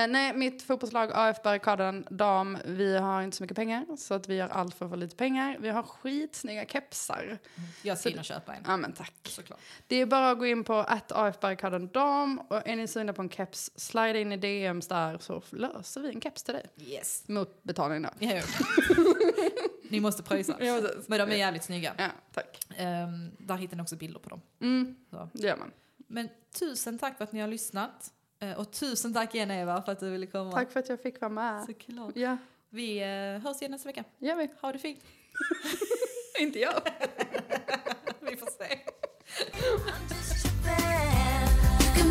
[0.08, 4.34] nej, mitt fotbollslag AF Barrikaden dam, vi har inte så mycket pengar så att vi
[4.34, 5.56] gör allt för att få lite pengar.
[5.60, 7.38] Vi har skitsnygga kepsar.
[7.82, 8.62] Jag ska in och köpa en.
[8.66, 9.14] Ja, men tack.
[9.28, 9.60] Såklart.
[9.86, 13.12] Det är bara att gå in på att AF Barrikaden dam och är ni sugna
[13.12, 16.66] på en keps, slide in i DMs där så löser vi en keps till dig.
[16.80, 17.28] Yes.
[17.28, 18.08] Mot betalning då.
[18.18, 18.42] Ja,
[19.88, 20.56] Ni måste pröjsa.
[21.06, 21.94] Men de är jävligt snygga.
[21.98, 22.58] Ja, tack.
[22.76, 24.40] Ehm, där hittar ni också bilder på dem.
[24.60, 25.28] Mm, Så.
[25.32, 25.70] det gör man.
[26.14, 28.12] Men tusen tack för att ni har lyssnat.
[28.38, 30.52] Eh, och tusen tack igen Eva för att du ville komma.
[30.52, 31.64] Tack för att jag fick vara med.
[31.64, 32.16] Såklart.
[32.16, 32.36] Ja.
[32.70, 34.04] Vi eh, hörs igen nästa vecka.
[34.18, 34.48] Gör vi.
[34.60, 35.04] Ha det fint.
[36.38, 36.74] Inte jag.
[38.20, 38.78] vi får se.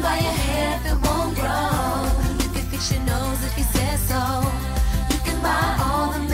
[0.04, 2.12] by your hair if won't grow.
[2.44, 4.22] You can fix your nose if you say so.
[5.12, 6.33] You can buy all the